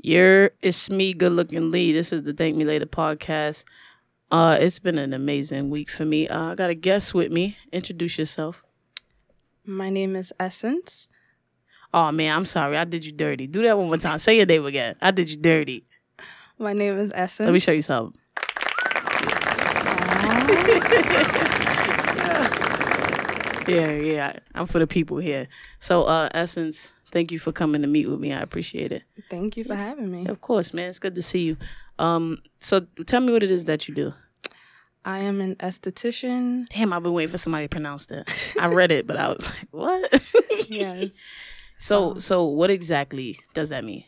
You're 0.00 0.52
it's 0.62 0.88
me, 0.88 1.12
good 1.12 1.32
looking 1.32 1.72
Lee. 1.72 1.92
This 1.92 2.12
is 2.12 2.22
the 2.22 2.32
Thank 2.32 2.54
Me 2.56 2.64
Later 2.64 2.86
podcast. 2.86 3.64
Uh, 4.30 4.56
it's 4.60 4.78
been 4.78 4.96
an 4.96 5.12
amazing 5.12 5.70
week 5.70 5.90
for 5.90 6.04
me. 6.04 6.28
Uh, 6.28 6.52
I 6.52 6.54
got 6.54 6.70
a 6.70 6.74
guest 6.74 7.14
with 7.14 7.32
me. 7.32 7.56
Introduce 7.72 8.16
yourself. 8.16 8.62
My 9.64 9.90
name 9.90 10.14
is 10.14 10.32
Essence. 10.38 11.08
Oh 11.92 12.12
man, 12.12 12.36
I'm 12.36 12.44
sorry. 12.44 12.76
I 12.76 12.84
did 12.84 13.04
you 13.04 13.10
dirty. 13.10 13.48
Do 13.48 13.62
that 13.62 13.76
one 13.76 13.88
more 13.88 13.96
time. 13.96 14.20
Say 14.20 14.36
your 14.36 14.46
name 14.46 14.66
again. 14.66 14.94
I 15.02 15.10
did 15.10 15.28
you 15.28 15.36
dirty. 15.36 15.84
My 16.58 16.74
name 16.74 16.96
is 16.96 17.10
Essence. 17.12 17.46
Let 17.46 17.52
me 17.52 17.58
show 17.58 17.72
you 17.72 17.82
something. 17.82 18.20
yeah, 23.66 23.90
yeah. 23.90 24.38
I'm 24.54 24.68
for 24.68 24.78
the 24.78 24.86
people 24.86 25.18
here. 25.18 25.48
So, 25.80 26.04
uh, 26.04 26.28
Essence, 26.34 26.92
thank 27.10 27.32
you 27.32 27.38
for 27.38 27.52
coming 27.52 27.82
to 27.82 27.88
meet 27.88 28.08
with 28.08 28.20
me. 28.20 28.32
I 28.32 28.40
appreciate 28.40 28.92
it. 28.92 29.02
Thank 29.28 29.56
you 29.56 29.64
for 29.64 29.74
having 29.74 30.10
me. 30.10 30.26
Of 30.26 30.40
course, 30.40 30.72
man. 30.72 30.88
It's 30.88 30.98
good 30.98 31.14
to 31.14 31.22
see 31.22 31.40
you. 31.42 31.56
Um, 31.98 32.42
so 32.60 32.86
tell 33.06 33.20
me 33.20 33.32
what 33.32 33.42
it 33.42 33.50
is 33.50 33.64
that 33.66 33.88
you 33.88 33.94
do. 33.94 34.14
I 35.04 35.20
am 35.20 35.40
an 35.40 35.56
esthetician. 35.56 36.68
Damn, 36.68 36.92
I've 36.92 37.02
been 37.02 37.12
waiting 37.14 37.30
for 37.30 37.38
somebody 37.38 37.64
to 37.64 37.68
pronounce 37.68 38.06
that. 38.06 38.28
I 38.60 38.66
read 38.66 38.90
it, 38.92 39.06
but 39.06 39.16
I 39.16 39.28
was 39.28 39.44
like, 39.46 39.68
what? 39.70 40.24
Yes. 40.68 41.22
so, 41.78 42.18
so 42.18 42.44
what 42.44 42.70
exactly 42.70 43.38
does 43.54 43.70
that 43.70 43.84
mean? 43.84 44.04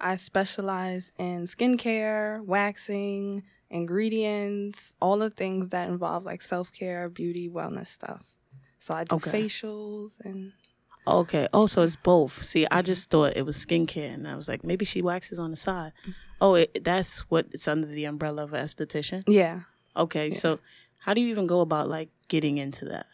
I 0.00 0.16
specialize 0.16 1.12
in 1.18 1.42
skincare, 1.44 2.42
waxing, 2.44 3.42
ingredients, 3.68 4.94
all 5.02 5.18
the 5.18 5.28
things 5.30 5.70
that 5.70 5.88
involve 5.88 6.24
like 6.24 6.40
self 6.40 6.72
care, 6.72 7.08
beauty, 7.08 7.48
wellness 7.48 7.88
stuff. 7.88 8.22
So 8.78 8.94
I 8.94 9.04
do 9.04 9.16
Okay. 9.16 9.42
facials 9.44 10.20
and 10.24 10.52
Okay. 11.08 11.48
Oh, 11.52 11.66
so 11.66 11.82
it's 11.82 11.96
both. 11.96 12.42
See, 12.42 12.66
I 12.70 12.82
just 12.82 13.10
thought 13.10 13.36
it 13.36 13.46
was 13.46 13.56
skincare, 13.56 14.12
and 14.12 14.28
I 14.28 14.36
was 14.36 14.48
like, 14.48 14.62
maybe 14.62 14.84
she 14.84 15.02
waxes 15.02 15.38
on 15.38 15.50
the 15.50 15.56
side. 15.56 15.92
Oh, 16.40 16.54
it, 16.54 16.84
that's 16.84 17.20
what 17.30 17.46
it's 17.52 17.66
under 17.66 17.86
the 17.86 18.04
umbrella 18.04 18.44
of 18.44 18.52
an 18.52 18.64
esthetician. 18.64 19.24
yeah. 19.26 19.60
Okay, 19.96 20.30
so 20.30 20.60
how 20.98 21.12
do 21.12 21.20
you 21.20 21.28
even 21.28 21.46
go 21.46 21.60
about 21.60 21.88
like 21.88 22.08
getting 22.28 22.58
into 22.58 22.84
that? 22.84 23.06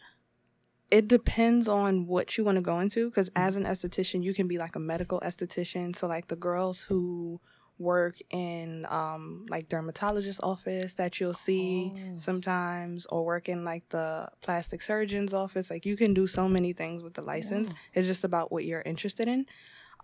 It 0.91 1.07
depends 1.07 1.67
on 1.67 2.05
what 2.05 2.37
you 2.37 2.43
want 2.43 2.57
to 2.57 2.61
go 2.61 2.79
into 2.79 3.09
because 3.09 3.29
mm. 3.31 3.41
as 3.41 3.55
an 3.55 3.63
esthetician, 3.63 4.21
you 4.21 4.33
can 4.33 4.47
be 4.47 4.57
like 4.57 4.75
a 4.75 4.79
medical 4.79 5.19
esthetician. 5.21 5.95
So 5.95 6.05
like 6.05 6.27
the 6.27 6.35
girls 6.35 6.83
who 6.83 7.39
work 7.77 8.15
in 8.29 8.85
um 8.89 9.45
like 9.49 9.67
dermatologist 9.67 10.39
office 10.41 10.95
that 10.95 11.19
you'll 11.19 11.33
see 11.33 11.91
sometimes 12.17 13.05
or 13.07 13.25
work 13.25 13.49
in 13.49 13.65
like 13.65 13.87
the 13.89 14.29
plastic 14.41 14.81
surgeon's 14.81 15.33
office. 15.33 15.69
Like 15.69 15.85
you 15.85 15.97
can 15.97 16.13
do 16.13 16.25
so 16.27 16.47
many 16.47 16.71
things 16.73 17.03
with 17.03 17.13
the 17.15 17.21
license. 17.21 17.73
It's 17.93 18.07
just 18.07 18.23
about 18.23 18.51
what 18.51 18.63
you're 18.65 18.81
interested 18.85 19.27
in. 19.27 19.45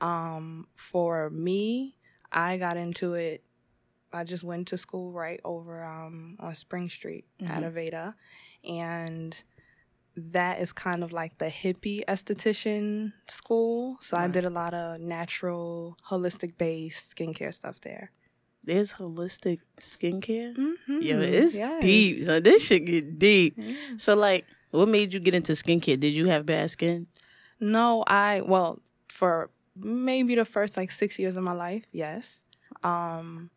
Um 0.01 0.67
for 0.75 1.29
me 1.29 1.95
i 2.33 2.57
got 2.57 2.77
into 2.77 3.13
it 3.13 3.43
i 4.13 4.23
just 4.23 4.43
went 4.43 4.67
to 4.69 4.77
school 4.77 5.11
right 5.11 5.39
over 5.43 5.83
um 5.83 6.37
on 6.39 6.55
spring 6.55 6.89
street 6.89 7.25
at 7.45 7.63
Aveda. 7.63 8.15
And 8.63 9.35
that 10.15 10.59
is 10.59 10.73
kind 10.73 11.03
of 11.03 11.11
like 11.11 11.37
the 11.37 11.45
hippie 11.45 12.03
esthetician 12.07 13.13
school. 13.27 13.97
So 14.01 14.17
I 14.17 14.27
did 14.27 14.45
a 14.45 14.49
lot 14.49 14.73
of 14.73 14.99
natural, 14.99 15.97
holistic 16.09 16.57
based 16.57 17.15
skincare 17.15 17.53
stuff 17.53 17.79
there. 17.81 18.11
There's 18.63 18.93
holistic 18.93 19.59
skincare. 19.79 20.55
Mm-hmm. 20.55 21.01
Yo, 21.01 21.19
it's 21.21 21.57
deep. 21.81 22.23
So 22.23 22.39
this 22.39 22.65
should 22.65 22.85
get 22.85 23.17
deep. 23.17 23.57
So 23.97 24.13
like, 24.13 24.45
what 24.71 24.87
made 24.87 25.13
you 25.13 25.19
get 25.19 25.33
into 25.33 25.53
skincare? 25.53 25.99
Did 25.99 26.13
you 26.13 26.27
have 26.27 26.45
bad 26.45 26.69
skin? 26.69 27.07
No, 27.59 28.03
I 28.07 28.41
well 28.41 28.81
for 29.07 29.49
maybe 29.75 30.35
the 30.35 30.45
first 30.45 30.77
like 30.77 30.91
six 30.91 31.17
years 31.17 31.37
of 31.37 31.43
my 31.43 31.53
life, 31.53 31.83
yes. 31.91 32.45
Um, 32.83 33.49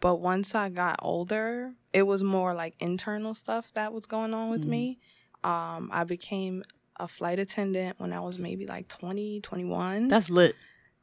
but 0.00 0.16
once 0.16 0.54
I 0.54 0.68
got 0.68 1.00
older, 1.02 1.74
it 1.92 2.02
was 2.02 2.22
more 2.22 2.54
like 2.54 2.74
internal 2.78 3.34
stuff 3.34 3.72
that 3.74 3.92
was 3.92 4.06
going 4.06 4.34
on 4.34 4.50
with 4.50 4.64
me. 4.64 5.00
Um, 5.44 5.90
I 5.92 6.04
became 6.04 6.62
a 6.96 7.08
flight 7.08 7.38
attendant 7.38 8.00
when 8.00 8.12
I 8.12 8.20
was 8.20 8.38
maybe 8.38 8.66
like 8.66 8.88
20, 8.88 9.40
21. 9.40 10.08
That's 10.08 10.30
lit. 10.30 10.54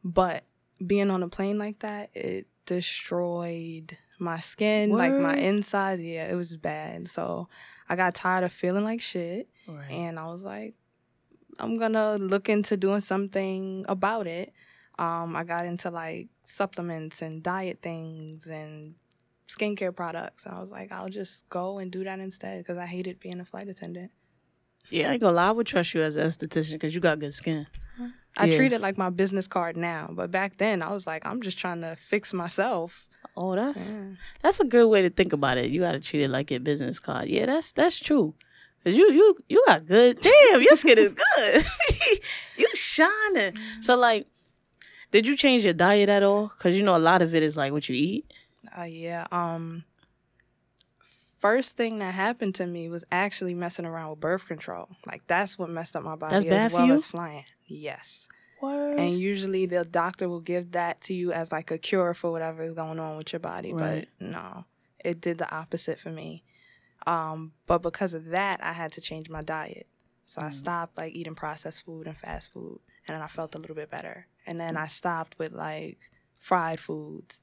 But 0.04 0.44
being 0.86 1.10
on 1.10 1.24
a 1.24 1.30
plane 1.30 1.58
like 1.58 1.80
that, 1.80 2.10
it 2.14 2.48
destroyed 2.66 3.98
my 4.20 4.40
skin, 4.40 4.92
like 4.92 5.14
my 5.14 5.36
insides. 5.36 6.02
Yeah, 6.02 6.28
it 6.28 6.36
was 6.36 6.56
bad. 6.56 7.08
So 7.08 7.48
I 7.88 7.96
got 7.96 8.16
tired 8.16 8.44
of 8.44 8.52
feeling 8.52 8.84
like 8.84 9.02
shit. 9.02 9.50
Right. 9.68 9.92
And 9.92 10.20
I 10.20 10.28
was 10.28 10.44
like, 10.44 10.76
I'm 11.60 11.78
gonna 11.78 12.18
look 12.18 12.50
into 12.50 12.78
doing 12.78 13.02
something 13.02 13.86
about 13.88 14.28
it. 14.28 14.54
Um, 14.98 15.36
I 15.36 15.44
got 15.44 15.66
into 15.66 15.90
like 15.90 16.30
supplements 16.42 17.22
and 17.22 17.44
diet 17.44 17.80
things 17.82 18.48
and 18.48 18.96
skincare 19.48 19.96
products. 19.96 20.48
I 20.48 20.60
was 20.60 20.72
like, 20.72 20.92
I'll 20.92 21.10
just 21.10 21.48
go 21.50 21.78
and 21.80 21.92
do 21.92 22.04
that 22.04 22.20
instead 22.20 22.60
because 22.60 22.78
I 22.78 22.86
hated 22.86 23.20
being 23.20 23.40
a 23.40 23.46
flight 23.46 23.68
attendant. 23.68 24.12
Yeah, 24.90 25.10
I 25.10 25.14
ain't 25.14 25.22
gonna 25.22 25.36
lie. 25.36 25.48
I 25.50 25.52
would 25.52 25.68
trust 25.68 25.94
you 25.94 26.02
as 26.02 26.18
an 26.18 26.28
esthetician 26.28 26.74
because 26.74 26.94
you 26.96 27.02
got 27.02 27.20
good 27.20 27.34
skin. 27.34 27.68
I 28.38 28.46
Yeah. 28.48 28.56
treat 28.58 28.74
it 28.74 28.82
like 28.82 28.98
my 28.98 29.10
business 29.10 29.48
card 29.48 29.78
now, 29.78 30.10
but 30.12 30.30
back 30.30 30.58
then 30.58 30.82
I 30.82 30.92
was 30.92 31.08
like, 31.08 31.26
I'm 31.26 31.42
just 31.42 31.58
trying 31.58 31.82
to 31.82 31.96
fix 31.96 32.34
myself. 32.34 33.08
Oh, 33.38 33.56
that's 33.56 33.92
Yeah. 33.92 34.04
that's 34.42 34.60
a 34.60 34.66
good 34.66 34.88
way 34.88 35.02
to 35.02 35.10
think 35.10 35.34
about 35.34 35.58
it. 35.58 35.72
You 35.72 35.82
got 35.82 35.94
to 35.94 36.00
treat 36.00 36.22
it 36.24 36.30
like 36.30 36.52
your 36.52 36.60
business 36.60 37.00
card. 37.00 37.30
Yeah, 37.30 37.46
that's 37.46 37.72
that's 37.72 37.98
true. 38.00 38.34
Cause 38.84 38.96
you 38.96 39.10
you 39.12 39.38
you 39.50 39.64
got 39.66 39.88
good. 39.88 40.20
Damn, 40.22 40.62
your 40.62 40.76
skin 40.76 40.98
is 41.00 41.10
good. 41.10 41.66
you 42.58 42.68
shining. 42.76 43.58
So 43.82 43.96
like, 43.96 44.28
did 45.12 45.26
you 45.26 45.36
change 45.36 45.64
your 45.66 45.74
diet 45.74 46.10
at 46.10 46.22
all? 46.24 46.50
Cause 46.60 46.76
you 46.76 46.84
know 46.84 46.96
a 46.96 47.00
lot 47.00 47.22
of 47.22 47.34
it 47.34 47.42
is 47.42 47.58
like 47.58 47.72
what 47.72 47.90
you 47.90 47.96
eat. 47.96 48.26
Uh, 48.78 48.84
yeah. 48.84 49.26
Um. 49.32 49.86
First 51.38 51.76
thing 51.78 52.00
that 52.00 52.14
happened 52.14 52.56
to 52.56 52.66
me 52.66 52.90
was 52.90 53.06
actually 53.12 53.54
messing 53.54 53.86
around 53.86 54.10
with 54.12 54.20
birth 54.20 54.48
control. 54.48 54.90
Like 55.06 55.26
that's 55.28 55.60
what 55.60 55.70
messed 55.70 55.96
up 55.96 56.04
my 56.04 56.16
body 56.16 56.48
That's 56.50 56.66
as 56.66 56.74
well 56.74 56.92
as 56.92 57.06
flying. 57.06 57.46
Yes. 57.66 58.28
Word. 58.62 59.00
And 59.00 59.20
usually 59.20 59.66
the 59.66 59.84
doctor 59.84 60.30
will 60.30 60.40
give 60.40 60.72
that 60.72 61.02
to 61.02 61.14
you 61.14 61.34
as 61.34 61.52
like 61.52 61.72
a 61.72 61.78
cure 61.78 62.14
for 62.14 62.32
whatever 62.32 62.64
is 62.64 62.74
going 62.74 63.00
on 63.00 63.18
with 63.18 63.34
your 63.34 63.42
body. 63.42 63.74
Right. 63.74 64.08
But 64.20 64.26
no, 64.26 64.66
it 65.04 65.22
did 65.22 65.38
the 65.38 65.54
opposite 65.54 66.00
for 66.00 66.10
me. 66.10 66.44
Um, 67.06 67.52
but 67.68 67.82
because 67.84 68.14
of 68.14 68.26
that, 68.28 68.64
I 68.64 68.74
had 68.74 68.92
to 68.94 69.02
change 69.02 69.30
my 69.30 69.42
diet. 69.42 69.88
So 70.26 70.42
Mm. 70.42 70.46
I 70.46 70.50
stopped 70.50 70.98
like 70.98 71.14
eating 71.14 71.36
processed 71.36 71.86
food 71.86 72.08
and 72.08 72.18
fast 72.18 72.52
food, 72.52 72.80
and 73.08 73.14
then 73.14 73.22
I 73.22 73.28
felt 73.28 73.54
a 73.54 73.60
little 73.60 73.76
bit 73.76 73.92
better. 73.92 74.28
And 74.48 74.60
then 74.60 74.76
I 74.78 74.88
stopped 74.88 75.38
with 75.38 75.52
like 75.52 76.10
fried 76.40 76.80
foods, 76.80 77.42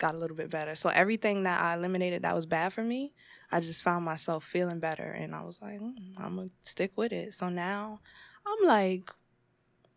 got 0.00 0.16
a 0.16 0.18
little 0.18 0.36
bit 0.36 0.50
better. 0.50 0.74
So 0.74 0.88
everything 0.88 1.44
that 1.44 1.60
I 1.60 1.74
eliminated 1.74 2.22
that 2.22 2.34
was 2.34 2.46
bad 2.46 2.72
for 2.72 2.82
me, 2.82 3.12
I 3.52 3.60
just 3.60 3.82
found 3.82 4.04
myself 4.04 4.42
feeling 4.42 4.80
better, 4.80 5.10
and 5.12 5.34
I 5.34 5.42
was 5.42 5.62
like, 5.62 5.78
mm, 5.80 5.94
I'm 6.18 6.36
gonna 6.36 6.48
stick 6.62 6.92
with 6.96 7.12
it. 7.12 7.34
So 7.34 7.48
now 7.48 8.00
I'm 8.44 8.66
like 8.66 9.10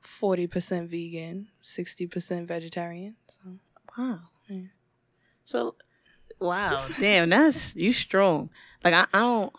forty 0.02 0.46
percent 0.46 0.91
vegan, 0.91 1.47
sixty 1.62 2.06
percent 2.06 2.47
vegetarian. 2.47 3.16
So 3.28 3.58
Wow. 3.97 4.19
Yeah. 4.47 4.62
So, 5.46 5.75
wow, 6.40 6.85
damn, 7.00 7.30
that's 7.30 7.75
you 7.75 7.91
strong. 7.91 8.50
Like 8.84 8.94
I, 8.94 9.06
I 9.14 9.20
don't. 9.20 9.53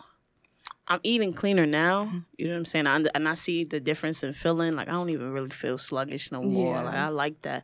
I'm 0.87 0.99
eating 1.01 1.33
cleaner 1.33 1.65
now. 1.65 2.05
Mm-hmm. 2.05 2.17
You 2.37 2.45
know 2.47 2.53
what 2.53 2.59
I'm 2.59 2.65
saying? 2.65 2.87
I, 2.87 3.03
and 3.15 3.27
I 3.27 3.33
see 3.33 3.63
the 3.63 3.79
difference 3.79 4.23
in 4.23 4.33
feeling. 4.33 4.75
Like 4.75 4.87
I 4.87 4.91
don't 4.91 5.09
even 5.09 5.31
really 5.31 5.49
feel 5.49 5.77
sluggish 5.77 6.31
no 6.31 6.43
more. 6.43 6.75
Yeah. 6.75 6.83
Like 6.83 6.95
I 6.95 7.07
like 7.09 7.41
that. 7.43 7.63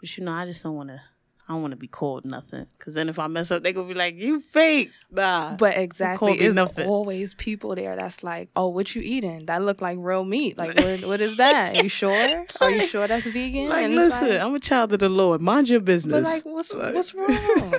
But 0.00 0.16
you 0.16 0.24
know, 0.24 0.32
I 0.32 0.44
just 0.44 0.62
don't 0.62 0.76
want 0.76 0.90
to. 0.90 1.00
I 1.48 1.54
don't 1.54 1.62
want 1.62 1.72
to 1.72 1.76
be 1.78 1.88
called 1.88 2.26
nothing. 2.26 2.66
Cause 2.78 2.92
then 2.92 3.08
if 3.08 3.18
I 3.18 3.26
mess 3.26 3.50
up, 3.50 3.62
they 3.62 3.72
gonna 3.72 3.88
be 3.88 3.94
like, 3.94 4.16
"You 4.16 4.40
fake." 4.40 4.90
Nah. 5.10 5.56
But 5.56 5.78
exactly, 5.78 6.34
it's 6.34 6.54
nothing. 6.54 6.86
always 6.86 7.32
people 7.34 7.74
there 7.74 7.96
that's 7.96 8.22
like, 8.22 8.50
"Oh, 8.54 8.68
what 8.68 8.94
you 8.94 9.00
eating? 9.02 9.46
That 9.46 9.62
look 9.62 9.80
like 9.80 9.96
real 9.98 10.24
meat. 10.24 10.58
Like, 10.58 10.76
what, 10.78 11.04
what 11.06 11.20
is 11.22 11.38
that? 11.38 11.82
You 11.82 11.88
sure? 11.88 12.44
Are 12.60 12.70
you 12.70 12.86
sure 12.86 13.06
that's 13.06 13.26
vegan?" 13.26 13.70
like, 13.70 13.86
And 13.86 13.96
listen, 13.96 14.28
like- 14.28 14.40
I'm 14.40 14.54
a 14.54 14.58
child 14.60 14.92
of 14.92 14.98
the 14.98 15.08
Lord. 15.08 15.40
Mind 15.40 15.70
your 15.70 15.80
business. 15.80 16.12
but 16.12 16.22
like, 16.24 16.44
what's 16.44 16.74
Like- 16.74 16.94
what's 16.94 17.14
wrong? 17.14 17.74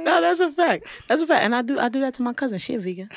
No, 0.00 0.20
that's 0.20 0.38
a 0.40 0.50
fact. 0.52 0.86
That's 1.08 1.20
a 1.22 1.26
fact. 1.26 1.44
And 1.44 1.54
I 1.54 1.62
do 1.62 1.78
I 1.80 1.88
do 1.88 2.00
that 2.00 2.14
to 2.14 2.22
my 2.22 2.32
cousin. 2.32 2.58
She 2.58 2.74
a 2.74 2.78
vegan. 2.78 3.08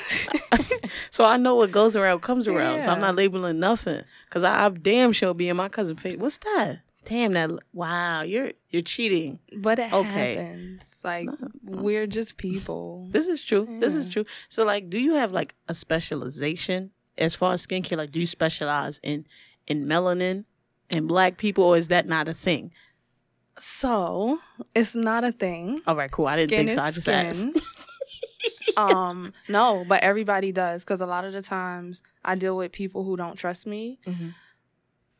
so 1.10 1.24
I 1.24 1.36
know 1.36 1.54
what 1.54 1.70
goes 1.70 1.94
around 1.94 2.20
comes 2.20 2.48
around. 2.48 2.82
So 2.82 2.90
I'm 2.90 3.00
not 3.00 3.14
labeling 3.14 3.60
nothing. 3.60 4.02
Cause 4.30 4.42
I, 4.42 4.64
I 4.64 4.68
damn 4.68 5.12
sure 5.12 5.32
be 5.34 5.48
in 5.48 5.56
my 5.56 5.68
cousin 5.68 5.96
face. 5.96 6.16
What's 6.18 6.38
that? 6.38 6.80
Damn 7.08 7.32
that 7.32 7.50
wow, 7.72 8.20
you're 8.22 8.52
you're 8.68 8.82
cheating. 8.82 9.38
But 9.56 9.78
it 9.78 9.92
Okay. 9.92 10.34
happens. 10.34 11.00
Like, 11.02 11.30
we're 11.62 12.06
just 12.06 12.36
people. 12.36 13.08
This 13.10 13.26
is 13.26 13.42
true. 13.42 13.66
This 13.80 13.94
is 13.94 14.10
true. 14.10 14.24
So 14.50 14.64
like 14.64 14.90
do 14.90 14.98
you 14.98 15.14
have 15.14 15.32
like 15.32 15.54
a 15.68 15.74
specialization 15.74 16.90
as 17.16 17.34
far 17.34 17.54
as 17.54 17.66
skincare? 17.66 17.96
Like 17.96 18.10
do 18.10 18.20
you 18.20 18.26
specialize 18.26 19.00
in 19.02 19.26
in 19.66 19.86
melanin 19.86 20.44
and 20.90 21.08
black 21.08 21.38
people 21.38 21.64
or 21.64 21.76
is 21.78 21.88
that 21.88 22.06
not 22.06 22.28
a 22.28 22.34
thing? 22.34 22.72
So 23.58 24.38
it's 24.74 24.94
not 24.94 25.24
a 25.24 25.32
thing. 25.32 25.80
All 25.86 25.96
right, 25.96 26.10
cool. 26.10 26.26
I 26.26 26.36
didn't 26.36 26.50
Skin 26.50 26.66
think 26.68 26.78
so. 26.78 26.82
I 26.84 26.90
just 26.90 27.08
asked. 27.08 27.46
um, 28.76 29.32
no, 29.48 29.84
but 29.88 30.02
everybody 30.02 30.52
does 30.52 30.84
because 30.84 31.00
a 31.00 31.06
lot 31.06 31.24
of 31.24 31.32
the 31.32 31.42
times 31.42 32.02
I 32.24 32.34
deal 32.34 32.56
with 32.56 32.70
people 32.72 33.02
who 33.04 33.16
don't 33.16 33.36
trust 33.36 33.66
me. 33.66 33.98
Mhm. 34.06 34.34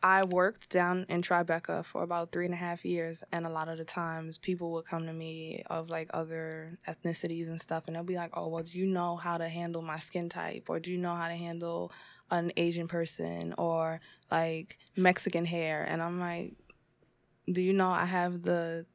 I 0.02 0.24
worked 0.24 0.70
down 0.70 1.06
in 1.08 1.22
Tribeca 1.22 1.84
for 1.84 2.04
about 2.04 2.30
three 2.30 2.44
and 2.44 2.54
a 2.54 2.58
half 2.58 2.84
years, 2.84 3.24
and 3.32 3.44
a 3.44 3.50
lot 3.50 3.68
of 3.68 3.78
the 3.78 3.84
times 3.84 4.38
people 4.38 4.70
would 4.72 4.86
come 4.86 5.06
to 5.06 5.12
me 5.12 5.64
of 5.66 5.90
like 5.90 6.08
other 6.14 6.78
ethnicities 6.86 7.48
and 7.48 7.60
stuff, 7.60 7.84
and 7.86 7.96
they'll 7.96 8.04
be 8.04 8.14
like, 8.14 8.30
"Oh, 8.34 8.46
well, 8.46 8.62
do 8.62 8.78
you 8.78 8.86
know 8.86 9.16
how 9.16 9.38
to 9.38 9.48
handle 9.48 9.82
my 9.82 9.98
skin 9.98 10.28
type, 10.28 10.66
or 10.68 10.78
do 10.78 10.92
you 10.92 10.98
know 10.98 11.16
how 11.16 11.26
to 11.26 11.34
handle 11.34 11.90
an 12.30 12.52
Asian 12.56 12.86
person, 12.86 13.54
or 13.58 14.00
like 14.30 14.78
Mexican 14.96 15.44
hair?" 15.44 15.84
And 15.88 16.00
I'm 16.00 16.20
like, 16.20 16.54
"Do 17.50 17.60
you 17.60 17.72
know 17.72 17.90
I 17.90 18.04
have 18.04 18.42
the 18.42 18.86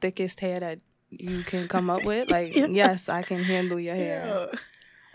thickest 0.00 0.40
hair 0.40 0.60
that 0.60 0.80
you 1.10 1.42
can 1.42 1.68
come 1.68 1.90
up 1.90 2.04
with? 2.04 2.30
Like, 2.30 2.54
yeah. 2.56 2.68
yes, 2.70 3.10
I 3.10 3.22
can 3.22 3.42
handle 3.44 3.78
your 3.78 3.94
hair." 3.94 4.24
Yeah. 4.26 4.58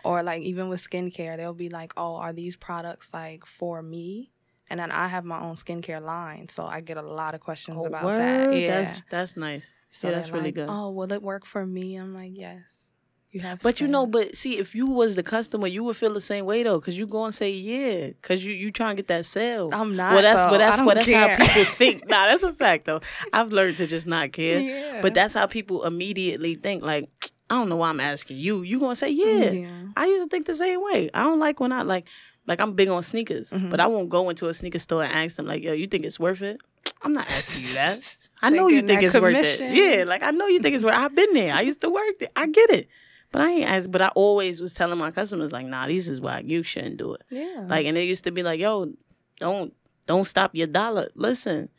Or 0.04 0.24
like 0.24 0.44
even 0.44 0.70
with 0.70 0.88
skincare, 0.88 1.38
they'll 1.38 1.54
be 1.56 1.70
like, 1.70 1.94
"Oh, 1.98 2.16
are 2.16 2.34
these 2.34 2.56
products 2.56 3.12
like 3.12 3.44
for 3.46 3.82
me?" 3.82 4.32
And 4.72 4.80
then 4.80 4.90
I 4.90 5.08
have 5.08 5.26
my 5.26 5.42
own 5.42 5.56
skincare 5.56 6.02
line, 6.02 6.48
so 6.48 6.66
I 6.66 6.80
get 6.80 6.96
a 6.96 7.02
lot 7.02 7.36
of 7.36 7.42
questions 7.42 7.84
oh, 7.84 7.88
about 7.88 8.06
word? 8.06 8.18
that. 8.20 8.56
Yeah, 8.56 8.82
that's 8.82 9.04
that's 9.10 9.36
nice. 9.36 9.74
So 9.90 10.08
yeah, 10.08 10.16
that's 10.16 10.30
really 10.30 10.46
like, 10.46 10.56
good. 10.56 10.68
Oh, 10.70 10.92
will 10.92 11.12
it 11.12 11.22
work 11.22 11.46
for 11.46 11.66
me? 11.66 11.98
I'm 11.98 12.14
like, 12.14 12.32
yes. 12.34 12.94
You 13.32 13.42
have, 13.42 13.62
but 13.62 13.76
skin. 13.76 13.88
you 13.88 13.92
know, 13.92 14.08
but 14.08 14.34
see, 14.36 14.58
if 14.58 14.74
you 14.74 14.86
was 14.86 15.18
the 15.18 15.24
customer, 15.24 15.68
you 15.68 15.84
would 15.84 15.98
feel 15.98 16.14
the 16.14 16.22
same 16.22 16.46
way 16.46 16.64
though, 16.64 16.80
because 16.80 16.98
you 16.98 17.06
go 17.06 17.26
and 17.26 17.36
say 17.36 17.52
yeah, 17.52 18.08
because 18.08 18.46
you 18.46 18.54
you 18.54 18.72
trying 18.72 18.96
to 18.96 19.02
get 19.02 19.08
that 19.10 19.26
sale. 19.26 19.70
I'm 19.74 19.98
not. 19.98 20.14
Well, 20.14 20.22
that's 20.22 20.46
though. 20.46 20.52
but 20.52 20.58
that's 20.60 20.82
what 20.82 20.96
that's 20.96 21.08
care. 21.08 21.36
how 21.36 21.46
people 21.46 21.66
think. 21.74 22.10
nah, 22.10 22.28
that's 22.28 22.44
a 22.44 22.54
fact 22.54 22.86
though. 22.86 23.02
I've 23.34 23.52
learned 23.52 23.78
to 23.78 23.88
just 23.88 24.08
not 24.08 24.32
care. 24.32 24.60
Yeah. 24.60 25.02
But 25.02 25.14
that's 25.14 25.34
how 25.34 25.48
people 25.48 25.84
immediately 25.84 26.56
think. 26.56 26.86
Like, 26.86 27.10
I 27.50 27.56
don't 27.56 27.68
know 27.68 27.76
why 27.76 27.90
I'm 27.90 28.00
asking 28.00 28.38
you. 28.38 28.62
You 28.62 28.80
gonna 28.80 28.96
say 28.96 29.10
yeah? 29.10 29.52
Yeah. 29.52 29.82
I 29.98 30.06
used 30.06 30.24
to 30.24 30.30
think 30.30 30.46
the 30.46 30.56
same 30.56 30.82
way. 30.82 31.10
I 31.14 31.24
don't 31.24 31.40
like 31.40 31.60
when 31.60 31.74
I 31.74 31.82
like 31.82 32.08
like 32.51 32.59
I'm 32.63 32.74
big 32.74 32.89
on 32.89 33.01
sneakers, 33.03 33.50
Mhm. 33.51 33.69
but 33.71 33.80
I 33.80 33.88
won't 33.88 34.09
go 34.09 34.30
into 34.30 34.48
a 34.50 34.53
sneaker 34.53 34.80
store 34.80 35.03
and 35.06 35.13
ask 35.13 35.36
them 35.38 35.48
like, 35.48 35.63
"Yo, 35.63 35.71
you 35.74 35.88
think 35.88 36.03
it's 36.06 36.19
worth 36.19 36.42
it?" 36.42 36.57
I'm 37.03 37.13
not 37.13 37.27
asking 37.27 37.65
you 37.68 37.74
that. 37.81 38.18
I 38.45 38.50
know 38.50 38.68
you 38.68 38.81
think 38.83 39.01
it's 39.03 39.19
worth 39.19 39.36
it. 39.36 39.59
Yeah, 39.80 40.03
like 40.06 40.21
I 40.30 40.31
know 40.31 40.48
you 40.48 40.59
think 40.59 40.75
it's 40.75 40.83
worth. 40.83 40.94
It. 40.94 41.00
I've 41.03 41.15
been 41.15 41.33
there. 41.33 41.53
I 41.56 41.62
used 41.62 41.81
to 41.81 41.89
work 41.89 42.19
there. 42.19 42.30
I 42.36 42.45
get 42.48 42.69
it, 42.80 42.88
but 43.31 43.42
I 43.42 43.50
ain't. 43.51 43.92
But 43.92 44.01
I 44.01 44.09
always 44.09 44.59
was 44.62 44.74
telling 44.74 45.00
my 45.00 45.12
customers 45.12 45.51
like, 45.51 45.65
"Nah, 45.65 45.88
this 45.88 46.07
is 46.07 46.19
why 46.21 46.44
you 46.45 46.62
shouldn't 46.63 46.98
do 46.98 47.13
it." 47.15 47.21
Yeah. 47.31 47.65
Like, 47.68 47.86
and 47.88 47.98
it 47.98 48.03
used 48.03 48.24
to 48.25 48.31
be 48.31 48.44
like, 48.44 48.59
"Yo, 48.59 48.94
don't 49.39 49.74
don't 50.06 50.25
stop 50.25 50.51
your 50.53 50.68
dollar." 50.68 51.07
Listen, 51.15 51.69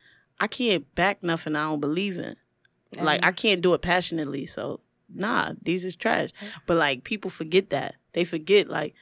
I 0.41 0.47
can't 0.49 0.85
back 0.95 1.23
nothing 1.23 1.55
I 1.55 1.65
don't 1.69 1.81
believe 1.81 2.17
in. 2.19 2.35
Like 3.01 3.25
I 3.25 3.33
can't 3.33 3.61
do 3.63 3.75
it 3.75 3.81
passionately, 3.83 4.45
so 4.47 4.81
nah, 5.15 5.53
these 5.63 5.85
is 5.85 5.95
trash. 5.97 6.31
But 6.67 6.77
like 6.79 7.05
people 7.05 7.31
forget 7.31 7.71
that. 7.71 7.95
They 8.13 8.25
forget 8.25 8.69
like 8.69 8.95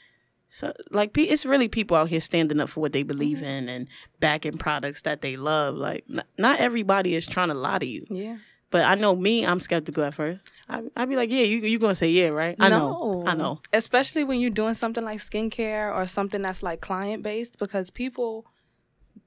so 0.52 0.72
like 0.90 1.16
it's 1.16 1.46
really 1.46 1.68
people 1.68 1.96
out 1.96 2.08
here 2.08 2.20
standing 2.20 2.60
up 2.60 2.68
for 2.68 2.80
what 2.80 2.92
they 2.92 3.02
believe 3.04 3.38
Mm-hmm. 3.38 3.46
in 3.46 3.68
and 3.68 3.88
backing 4.18 4.58
products 4.58 5.02
that 5.02 5.20
they 5.22 5.36
love. 5.36 5.76
Like 5.76 6.04
not 6.36 6.60
everybody 6.60 7.14
is 7.14 7.26
trying 7.26 7.48
to 7.48 7.54
lie 7.54 7.78
to 7.78 7.86
you. 7.86 8.04
yeah. 8.10 8.36
But 8.72 8.84
I 8.84 8.94
know 8.94 9.16
me, 9.16 9.44
I'm 9.44 9.58
skeptical 9.58 10.04
at 10.04 10.14
first. 10.14 10.42
I 10.68 10.82
I'd 10.96 11.08
be 11.08 11.16
like, 11.16 11.30
yeah, 11.32 11.42
you 11.42 11.58
you 11.58 11.78
gonna 11.80 11.94
say 11.94 12.08
yeah, 12.10 12.28
right? 12.28 12.54
I 12.60 12.68
know, 12.68 13.24
I 13.26 13.34
know. 13.34 13.60
Especially 13.72 14.22
when 14.22 14.38
you're 14.38 14.50
doing 14.62 14.74
something 14.74 15.04
like 15.04 15.18
skincare 15.18 15.92
or 15.92 16.06
something 16.06 16.40
that's 16.42 16.62
like 16.62 16.80
client 16.80 17.24
based, 17.24 17.58
because 17.58 17.90
people, 17.90 18.46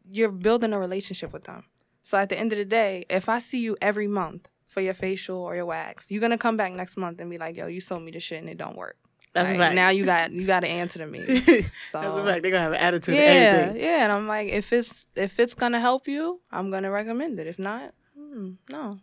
you're 0.10 0.32
building 0.32 0.72
a 0.72 0.80
relationship 0.80 1.34
with 1.34 1.44
them. 1.44 1.66
So 2.04 2.18
at 2.18 2.30
the 2.30 2.40
end 2.40 2.54
of 2.54 2.60
the 2.60 2.64
day, 2.66 3.06
if 3.10 3.28
I 3.28 3.40
see 3.40 3.60
you 3.60 3.76
every 3.82 4.08
month 4.08 4.50
for 4.68 4.80
your 4.82 4.94
facial 4.94 5.38
or 5.38 5.56
your 5.56 5.66
wax, 5.66 6.10
you're 6.10 6.22
gonna 6.22 6.38
come 6.38 6.56
back 6.56 6.72
next 6.72 6.96
month 6.96 7.20
and 7.20 7.30
be 7.30 7.38
like, 7.38 7.58
"Yo, 7.58 7.68
you 7.68 7.82
sold 7.82 8.04
me 8.04 8.12
the 8.12 8.22
shit 8.22 8.40
and 8.40 8.50
it 8.50 8.58
don't 8.58 8.78
work." 8.78 8.96
That's 9.34 9.48
Like, 9.50 9.56
a 9.56 9.60
fact. 9.60 9.76
Now 9.76 9.90
you 9.90 10.06
got 10.06 10.32
you 10.32 10.46
got 10.46 10.60
to 10.62 10.68
answer 10.70 11.00
to 11.00 11.08
me. 11.08 11.40
So 11.40 11.54
That's 12.02 12.16
a 12.16 12.24
fact. 12.24 12.44
They're 12.44 12.52
gonna 12.52 12.64
have 12.64 12.74
an 12.74 12.80
attitude. 12.80 13.16
yeah, 13.16 13.74
yeah. 13.74 14.04
And 14.04 14.12
I'm 14.12 14.28
like, 14.28 14.50
if 14.50 14.72
it's 14.72 15.08
if 15.16 15.40
it's 15.40 15.56
gonna 15.56 15.80
help 15.80 16.08
you, 16.08 16.40
I'm 16.52 16.70
gonna 16.72 16.92
recommend 16.92 17.40
it. 17.40 17.48
If 17.48 17.58
not, 17.60 17.94
mm, 18.18 18.58
no. 18.70 19.00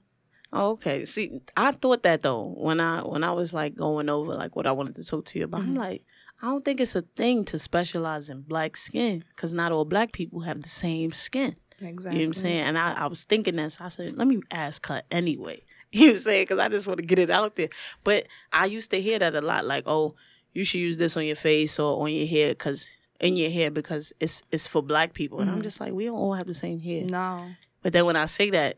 Oh, 0.53 0.71
okay. 0.73 1.05
See, 1.05 1.41
I 1.56 1.73
thought 1.73 2.03
that 2.05 2.23
though 2.23 2.55
when 2.56 2.81
I 2.81 3.03
when 3.03 3.23
I 3.25 3.32
was 3.32 3.53
like 3.53 3.75
going 3.77 4.09
over 4.09 4.32
like 4.32 4.56
what 4.56 4.67
I 4.67 4.73
wanted 4.73 4.97
to 4.97 5.05
talk 5.05 5.25
to 5.27 5.38
you 5.38 5.44
about. 5.47 5.62
I'm 5.62 5.75
Mhm. 5.75 5.79
like, 5.79 6.05
I 6.43 6.47
don't 6.47 6.65
think 6.65 6.81
it's 6.81 6.94
a 6.97 7.03
thing 7.03 7.44
to 7.47 7.59
specialize 7.59 8.31
in 8.31 8.43
black 8.43 8.76
skin 8.76 9.25
because 9.31 9.53
not 9.53 9.73
all 9.73 9.85
black 9.85 10.12
people 10.12 10.41
have 10.41 10.62
the 10.62 10.69
same 10.69 11.12
skin. 11.12 11.56
Exactly. 11.81 12.21
You 12.21 12.26
know 12.26 12.31
what 12.31 12.37
I'm 12.37 12.43
saying? 12.43 12.61
And 12.61 12.79
I, 12.79 12.93
I 12.93 13.06
was 13.06 13.25
thinking 13.25 13.56
that, 13.56 13.73
so 13.73 13.85
I 13.85 13.88
said, 13.88 14.17
let 14.17 14.26
me 14.26 14.41
ask 14.50 14.87
her 14.88 15.03
anyway. 15.11 15.62
You 15.92 16.00
know 16.06 16.12
what 16.12 16.12
I'm 16.12 16.19
saying? 16.22 16.42
Because 16.44 16.58
I 16.60 16.69
just 16.69 16.87
want 16.87 16.98
to 16.98 17.04
get 17.06 17.19
it 17.19 17.31
out 17.31 17.56
there. 17.56 17.69
But 18.04 18.26
I 18.52 18.66
used 18.66 18.90
to 18.92 19.00
hear 19.00 19.19
that 19.19 19.34
a 19.34 19.40
lot, 19.40 19.64
like, 19.64 19.84
oh, 19.87 20.14
you 20.52 20.64
should 20.64 20.81
use 20.81 20.96
this 20.98 21.16
on 21.16 21.25
your 21.25 21.37
face 21.37 21.78
or 21.78 22.00
on 22.02 22.12
your 22.12 22.26
hair 22.28 22.50
because 22.50 22.90
in 23.20 23.37
your 23.37 23.50
hair 23.50 23.70
because 23.70 24.12
it's 24.20 24.42
it's 24.52 24.66
for 24.69 24.82
black 24.82 25.12
people. 25.14 25.40
And 25.40 25.50
I'm 25.50 25.58
Mhm. 25.58 25.62
just 25.64 25.81
like, 25.81 25.92
we 25.92 26.04
don't 26.06 26.16
all 26.16 26.34
have 26.34 26.46
the 26.46 26.54
same 26.54 26.78
hair. 26.81 27.04
No. 27.04 27.56
But 27.82 27.92
then 27.92 28.04
when 28.06 28.16
I 28.16 28.26
say 28.26 28.50
that, 28.50 28.76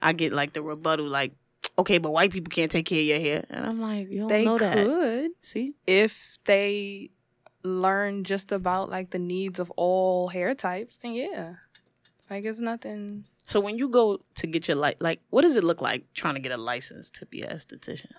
I 0.00 0.12
get 0.14 0.32
like 0.32 0.52
the 0.54 0.62
rebuttal, 0.62 1.06
like, 1.08 1.32
okay, 1.78 1.98
but 1.98 2.12
white 2.12 2.30
people 2.32 2.50
can't 2.50 2.70
take 2.70 2.86
care 2.86 3.00
of 3.00 3.06
your 3.06 3.20
hair, 3.20 3.44
and 3.50 3.66
I'm 3.66 3.80
like, 3.80 4.10
you 4.12 4.20
don't 4.20 4.28
They 4.28 4.44
know 4.44 4.58
that. 4.58 4.72
could 4.72 5.30
See, 5.40 5.74
if 5.86 6.36
they 6.46 7.10
learn 7.62 8.24
just 8.24 8.52
about 8.52 8.90
like 8.90 9.10
the 9.10 9.18
needs 9.18 9.58
of 9.58 9.70
all 9.76 10.28
hair 10.28 10.54
types, 10.54 10.98
then 10.98 11.12
yeah. 11.12 11.54
Like 12.34 12.44
it's 12.44 12.58
nothing. 12.60 13.24
so 13.46 13.60
when 13.60 13.78
you 13.78 13.88
go 13.88 14.20
to 14.40 14.46
get 14.46 14.66
your 14.68 14.76
like, 14.76 14.96
like, 15.00 15.20
what 15.30 15.42
does 15.42 15.54
it 15.56 15.62
look 15.64 15.80
like 15.80 16.02
trying 16.14 16.34
to 16.34 16.40
get 16.40 16.50
a 16.52 16.56
license 16.56 17.10
to 17.10 17.26
be 17.26 17.42
an 17.42 17.56
esthetician? 17.56 18.10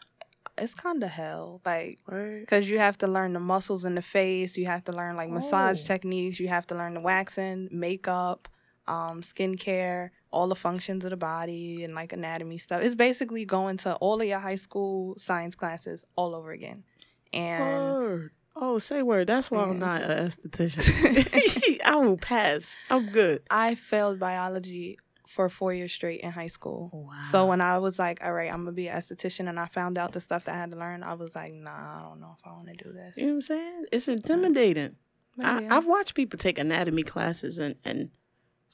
It's 0.57 0.73
kind 0.73 1.03
of 1.03 1.09
hell, 1.09 1.59
like 1.65 1.99
because 2.07 2.69
you 2.69 2.77
have 2.79 2.97
to 2.99 3.07
learn 3.07 3.33
the 3.33 3.41
muscles 3.41 3.83
in 3.83 3.95
the 3.95 4.01
face. 4.01 4.55
You 4.55 4.67
have 4.67 4.85
to 4.85 4.93
learn 4.93 5.17
like 5.17 5.29
massage 5.29 5.81
Oh. 5.83 5.87
techniques. 5.93 6.39
You 6.39 6.47
have 6.47 6.65
to 6.67 6.75
learn 6.75 6.93
the 6.93 7.01
waxing, 7.01 7.67
makeup, 7.71 8.47
um, 8.87 9.21
skincare, 9.21 10.11
all 10.31 10.47
the 10.47 10.55
functions 10.55 11.03
of 11.03 11.09
the 11.11 11.17
body, 11.17 11.83
and 11.83 11.93
like 11.93 12.13
anatomy 12.13 12.57
stuff. 12.57 12.81
It's 12.83 12.95
basically 12.95 13.43
going 13.43 13.75
to 13.83 13.95
all 13.95 14.21
of 14.21 14.27
your 14.27 14.39
high 14.39 14.55
school 14.55 15.15
science 15.17 15.55
classes 15.55 16.05
all 16.15 16.33
over 16.33 16.51
again. 16.51 16.85
And 17.33 17.93
Word. 17.93 18.31
Oh, 18.55 18.79
say 18.79 19.01
word. 19.03 19.27
That's 19.27 19.51
why 19.51 19.63
I'm 19.63 19.79
not 19.79 20.01
an 20.01 20.27
esthetician. 20.27 21.81
I 21.85 21.95
will 21.97 22.17
pass. 22.17 22.75
I'm 22.89 23.07
good. 23.07 23.41
I 23.49 23.75
failed 23.75 24.19
biology 24.19 24.97
for 25.27 25.49
four 25.49 25.73
years 25.73 25.91
straight 25.91 26.21
in 26.21 26.31
high 26.31 26.47
school. 26.47 26.89
Oh, 26.93 26.99
wow. 26.99 27.21
So 27.23 27.45
when 27.45 27.59
I 27.59 27.77
was 27.79 27.99
like, 27.99 28.23
all 28.23 28.31
right, 28.31 28.49
I'm 28.51 28.59
gonna 28.59 28.71
be 28.71 28.87
an 28.87 28.97
esthetician, 28.97 29.49
and 29.49 29.59
I 29.59 29.65
found 29.65 29.97
out 29.97 30.13
the 30.13 30.21
stuff 30.21 30.45
that 30.45 30.55
I 30.55 30.57
had 30.57 30.71
to 30.71 30.77
learn, 30.77 31.03
I 31.03 31.13
was 31.15 31.35
like, 31.35 31.53
nah, 31.53 31.71
I 31.71 32.01
don't 32.03 32.21
know 32.21 32.35
if 32.39 32.45
I 32.47 32.51
want 32.51 32.67
to 32.67 32.83
do 32.83 32.93
this. 32.93 33.17
you 33.17 33.23
know 33.23 33.29
what 33.29 33.35
I'm 33.35 33.41
saying? 33.41 33.85
It's 33.91 34.07
intimidating. 34.07 34.95
I. 35.43 35.67
I've 35.69 35.85
watched 35.85 36.15
people 36.15 36.39
take 36.39 36.57
anatomy 36.57 37.03
classes 37.03 37.59
and 37.59 37.75
and 37.83 38.09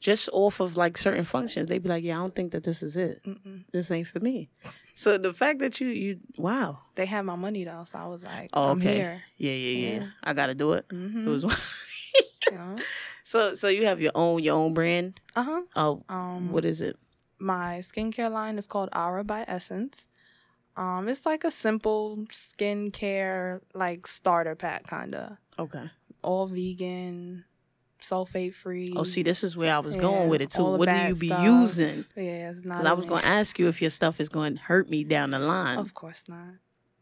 just 0.01 0.27
off 0.33 0.59
of 0.59 0.75
like 0.75 0.97
certain 0.97 1.23
functions, 1.23 1.67
they'd 1.69 1.81
be 1.81 1.87
like, 1.87 2.03
"Yeah, 2.03 2.17
I 2.17 2.21
don't 2.21 2.35
think 2.35 2.51
that 2.51 2.63
this 2.63 2.83
is 2.83 2.97
it. 2.97 3.21
Mm-mm. 3.23 3.63
This 3.71 3.89
ain't 3.91 4.07
for 4.07 4.19
me." 4.19 4.49
So 4.85 5.17
the 5.17 5.31
fact 5.31 5.59
that 5.59 5.79
you 5.79 5.87
you 5.87 6.19
wow, 6.37 6.79
They 6.95 7.05
had 7.05 7.21
my 7.23 7.35
money 7.35 7.63
though, 7.63 7.85
so 7.85 7.97
I 7.99 8.07
was 8.07 8.25
like, 8.25 8.49
Oh, 8.53 8.71
I'm 8.71 8.77
okay. 8.81 8.95
here. 8.97 9.21
yeah, 9.37 9.53
yeah, 9.53 9.77
yeah, 9.77 9.99
Yeah. 10.01 10.07
I 10.23 10.33
got 10.33 10.47
to 10.47 10.55
do 10.55 10.73
it. 10.73 10.87
Mm-hmm. 10.89 11.27
It 11.27 11.31
was 11.31 11.43
yeah. 12.51 12.75
so 13.23 13.53
so 13.53 13.67
you 13.69 13.85
have 13.85 14.01
your 14.01 14.11
own 14.15 14.43
your 14.43 14.57
own 14.57 14.73
brand. 14.73 15.19
Uh 15.35 15.43
huh. 15.43 15.61
Oh, 15.75 16.03
Um, 16.09 16.51
what 16.51 16.65
is 16.65 16.81
it? 16.81 16.97
my 17.39 17.79
skincare 17.81 18.29
line 18.31 18.59
is 18.59 18.67
called 18.67 18.89
Aura 18.93 19.23
by 19.23 19.45
Essence. 19.47 20.07
Um, 20.77 21.09
it's 21.09 21.25
like 21.25 21.43
a 21.43 21.49
simple 21.51 22.17
skincare 22.29 23.61
like 23.73 24.05
starter 24.07 24.55
pack 24.55 24.87
kinda. 24.89 25.39
Okay. 25.57 25.89
All 26.21 26.45
vegan, 26.47 27.45
sulfate 28.01 28.53
free. 28.53 28.93
Oh, 28.95 29.03
see, 29.03 29.23
this 29.23 29.43
is 29.43 29.55
where 29.55 29.73
I 29.73 29.79
was 29.79 29.95
Yeah, 29.95 30.01
going 30.01 30.29
with 30.29 30.41
it 30.41 30.51
too. 30.51 30.63
What 30.63 30.89
do 30.89 30.95
you 30.95 31.15
be 31.15 31.27
stuff. 31.27 31.43
using? 31.43 32.05
Yeah, 32.15 32.49
it's 32.49 32.65
not. 32.65 32.77
Because 32.79 32.85
I 32.89 32.93
was 32.93 33.05
going 33.05 33.21
to 33.21 33.27
ask 33.27 33.57
you 33.59 33.67
if 33.67 33.81
your 33.81 33.89
stuff 33.89 34.19
is 34.19 34.29
going 34.29 34.55
to 34.55 34.61
hurt 34.61 34.89
me 34.89 35.03
down 35.03 35.31
the 35.31 35.39
line, 35.39 35.77
Of 35.77 35.93
course 35.93 36.25
not. 36.27 36.55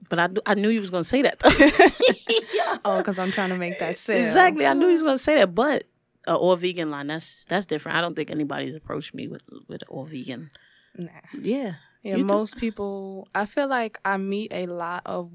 but 0.09 0.19
I, 0.19 0.29
I 0.45 0.53
knew 0.55 0.69
you 0.69 0.81
was 0.81 0.89
going 0.89 1.03
to 1.03 1.09
say 1.09 1.21
that. 1.23 1.39
Though. 1.39 1.49
Oh, 2.85 2.99
because 2.99 3.19
I'm 3.19 3.31
trying 3.31 3.49
to 3.49 3.57
make 3.57 3.79
that 3.79 3.97
sale. 3.97 4.25
Exactly. 4.25 4.65
I 4.65 4.73
knew 4.73 4.85
you 4.87 4.93
was 4.93 5.03
going 5.03 5.17
to 5.17 5.23
say 5.23 5.35
that, 5.37 5.53
but 5.53 5.83
uh, 6.27 6.35
all 6.35 6.55
vegan 6.55 6.89
line 6.91 7.07
that's 7.07 7.43
that's 7.45 7.65
different. 7.65 7.97
I 7.97 8.01
don't 8.01 8.15
think 8.15 8.29
anybody's 8.31 8.75
approached 8.75 9.13
me 9.13 9.27
with 9.27 9.41
with 9.67 9.83
all 9.89 10.05
vegan. 10.05 10.49
Nah. 10.95 11.09
Yeah. 11.41 11.73
Yeah, 12.03 12.11
You 12.15 12.17
do- 12.19 12.23
most 12.25 12.57
people. 12.57 13.27
I 13.35 13.45
feel 13.45 13.67
like 13.67 13.99
I 14.05 14.15
meet 14.17 14.53
a 14.53 14.67
lot 14.67 15.01
of 15.05 15.29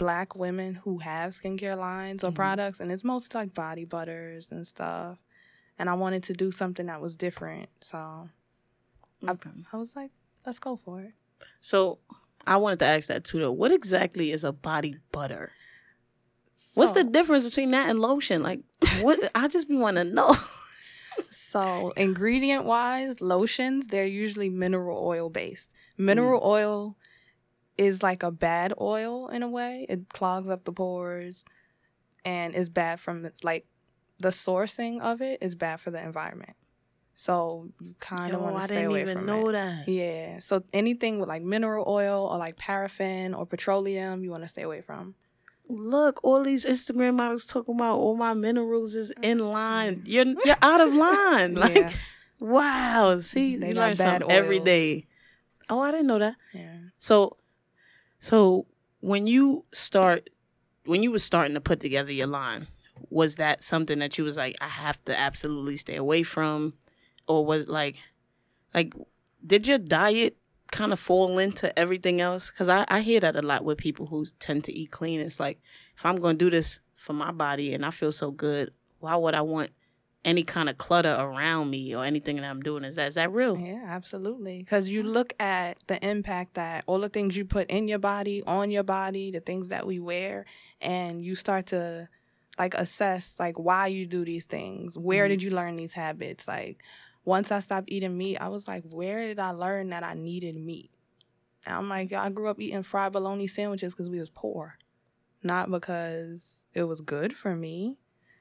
black 0.00 0.34
women 0.34 0.76
who 0.76 0.98
have 0.98 1.30
skincare 1.32 1.76
lines 1.78 2.24
or 2.24 2.30
Mhm. 2.30 2.34
products, 2.36 2.80
and 2.80 2.90
it's 2.90 3.04
mostly 3.04 3.38
like 3.38 3.52
body 3.54 3.84
butters 3.84 4.50
and 4.50 4.66
stuff. 4.66 5.18
And 5.78 5.90
I 5.90 5.94
wanted 5.94 6.22
to 6.24 6.32
do 6.32 6.50
something 6.50 6.86
that 6.86 7.00
was 7.02 7.16
different, 7.18 7.68
so 7.82 8.30
I- 9.22 9.30
Okay. 9.32 9.50
I 9.72 9.76
was 9.76 9.94
like, 9.94 10.10
"Let's 10.46 10.58
go 10.58 10.76
for 10.76 11.02
it." 11.02 11.12
So 11.60 11.98
I 12.46 12.56
wanted 12.56 12.78
to 12.78 12.86
ask 12.86 13.08
that 13.08 13.24
too 13.24 13.38
though. 13.40 13.52
What 13.52 13.72
exactly 13.72 14.32
is 14.32 14.42
a 14.42 14.52
body 14.52 14.96
butter? 15.12 15.52
What's 16.74 16.92
the 16.92 17.04
difference 17.04 17.44
between 17.44 17.70
that 17.72 17.90
and 17.90 18.00
lotion? 18.00 18.42
Like 18.42 18.60
what 19.02 19.18
I 19.34 19.48
just 19.48 19.68
want 19.70 19.96
to 19.96 20.04
know. 20.04 20.34
So, 21.28 21.90
ingredient 21.96 22.64
wise, 22.64 23.20
lotions, 23.20 23.88
they're 23.88 24.06
usually 24.06 24.48
mineral 24.48 25.04
oil 25.04 25.28
based. 25.28 25.68
Mineral 25.98 26.40
oil 26.42 26.96
is 27.80 28.02
like 28.02 28.22
a 28.22 28.30
bad 28.30 28.74
oil 28.78 29.28
in 29.28 29.42
a 29.42 29.48
way. 29.48 29.86
It 29.88 30.10
clogs 30.10 30.50
up 30.50 30.64
the 30.64 30.72
pores 30.72 31.46
and 32.26 32.54
is 32.54 32.68
bad 32.68 33.00
from 33.00 33.30
like 33.42 33.64
the 34.18 34.28
sourcing 34.28 35.00
of 35.00 35.22
it 35.22 35.38
is 35.40 35.54
bad 35.54 35.80
for 35.80 35.90
the 35.90 36.02
environment. 36.02 36.56
So 37.14 37.70
you 37.80 37.94
kind 37.98 38.34
of 38.34 38.42
want 38.42 38.56
to 38.56 38.62
stay 38.64 38.74
didn't 38.74 38.90
away 38.90 39.00
even 39.00 39.16
from 39.18 39.26
know 39.26 39.48
it. 39.48 39.52
that. 39.52 39.88
Yeah. 39.88 40.40
So 40.40 40.62
anything 40.74 41.20
with 41.20 41.30
like 41.30 41.42
mineral 41.42 41.86
oil 41.88 42.28
or 42.30 42.36
like 42.36 42.58
paraffin 42.58 43.32
or 43.32 43.46
petroleum, 43.46 44.22
you 44.24 44.30
want 44.30 44.42
to 44.42 44.48
stay 44.48 44.62
away 44.62 44.82
from. 44.82 45.14
Look, 45.66 46.20
all 46.22 46.42
these 46.42 46.66
Instagram 46.66 47.16
models 47.16 47.46
talking 47.46 47.76
about 47.76 47.96
all 47.96 48.14
my 48.14 48.34
minerals 48.34 48.94
is 48.94 49.10
in 49.22 49.38
mm-hmm. 49.38 49.46
line. 49.46 50.02
You're 50.04 50.26
you're 50.44 50.56
out 50.60 50.82
of 50.82 50.92
line. 50.92 51.54
Like, 51.60 51.76
yeah. 51.76 51.92
wow. 52.40 53.20
See, 53.20 53.56
They 53.56 53.68
you 53.68 53.74
learn 53.74 53.94
bad 53.96 54.22
something 54.22 54.30
oils. 54.30 54.64
day. 54.64 55.06
Oh, 55.70 55.80
I 55.80 55.92
didn't 55.92 56.08
know 56.08 56.18
that. 56.18 56.36
Yeah. 56.52 56.76
So, 56.98 57.36
so 58.20 58.66
when 59.00 59.26
you 59.26 59.64
start, 59.72 60.30
when 60.84 61.02
you 61.02 61.10
were 61.10 61.18
starting 61.18 61.54
to 61.54 61.60
put 61.60 61.80
together 61.80 62.12
your 62.12 62.26
line, 62.26 62.66
was 63.08 63.36
that 63.36 63.62
something 63.64 63.98
that 63.98 64.18
you 64.18 64.24
was 64.24 64.36
like, 64.36 64.56
I 64.60 64.68
have 64.68 65.02
to 65.06 65.18
absolutely 65.18 65.76
stay 65.76 65.96
away 65.96 66.22
from, 66.22 66.74
or 67.26 67.44
was 67.44 67.66
like, 67.66 67.96
like, 68.74 68.94
did 69.44 69.66
your 69.66 69.78
diet 69.78 70.36
kind 70.70 70.92
of 70.92 71.00
fall 71.00 71.38
into 71.38 71.76
everything 71.78 72.20
else? 72.20 72.50
Because 72.50 72.68
I 72.68 72.84
I 72.88 73.00
hear 73.00 73.20
that 73.20 73.36
a 73.36 73.42
lot 73.42 73.64
with 73.64 73.78
people 73.78 74.06
who 74.06 74.26
tend 74.38 74.64
to 74.64 74.72
eat 74.72 74.90
clean. 74.90 75.20
It's 75.20 75.40
like, 75.40 75.60
if 75.96 76.04
I'm 76.04 76.18
to 76.20 76.34
do 76.34 76.50
this 76.50 76.80
for 76.94 77.14
my 77.14 77.32
body 77.32 77.72
and 77.72 77.84
I 77.84 77.90
feel 77.90 78.12
so 78.12 78.30
good, 78.30 78.72
why 78.98 79.16
would 79.16 79.34
I 79.34 79.40
want 79.40 79.70
any 80.24 80.42
kind 80.42 80.68
of 80.68 80.76
clutter 80.76 81.14
around 81.18 81.70
me 81.70 81.94
or 81.94 82.04
anything 82.04 82.36
that 82.36 82.44
I'm 82.44 82.62
doing? 82.62 82.84
Is 82.84 82.96
that 82.96 83.08
is 83.08 83.14
that 83.14 83.32
real? 83.32 83.58
Yeah, 83.58 83.84
absolutely. 83.86 84.58
Because 84.58 84.88
you 84.88 85.02
look 85.02 85.32
at 85.40 85.78
the 85.86 86.04
impact 86.06 86.54
that 86.54 86.84
all 86.86 86.98
the 87.00 87.08
things 87.08 87.36
you 87.36 87.44
put 87.44 87.70
in 87.70 87.88
your 87.88 87.98
body, 87.98 88.42
on 88.46 88.70
your 88.70 88.82
body, 88.82 89.30
the 89.30 89.40
things 89.40 89.70
that 89.70 89.86
we 89.86 89.98
wear, 89.98 90.44
and 90.80 91.24
you 91.24 91.34
start 91.34 91.66
to 91.66 92.08
like 92.58 92.74
assess 92.74 93.40
like 93.40 93.58
why 93.58 93.86
you 93.86 94.06
do 94.06 94.24
these 94.24 94.44
things. 94.44 94.98
Where 94.98 95.24
Mhm. 95.24 95.28
did 95.28 95.42
you 95.42 95.50
learn 95.50 95.76
these 95.76 95.94
habits? 95.94 96.46
Like 96.46 96.82
once 97.24 97.50
I 97.50 97.60
stopped 97.60 97.88
eating 97.90 98.16
meat, 98.18 98.36
I 98.38 98.48
was 98.48 98.68
like, 98.68 98.82
where 98.84 99.20
did 99.26 99.38
I 99.38 99.50
learn 99.52 99.90
that 99.90 100.02
I 100.02 100.14
needed 100.14 100.56
meat? 100.56 100.90
And 101.64 101.76
I'm 101.76 101.88
like, 101.88 102.12
I 102.12 102.28
grew 102.30 102.48
up 102.48 102.60
eating 102.60 102.82
fried 102.82 103.12
bologna 103.12 103.46
sandwiches 103.46 103.94
because 103.94 104.10
we 104.10 104.18
was 104.20 104.30
poor, 104.30 104.76
not 105.42 105.70
because 105.70 106.66
it 106.74 106.84
was 106.84 107.00
good 107.00 107.36
for 107.36 107.54
me. 107.54 107.98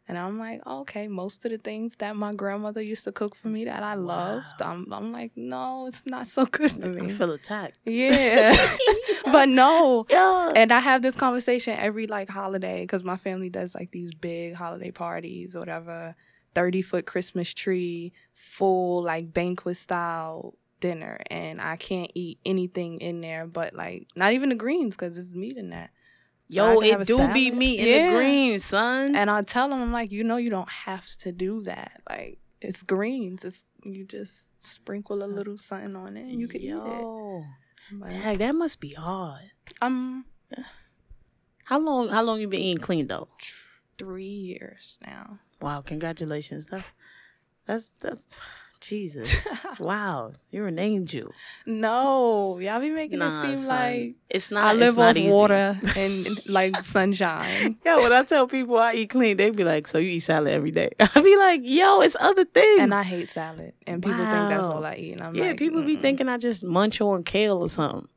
And 0.10 0.18
I'm 0.18 0.39
like, 0.39 0.66
okay, 0.66 1.08
most 1.08 1.46
of 1.46 1.51
the 1.51 1.60
things 1.60 1.98
that 1.98 2.16
my 2.16 2.34
grandmother 2.34 2.82
used 2.82 3.04
to 3.04 3.12
cook 3.12 3.36
for 3.36 3.48
me 3.48 3.66
that 3.66 3.84
I 3.84 3.94
loved, 3.94 4.60
Wow. 4.60 4.72
I'm, 4.72 4.92
I'm 4.92 5.12
like, 5.12 5.34
no, 5.36 5.86
it's 5.86 6.04
not 6.08 6.25
so 6.25 6.48
good 6.48 6.72
for 6.72 6.88
me. 6.88 7.06
I 7.06 7.08
feel 7.10 7.32
attacked. 7.32 7.78
Yeah. 7.86 8.56
but 9.25 9.50
no. 9.50 10.08
Yeah. 10.10 10.51
And 10.56 10.74
I 10.74 10.80
have 10.80 11.04
this 11.04 11.16
conversation 11.16 11.75
every 11.78 12.08
like 12.08 12.28
holiday 12.28 12.82
because 12.82 13.04
my 13.04 13.18
family 13.18 13.51
does 13.51 13.75
like 13.75 13.92
these 13.92 14.12
big 14.12 14.56
holiday 14.56 14.89
parties 14.89 15.56
or 15.56 15.60
whatever. 15.60 16.16
30 16.56 16.82
foot 16.82 17.06
Christmas 17.06 17.54
tree, 17.54 18.12
full 18.34 19.04
like 19.04 19.32
banquet 19.32 19.78
style 19.78 20.56
dinner. 20.80 21.20
And 21.30 21.62
I 21.62 21.75
can't 21.75 22.12
eat 22.16 22.39
anything 22.44 23.00
in 23.00 23.22
there 23.22 23.46
but 23.46 23.75
like, 23.75 24.08
not 24.16 24.34
even 24.34 24.50
the 24.50 24.56
greens 24.56 24.96
because 24.96 25.20
it's 25.20 25.36
meat 25.36 25.56
in 25.56 25.70
that. 25.70 25.92
Yo, 26.51 26.79
it 26.82 27.06
do 27.06 27.27
be 27.32 27.51
me 27.51 27.77
in 27.79 27.86
Yeah. 27.88 28.10
the 28.10 28.15
greens, 28.15 28.65
son. 28.65 29.15
And 29.15 29.29
I 29.29 29.44
tell 29.44 29.70
them, 29.70 29.82
I'm 29.82 29.91
like, 29.91 30.12
you 30.12 30.24
know, 30.24 30.38
you 30.38 30.50
don't 30.50 30.70
have 30.70 31.08
to 31.20 31.32
do 31.32 31.62
that. 31.63 32.01
Like, 32.10 32.39
it's 32.60 32.82
greens. 32.84 33.46
It's 33.46 33.65
you 33.84 34.03
just 34.03 34.51
sprinkle 34.62 35.24
a 35.24 35.27
little 35.27 35.58
something 35.58 35.96
on 35.96 36.18
it, 36.18 36.24
and 36.24 36.39
you 36.41 36.48
can 36.48 36.62
eat 36.62 36.70
it. 36.70 37.01
Yo, 37.01 37.44
But, 37.91 38.10
Dang, 38.10 38.38
that 38.39 38.56
must 38.56 38.79
be 38.82 38.94
hard. 38.94 39.51
um, 39.82 40.25
How 41.65 41.79
long? 41.79 42.10
How 42.10 42.24
long 42.24 42.41
you 42.41 42.48
been 42.48 42.60
eating 42.62 42.84
clean 42.84 43.08
though? 43.08 43.29
three 43.98 44.24
years 44.25 44.98
now. 45.06 45.39
Wow, 45.62 45.82
congratulations. 45.82 46.65
That's 46.68 46.91
that's 47.65 47.89
that's 48.01 48.39
Jesus. 48.82 49.36
wow, 49.80 50.32
you're 50.52 50.68
an 50.68 50.80
angel. 50.80 51.34
no, 51.66 52.60
y'all 52.60 52.80
be 52.80 52.90
making 52.90 53.20
Nah, 53.20 53.28
it 53.44 53.48
seem 53.48 53.58
son. 53.58 53.68
like 53.68 54.16
it's 54.30 54.52
not. 54.52 54.66
I 54.66 54.74
live 54.74 54.98
off 55.00 55.18
water 55.18 55.80
and 55.96 56.28
like 56.48 56.76
sunshine. 56.84 57.78
Yeah, 57.86 57.98
when 57.98 58.12
I 58.14 58.24
tell 58.24 58.48
people 58.48 58.78
I 58.78 58.94
eat 58.94 59.10
clean, 59.10 59.38
they 59.38 59.50
be 59.50 59.64
like, 59.64 59.88
"So 59.88 59.98
you 59.98 60.10
eat 60.12 60.20
salad 60.20 60.52
every 60.54 60.72
day?" 60.72 60.90
I 61.00 61.22
be 61.22 61.36
like, 61.38 61.62
"Yo, 61.64 62.02
it's 62.02 62.16
other 62.20 62.46
things." 62.46 62.82
And 62.82 62.94
I 62.94 63.04
hate 63.04 63.30
salad, 63.30 63.74
and 63.88 64.02
people 64.04 64.26
think 64.26 64.50
that's 64.50 64.66
all 64.66 64.86
I 64.86 64.96
eat. 64.96 65.14
And 65.14 65.24
I'm 65.24 65.36
yeah, 65.36 65.48
like, 65.50 65.58
people 65.58 65.84
be 65.84 65.98
"Mm-mm." 65.98 66.02
thinking 66.02 66.30
I 66.30 66.38
just 66.38 66.64
munch 66.64 67.02
on 67.02 67.24
kale 67.24 67.58
or 67.58 67.70
something, 67.70 68.08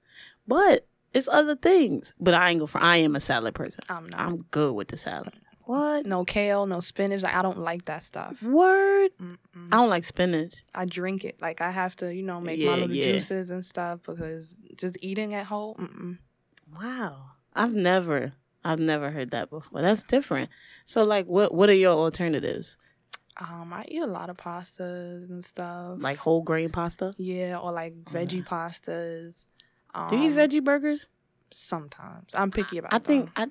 but 0.47 0.87
it's 1.12 1.28
other 1.28 1.57
things. 1.57 2.12
But 2.21 2.35
I 2.35 2.50
ain't 2.50 2.61
go 2.61 2.66
for. 2.66 2.83
I 2.83 2.97
am 2.99 3.16
a 3.16 3.21
salad 3.21 3.54
person. 3.54 3.83
I'm 3.88 4.09
not. 4.09 4.21
I'm 4.21 4.37
good 4.50 4.75
with 4.75 4.88
the 4.88 4.97
salad. 4.97 5.33
What? 5.66 6.07
no 6.07 6.25
kale, 6.25 6.66
no 6.66 6.81
spinach. 6.81 7.23
Like, 7.23 7.35
I 7.35 7.42
don't 7.42 7.59
like 7.59 7.85
that 7.87 8.02
stuff. 8.02 8.42
Word? 8.42 9.11
Mm-mm. 9.21 9.69
I 9.73 9.76
don't 9.76 9.90
like 9.90 10.04
spinach. 10.04 10.54
I 10.75 10.85
drink 10.85 11.25
it. 11.25 11.40
Like 11.40 11.61
I 11.61 11.71
have 11.71 11.95
to, 11.97 12.12
you 12.14 12.23
know, 12.23 12.40
make 12.40 12.59
Yeah, 12.59 12.71
my 12.71 12.76
little 12.78 12.95
yeah. 12.97 13.04
juices 13.04 13.50
and 13.50 13.64
stuff 13.64 14.00
because 14.04 14.59
just 14.76 14.97
eating 15.00 15.35
at 15.35 15.47
home. 15.47 15.76
Mm-mm. 15.76 16.19
Wow. 16.83 17.26
I've 17.54 17.75
never 17.75 18.33
I've 18.64 18.78
never 18.81 19.11
heard 19.11 19.31
that 19.33 19.50
before. 19.50 19.83
That's 19.83 20.02
different. 20.02 20.50
So 20.85 21.02
like 21.02 21.26
what 21.26 21.52
what 21.54 21.69
are 21.69 21.75
your 21.75 21.92
alternatives? 21.95 22.76
Um, 23.40 23.73
I 23.73 23.85
eat 23.88 24.02
a 24.02 24.07
lot 24.07 24.31
of 24.31 24.37
pastas 24.37 25.28
and 25.31 25.45
stuff. 25.45 25.99
Like 26.00 26.19
whole 26.19 26.42
grain 26.42 26.71
pasta? 26.71 27.14
yeah, 27.19 27.59
or 27.59 27.73
like 27.73 27.95
veggie 28.04 28.45
pastas. 28.45 29.47
Um, 29.95 30.09
Do 30.09 30.16
you 30.16 30.31
eat 30.31 30.37
veggie 30.37 30.62
burgers? 30.64 31.09
Sometimes 31.50 32.35
I'm 32.35 32.50
picky 32.50 32.78
about. 32.78 32.95
I 32.95 32.99
think. 32.99 33.31
I 33.37 33.47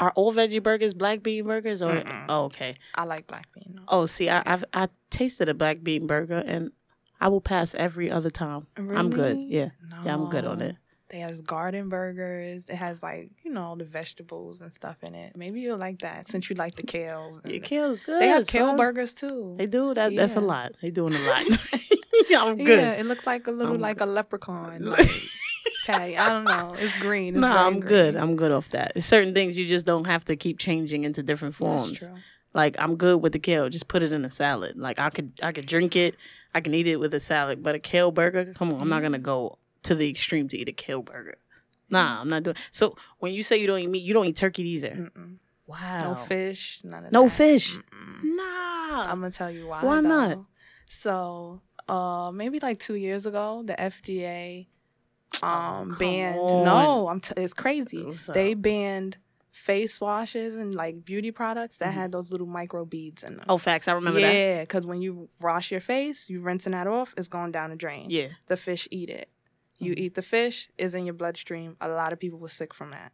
are 0.00 0.12
all 0.14 0.32
veggie 0.32 0.62
burgers 0.62 0.94
black 0.94 1.22
bean 1.22 1.44
burgers 1.44 1.82
or 1.82 2.02
oh, 2.28 2.44
okay. 2.44 2.76
I 2.94 3.04
like 3.04 3.26
black 3.26 3.46
bean. 3.54 3.80
Oh, 3.88 4.06
see, 4.06 4.28
I, 4.30 4.42
I've 4.46 4.64
I 4.72 4.88
tasted 5.10 5.48
a 5.48 5.54
black 5.54 5.82
bean 5.82 6.06
burger 6.06 6.42
and 6.46 6.70
I 7.20 7.28
will 7.28 7.40
pass 7.40 7.74
every 7.74 8.10
other 8.10 8.30
time. 8.30 8.66
I'm 8.76 9.10
good. 9.10 9.36
Really? 9.36 9.46
Yeah. 9.50 9.70
Yeah, 10.04 10.14
I'm 10.14 10.28
good 10.28 10.44
on 10.44 10.58
No. 10.60 10.66
it. 10.66 10.76
They 11.10 11.20
have 11.20 11.42
garden 11.42 11.88
burgers. 11.88 12.68
It 12.68 12.76
has 12.76 13.02
like 13.02 13.30
you 13.42 13.50
know 13.50 13.62
all 13.62 13.76
the 13.76 13.84
vegetables 13.84 14.60
and 14.60 14.70
stuff 14.72 14.98
in 15.02 15.14
it. 15.14 15.36
Maybe 15.36 15.60
you'll 15.62 15.78
like 15.78 16.00
that 16.00 16.28
since 16.28 16.48
you 16.50 16.54
like 16.56 16.76
the 16.76 16.82
kales. 16.82 17.42
and- 17.42 17.50
Your 17.52 17.62
kale's 17.62 18.02
good. 18.02 18.20
they 18.20 18.28
have 18.28 18.46
kale 18.46 18.68
son. 18.68 18.76
burgers 18.76 19.14
too. 19.14 19.54
They 19.58 19.66
do 19.66 19.94
that. 19.94 20.14
That's 20.14 20.36
a 20.36 20.40
lot. 20.40 20.72
They 20.82 20.90
doing 20.90 21.14
a 21.14 21.18
lot. 21.28 21.44
yeah, 22.28 22.44
I'm 22.44 22.56
good. 22.56 22.68
Yeah, 22.78 22.92
it 22.92 23.06
looked 23.06 23.26
like 23.26 23.46
a 23.46 23.50
little 23.50 23.74
I'm 23.76 23.80
like 23.80 24.00
a 24.00 24.06
leprechaun. 24.06 24.82
Like, 24.84 25.08
tag. 25.84 26.14
I 26.16 26.28
don't 26.28 26.44
know. 26.44 26.74
It's 26.78 26.98
green. 27.00 27.28
It's 27.34 27.38
No, 27.38 27.48
I'm 27.48 27.80
good. 27.80 28.16
I'm 28.16 28.36
good 28.36 28.50
off 28.52 28.68
that. 28.70 28.92
It's 28.96 29.06
certain 29.06 29.34
things 29.34 29.58
you 29.58 29.66
just 29.66 29.86
don't 29.86 30.06
have 30.06 30.24
to 30.26 30.36
keep 30.36 30.58
changing 30.58 31.04
into 31.04 31.22
different 31.22 31.54
That's 31.56 31.82
forms. 31.82 31.98
true. 32.00 32.14
Like 32.54 32.76
I'm 32.78 32.96
good 32.96 33.22
with 33.22 33.32
the 33.32 33.38
kale. 33.38 33.68
Just 33.68 33.88
put 33.88 34.02
it 34.02 34.12
in 34.12 34.24
a 34.24 34.30
salad. 34.30 34.76
Like 34.76 34.98
I 34.98 35.10
could 35.10 35.32
I 35.42 35.52
could 35.52 35.66
drink 35.66 35.96
it. 35.96 36.14
I 36.54 36.60
can 36.60 36.72
eat 36.74 36.86
it 36.86 36.96
with 36.96 37.12
a 37.14 37.20
salad. 37.20 37.62
But 37.62 37.74
a 37.74 37.78
kale 37.78 38.10
burger, 38.10 38.52
come 38.54 38.72
on, 38.72 38.80
I'm 38.80 38.88
not 38.88 39.02
gonna 39.02 39.18
go 39.18 39.58
to 39.84 39.94
the 39.94 40.08
extreme 40.08 40.48
to 40.48 40.58
eat 40.58 40.68
a 40.68 40.72
kale 40.72 41.02
burger. 41.02 41.36
Nah, 41.90 42.20
I'm 42.20 42.28
not 42.28 42.42
doing. 42.42 42.56
So 42.72 42.96
when 43.18 43.32
you 43.32 43.42
say 43.42 43.58
you 43.58 43.66
don't 43.66 43.78
eat 43.78 43.88
meat, 43.90 44.02
you 44.02 44.12
don't 44.14 44.26
eat 44.26 44.36
turkey 44.36 44.66
either. 44.68 45.10
Mm-mm. 45.16 45.36
Wow. 45.66 46.02
No 46.10 46.14
fish. 46.16 46.80
None 46.84 47.04
of 47.06 47.12
No 47.12 47.24
that. 47.24 47.30
fish. 47.30 47.76
Mm-mm. 47.76 48.36
Nah. 48.36 49.02
I'm 49.10 49.20
gonna 49.20 49.30
tell 49.30 49.50
you 49.50 49.66
why. 49.68 49.84
Why 49.84 50.00
not? 50.00 50.38
So, 50.86 51.60
uh, 51.88 52.30
maybe 52.34 52.58
like 52.60 52.78
two 52.80 52.94
years 52.94 53.26
ago, 53.26 53.62
the 53.64 53.74
FDA 53.74 54.66
um 55.42 55.92
Oh, 55.92 55.98
banned. 55.98 56.38
on. 56.38 56.64
No, 56.64 57.08
I'm. 57.08 57.20
T- 57.20 57.34
it's 57.36 57.54
crazy. 57.54 58.06
They 58.32 58.52
up? 58.52 58.62
banned 58.62 59.18
face 59.50 60.00
washes 60.00 60.56
and 60.56 60.74
like 60.74 61.04
beauty 61.04 61.30
products 61.32 61.78
that 61.78 61.90
Mhm. 61.90 61.94
had 61.94 62.12
those 62.12 62.30
little 62.30 62.46
micro 62.46 62.84
beads 62.84 63.24
in 63.24 63.34
them. 63.34 63.44
oh, 63.48 63.58
facts. 63.58 63.88
I 63.88 63.92
remember 63.92 64.20
that. 64.20 64.32
yeah, 64.32 64.60
because 64.60 64.86
when 64.86 65.02
you 65.02 65.28
wash 65.40 65.70
your 65.72 65.80
face, 65.80 66.30
you 66.30 66.40
rinsing 66.40 66.72
that 66.72 66.86
off, 66.86 67.12
it's 67.16 67.28
going 67.28 67.50
down 67.50 67.70
the 67.70 67.76
drain. 67.76 68.06
Yeah. 68.08 68.28
The 68.46 68.56
fish 68.56 68.86
eat 68.90 69.10
it. 69.10 69.28
You 69.80 69.92
Mhm. 69.94 69.98
eat 69.98 70.14
the 70.14 70.22
fish, 70.22 70.68
is 70.78 70.94
in 70.94 71.06
your 71.06 71.14
bloodstream. 71.14 71.76
A 71.80 71.88
lot 71.88 72.12
of 72.12 72.20
people 72.20 72.38
were 72.38 72.48
sick 72.48 72.72
from 72.72 72.90
that. 72.90 73.12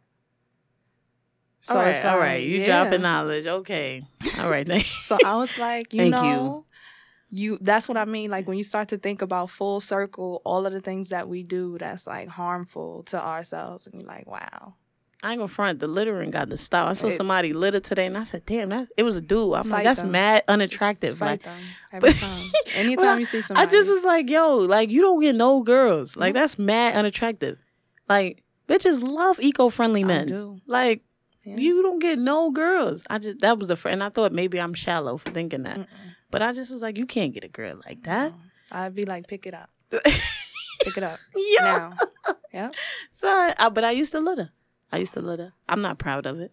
all 1.69 1.77
right. 1.77 1.95
it's 1.95 2.05
all 2.05 2.19
right. 2.19 2.43
You 2.43 2.59
yeah. 2.59 2.83
dropping 2.83 3.01
knowledge. 3.01 3.47
Okay. 3.47 4.03
All 4.39 4.49
right. 4.51 4.67
Thanks. 4.67 4.89
So 5.07 5.17
I 5.25 5.35
was 5.35 5.57
like, 5.57 5.93
you 5.93 6.11
Thank 6.11 6.15
you. 6.15 6.21
know, 6.21 6.65
you. 7.29 7.57
That's 7.61 7.87
what 7.87 7.97
I 7.97 8.05
mean. 8.05 8.29
Like 8.31 8.47
when 8.47 8.57
you 8.57 8.63
start 8.63 8.87
to 8.89 8.97
think 8.97 9.21
about 9.21 9.49
full 9.49 9.79
circle, 9.79 10.41
all 10.45 10.65
of 10.65 10.73
the 10.73 10.81
things 10.81 11.09
that 11.09 11.27
we 11.27 11.43
do 11.43 11.77
that's 11.77 12.07
like 12.07 12.27
harmful 12.29 13.03
to 13.03 13.21
ourselves, 13.21 13.87
and 13.87 13.95
you're 14.01 14.07
like, 14.07 14.27
wow. 14.27 14.75
I 15.23 15.31
ain't 15.31 15.39
gonna 15.39 15.47
front. 15.47 15.79
The 15.79 15.87
littering 15.87 16.29
got 16.29 16.51
to 16.51 16.57
stop. 16.57 16.87
I 16.87 16.93
saw 16.93 17.07
It- 17.07 17.13
somebody 17.13 17.51
litter 17.51 17.79
today, 17.79 18.05
and 18.05 18.15
I 18.15 18.23
said, 18.25 18.45
"Damn, 18.45 18.69
that 18.69 18.89
it 18.95 19.01
was 19.03 19.15
a 19.15 19.21
dude." 19.21 19.55
I'm 19.55 19.67
like, 19.69 19.83
"That's 19.83 20.01
them. 20.01 20.11
mad 20.11 20.41
Just 20.43 20.49
unattractive." 20.49 21.17
Fight 21.17 21.25
Like, 21.27 21.43
them 21.43 21.59
every 21.93 22.09
but- 22.11 22.15
time. 22.19 22.45
Anytime 22.75 23.19
you 23.19 23.25
see 23.25 23.41
some 23.41 23.57
I 23.57 23.65
just 23.65 23.89
was 23.89 24.03
like, 24.03 24.29
"Yo, 24.29 24.57
like 24.57 24.91
you 24.91 25.01
don't 25.01 25.19
get 25.21 25.33
no 25.35 25.63
girls. 25.63 26.15
Like 26.15 26.35
No. 26.35 26.41
that's 26.41 26.59
mad 26.59 26.95
unattractive. 26.95 27.57
Like 28.07 28.43
bitches 28.69 29.01
love 29.01 29.39
eco-friendly 29.39 30.03
I 30.03 30.07
men. 30.07 30.27
do. 30.27 30.59
Like 30.67 31.01
Yeah. 31.43 31.57
you 31.57 31.81
don't 31.81 31.99
get 31.99 32.19
no 32.19 32.51
girls. 32.51 33.03
I 33.09 33.17
just 33.17 33.39
that 33.39 33.57
was 33.57 33.67
the 33.69 33.75
fr- 33.77 33.89
and 33.89 34.03
I 34.03 34.09
thought 34.09 34.31
maybe 34.31 34.61
I'm 34.61 34.75
shallow 34.75 35.17
for 35.17 35.31
thinking 35.31 35.63
that, 35.63 35.77
Mm-mm. 35.77 35.87
But 36.35 36.41
I 36.41 36.51
just 36.51 36.69
was 36.69 36.81
like, 36.81 36.97
you 36.97 37.05
can't 37.05 37.33
get 37.33 37.45
a 37.45 37.47
girl 37.47 37.79
like 37.85 38.03
that. 38.03 38.33
No. 38.33 38.37
I'd 38.77 38.93
be 38.93 39.05
like, 39.05 39.25
pick 39.25 39.47
it 39.47 39.53
up, 39.53 39.69
pick 39.89 40.97
it 40.97 41.01
up 41.01 41.17
yeah. 41.33 41.63
now. 41.63 42.33
Yeah. 42.53 42.71
So, 43.13 43.29
I, 43.29 43.69
but 43.69 43.85
I 43.85 43.91
used 43.91 44.11
to 44.11 44.19
litter. 44.19 44.49
I 44.91 44.97
used 44.97 45.13
to 45.13 45.21
litter. 45.21 45.53
I'm 45.69 45.81
not 45.81 45.97
proud 45.97 46.25
of 46.25 46.41
it. 46.41 46.51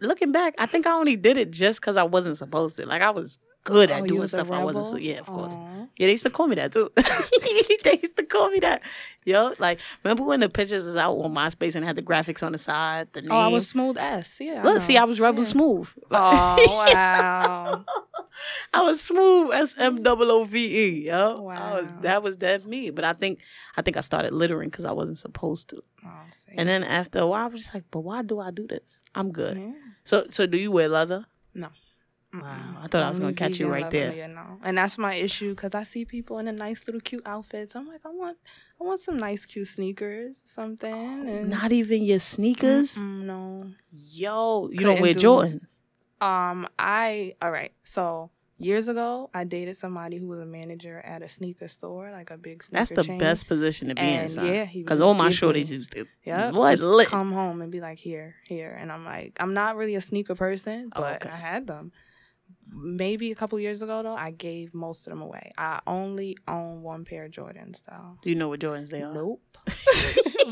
Looking 0.00 0.32
back, 0.32 0.56
I 0.58 0.66
think 0.66 0.88
I 0.88 0.92
only 0.92 1.14
did 1.14 1.36
it 1.36 1.52
just 1.52 1.80
because 1.80 1.96
I 1.96 2.02
wasn't 2.02 2.36
supposed 2.36 2.78
to. 2.78 2.86
Like 2.86 3.00
I 3.00 3.10
was 3.10 3.38
good 3.66 3.90
at 3.90 4.02
Oh, 4.02 4.06
doing 4.06 4.28
stuff 4.28 4.50
I 4.50 4.62
wasn't. 4.64 4.86
So, 4.86 4.96
yeah, 4.96 5.18
of 5.18 5.26
course. 5.26 5.54
Yeah, 5.98 6.06
they 6.06 6.12
used 6.12 6.22
to 6.22 6.30
call 6.30 6.46
me 6.46 6.54
that 6.56 6.72
too. 6.72 6.90
they 6.96 7.98
used 8.02 8.16
to 8.16 8.22
call 8.24 8.50
me 8.50 8.60
that. 8.60 8.82
Yo, 9.24 9.52
like 9.58 9.80
remember 10.04 10.22
when 10.22 10.40
the 10.40 10.48
pictures 10.48 10.84
was 10.86 10.96
out 10.96 11.14
on 11.14 11.34
MySpace 11.34 11.74
and 11.74 11.84
had 11.84 11.96
the 11.96 12.02
graphics 12.02 12.42
on 12.44 12.52
the 12.52 12.58
side, 12.58 13.08
the 13.12 13.22
name. 13.22 13.32
Oh, 13.32 13.38
I 13.38 13.48
was 13.48 13.66
smooth 13.68 13.96
S. 13.98 14.38
Yeah. 14.40 14.62
Look, 14.62 14.80
see. 14.80 14.96
I 14.96 15.04
was 15.04 15.18
Rebel 15.20 15.42
Yeah. 15.42 15.50
Smooth. 15.50 15.88
Oh 16.12 16.86
wow. 16.94 17.84
I 18.74 18.82
was 18.82 19.00
smooth 19.00 19.52
S 19.54 19.74
M 19.78 20.02
double 20.02 20.30
O 20.30 20.44
V 20.44 20.58
E. 20.84 21.06
Yo, 21.06 21.14
I 21.14 21.30
was, 21.32 21.84
Wow. 21.86 21.98
that 22.02 22.22
was 22.22 22.36
that 22.38 22.66
me. 22.66 22.90
But 22.90 23.04
I 23.04 23.14
think 23.14 23.40
I 23.76 23.82
think 23.82 23.96
I 23.96 24.00
started 24.00 24.32
littering 24.32 24.68
because 24.70 24.84
I 24.84 24.92
wasn't 24.92 25.18
supposed 25.18 25.70
to. 25.70 25.82
Oh. 26.04 26.10
And 26.56 26.68
then 26.68 26.84
after 26.84 27.18
a 27.20 27.26
while, 27.26 27.44
I 27.44 27.48
was 27.48 27.60
just 27.62 27.74
like, 27.74 27.84
but 27.90 28.00
why 28.00 28.22
do 28.22 28.38
I 28.38 28.50
do 28.50 28.66
this? 28.68 29.02
I'm 29.14 29.32
good. 29.32 29.56
Yeah. 29.58 29.72
So 30.04 30.26
so 30.30 30.46
do 30.46 30.56
you 30.58 30.70
wear 30.70 30.88
leather? 30.88 31.24
No. 31.54 31.68
Wow. 32.42 32.80
I 32.82 32.86
thought 32.88 33.02
I 33.02 33.08
was 33.08 33.18
gonna 33.20 33.32
catch 33.32 33.58
you 33.58 33.68
right 33.68 33.90
there. 33.90 34.12
And 34.62 34.76
that's 34.78 34.98
my 34.98 35.14
issue 35.14 35.50
because 35.54 35.74
I 35.74 35.82
see 35.82 36.04
people 36.04 36.38
in 36.38 36.46
the 36.46 36.52
nice 36.52 36.86
little 36.86 37.00
cute 37.00 37.22
outfits. 37.26 37.74
I'm 37.76 37.86
like, 37.88 38.00
I 38.04 38.10
want, 38.10 38.38
I 38.80 38.84
want 38.84 39.00
some 39.00 39.16
nice 39.16 39.44
cute 39.46 39.68
sneakers, 39.68 40.42
something. 40.44 41.28
And 41.28 41.50
Not 41.50 41.72
even 41.72 42.02
your 42.04 42.18
sneakers. 42.18 42.98
No. 42.98 43.58
Yo, 43.90 44.68
you 44.70 44.78
Couldn't 44.78 44.94
don't 44.94 45.02
wear 45.02 45.14
do- 45.14 45.20
Jordans. 45.20 45.66
Um, 46.20 46.66
I 46.78 47.34
all 47.42 47.50
right. 47.50 47.72
So 47.84 48.30
years 48.58 48.88
ago, 48.88 49.28
I 49.34 49.44
dated 49.44 49.76
somebody 49.76 50.16
who 50.16 50.26
was 50.28 50.40
a 50.40 50.46
manager 50.46 50.98
at 51.00 51.20
a 51.20 51.28
sneaker 51.28 51.68
store, 51.68 52.10
like 52.10 52.30
a 52.30 52.38
big 52.38 52.62
sneaker 52.62 52.86
store. 52.86 52.94
That's 52.96 53.06
the 53.06 53.12
chain. 53.12 53.18
best 53.18 53.48
position 53.48 53.88
to 53.88 53.94
be 53.94 54.00
in, 54.00 54.28
son. 54.30 54.46
yeah, 54.46 54.64
Because 54.72 55.02
all 55.02 55.12
my 55.12 55.28
shorties 55.28 55.70
used 55.70 55.92
to. 55.92 56.06
Yeah, 56.24 56.52
What 56.52 56.70
just 56.70 56.82
lit? 56.84 57.08
come 57.08 57.32
home 57.32 57.60
and 57.60 57.70
be 57.70 57.80
like, 57.82 57.98
here, 57.98 58.36
here, 58.48 58.74
and 58.80 58.90
I'm 58.90 59.04
like, 59.04 59.36
I'm 59.40 59.52
not 59.52 59.76
really 59.76 59.94
a 59.94 60.00
sneaker 60.00 60.34
person, 60.34 60.90
Oh, 60.96 61.02
but 61.02 61.16
okay. 61.26 61.28
I 61.28 61.36
had 61.36 61.66
them. 61.66 61.92
Maybe 62.68 63.30
a 63.30 63.34
couple 63.34 63.58
years 63.60 63.80
ago 63.82 64.02
though, 64.02 64.14
I 64.14 64.32
gave 64.32 64.74
most 64.74 65.06
of 65.06 65.12
them 65.12 65.22
away. 65.22 65.52
I 65.56 65.80
only 65.86 66.36
own 66.48 66.82
one 66.82 67.04
pair 67.04 67.24
of 67.24 67.30
Jordans 67.30 67.84
though. 67.84 68.18
Do 68.22 68.28
you 68.28 68.34
know 68.36 68.48
what 68.48 68.60
Jordans 68.60 68.90
they 68.90 69.02
are? 69.02 69.12
Nope. 69.12 69.40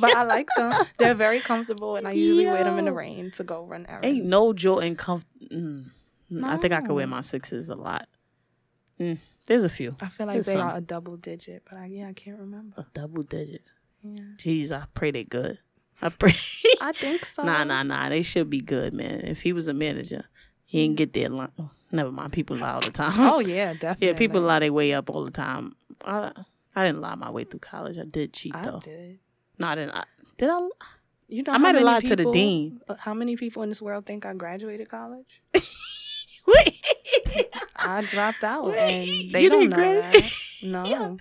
but 0.01 0.15
I 0.17 0.23
like 0.23 0.49
them. 0.57 0.73
They're 0.99 1.15
very 1.15 1.41
comfortable, 1.41 1.97
and 1.97 2.07
I 2.07 2.13
usually 2.13 2.47
wear 2.47 2.65
them 2.65 2.79
in 2.79 2.85
the 2.85 2.93
rain 2.93 3.31
to 3.33 3.45
go 3.45 3.65
run 3.65 3.87
errands. 3.87 4.07
Ain't 4.07 4.25
no 4.25 4.53
Jordan 4.53 4.97
comf- 4.97 5.25
mm. 5.51 5.87
I 6.43 6.57
think 6.57 6.73
I 6.73 6.81
could 6.81 6.95
wear 6.95 7.07
my 7.07 7.21
sixes 7.21 7.69
a 7.69 7.75
lot. 7.75 8.09
Mm. 9.01 9.19
There's 9.47 9.65
a 9.65 9.69
few. 9.69 9.97
I 10.01 10.09
feel 10.09 10.27
like 10.27 10.35
There's 10.35 10.47
they 10.47 10.53
some. 10.53 10.69
are 10.69 10.77
a 10.77 10.81
double 10.81 11.17
digit, 11.17 11.63
but 11.69 11.79
I, 11.79 11.87
yeah, 11.87 12.09
I 12.09 12.13
can't 12.13 12.39
remember. 12.39 12.75
A 12.81 12.87
double 12.95 13.23
digit. 13.23 13.63
Yeah. 14.03 14.21
Jeez, 14.37 14.73
I 14.73 14.85
pray 14.95 15.11
they 15.11 15.25
good. 15.25 15.59
I 16.01 16.09
pray. 16.09 16.35
I 16.81 16.93
think 16.93 17.25
so. 17.25 17.43
nah, 17.43 17.65
nah, 17.65 17.83
nah. 17.83 18.09
They 18.09 18.23
should 18.23 18.51
be 18.51 18.61
good, 18.61 18.93
man. 18.95 19.21
If 19.21 19.43
he 19.43 19.53
was 19.53 19.69
a 19.69 19.75
manager, 19.75 20.25
he 20.65 20.83
didn't 20.83 20.97
get 20.97 21.13
there. 21.13 21.29
Li- 21.29 21.47
oh, 21.59 21.71
never 21.95 22.13
mind. 22.13 22.33
People 22.33 22.57
lie 22.57 22.73
all 22.73 22.81
the 22.81 22.91
time. 22.91 23.13
Oh 23.17 23.41
yeah, 23.41 23.73
definitely. 23.75 24.07
yeah. 24.09 24.13
People 24.15 24.41
lie 24.43 24.59
their 24.59 24.73
way 24.73 24.93
up 24.93 25.09
all 25.11 25.25
the 25.25 25.31
time. 25.31 25.75
I, 26.05 26.33
I 26.77 26.87
didn't 26.87 27.01
lie 27.01 27.15
my 27.15 27.31
way 27.31 27.45
through 27.45 27.61
college. 27.61 27.99
I 27.99 28.03
did 28.03 28.33
cheat 28.33 28.55
I 28.55 28.63
though. 28.63 28.81
did. 28.81 29.19
No, 29.59 29.69
I 29.69 29.75
didn't. 29.77 29.93
I, 29.95 30.05
did 30.37 30.51
I? 30.51 30.69
You 31.29 31.43
know, 31.43 31.53
I 31.53 31.59
might 31.59 31.75
have 31.75 31.85
lied 31.85 32.05
to 32.07 32.17
the 32.17 32.31
dean. 32.33 32.81
uh, 32.89 32.97
How 32.99 33.15
many 33.15 33.37
people 33.37 33.63
in 33.63 33.69
this 33.71 33.81
world 33.81 34.05
think 34.05 34.27
I 34.27 34.35
graduated 34.35 34.89
college? 34.91 35.41
Wait. 36.47 36.85
I 37.77 38.03
dropped 38.03 38.45
out, 38.45 38.67
Wait, 38.67 38.79
and 39.25 39.33
they 39.33 39.49
don't 39.49 39.71
know 39.71 39.77
that. 40.01 40.33
No, 40.65 41.19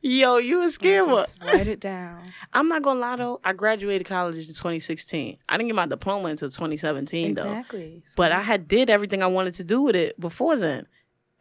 Yo, 0.00 0.36
you 0.38 0.62
a 0.62 0.66
scammer. 0.66 1.16
Just 1.22 1.42
write 1.42 1.66
it 1.66 1.80
down. 1.80 2.22
I'm 2.52 2.68
not 2.68 2.82
gonna 2.82 3.00
lie 3.00 3.16
though. 3.16 3.40
I 3.44 3.52
graduated 3.52 4.06
college 4.06 4.36
in 4.36 4.42
2016. 4.44 5.38
I 5.48 5.56
didn't 5.56 5.68
get 5.68 5.74
my 5.76 5.86
diploma 5.86 6.28
until 6.28 6.48
2017 6.48 7.34
though. 7.34 7.42
Exactly. 7.42 8.02
But 8.16 8.30
I 8.32 8.40
had 8.42 8.68
did 8.68 8.90
everything 8.90 9.22
I 9.22 9.26
wanted 9.26 9.54
to 9.54 9.64
do 9.64 9.82
with 9.82 9.96
it 9.96 10.18
before 10.20 10.56
then. 10.56 10.86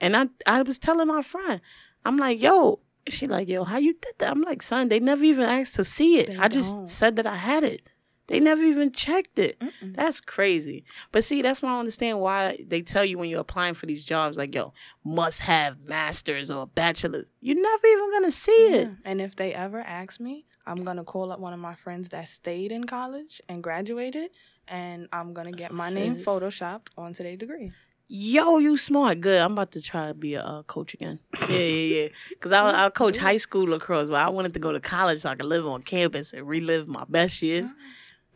And 0.01 0.17
I 0.17 0.27
I 0.45 0.61
was 0.63 0.79
telling 0.79 1.07
my 1.07 1.21
friend, 1.21 1.61
I'm 2.03 2.17
like, 2.17 2.41
yo, 2.41 2.79
she 3.07 3.27
like, 3.27 3.47
yo, 3.47 3.63
how 3.63 3.77
you 3.77 3.93
did 3.93 4.13
that? 4.19 4.31
I'm 4.31 4.41
like, 4.41 4.61
son, 4.61 4.87
they 4.87 4.99
never 4.99 5.23
even 5.23 5.45
asked 5.45 5.75
to 5.75 5.83
see 5.83 6.17
it. 6.19 6.27
They 6.27 6.37
I 6.37 6.47
just 6.47 6.71
don't. 6.73 6.89
said 6.89 7.15
that 7.17 7.27
I 7.27 7.35
had 7.35 7.63
it. 7.63 7.81
They 8.27 8.41
never 8.41 8.61
even 8.61 8.91
checked 8.91 9.39
it. 9.39 9.57
Mm-mm. 9.59 9.95
That's 9.95 10.19
crazy. 10.19 10.83
But 11.11 11.23
see, 11.23 11.41
that's 11.41 11.61
why 11.61 11.71
I 11.71 11.79
understand 11.79 12.19
why 12.19 12.59
they 12.67 12.81
tell 12.81 13.05
you 13.05 13.17
when 13.17 13.29
you're 13.29 13.39
applying 13.39 13.73
for 13.73 13.85
these 13.85 14.03
jobs, 14.03 14.37
like, 14.37 14.53
yo, 14.53 14.73
must 15.03 15.39
have 15.41 15.79
masters 15.87 16.51
or 16.51 16.67
bachelor. 16.67 17.25
You're 17.39 17.61
never 17.61 17.87
even 17.87 18.11
gonna 18.11 18.31
see 18.31 18.51
it. 18.51 18.89
And 19.05 19.21
if 19.21 19.35
they 19.35 19.53
ever 19.53 19.79
ask 19.79 20.19
me, 20.19 20.45
I'm 20.65 20.83
gonna 20.83 21.05
call 21.05 21.31
up 21.31 21.39
one 21.39 21.53
of 21.53 21.59
my 21.59 21.75
friends 21.75 22.09
that 22.09 22.27
stayed 22.27 22.73
in 22.73 22.83
college 22.83 23.41
and 23.47 23.63
graduated, 23.63 24.31
and 24.67 25.07
I'm 25.13 25.33
gonna 25.33 25.53
get 25.53 25.71
my 25.71 25.89
name 25.89 26.17
photoshopped 26.17 26.87
onto 26.97 27.23
their 27.23 27.37
degree. 27.37 27.71
Yo, 28.09 28.57
you 28.57 28.77
smart. 28.77 29.19
Good. 29.19 29.37
I'm 29.39 29.51
about 29.51 29.71
to 29.71 29.81
try 29.81 30.07
to 30.07 30.13
be 30.13 30.35
a 30.35 30.41
uh, 30.41 30.63
coach 30.63 30.93
again. 30.93 31.19
Yeah, 31.49 31.57
yeah, 31.57 32.01
yeah. 32.01 32.07
Because 32.29 32.53
I, 32.53 32.85
I 32.85 32.89
coach 32.89 33.17
high 33.17 33.35
school 33.35 33.65
lacrosse, 33.67 34.07
but 34.09 34.21
I 34.21 34.29
wanted 34.29 34.53
to 34.53 34.59
go 34.61 34.71
to 34.71 34.79
college 34.79 35.19
so 35.19 35.29
I 35.29 35.35
could 35.35 35.45
live 35.45 35.67
on 35.67 35.81
campus 35.81 36.31
and 36.31 36.47
relive 36.47 36.87
my 36.87 37.03
best 37.09 37.41
years. 37.41 37.73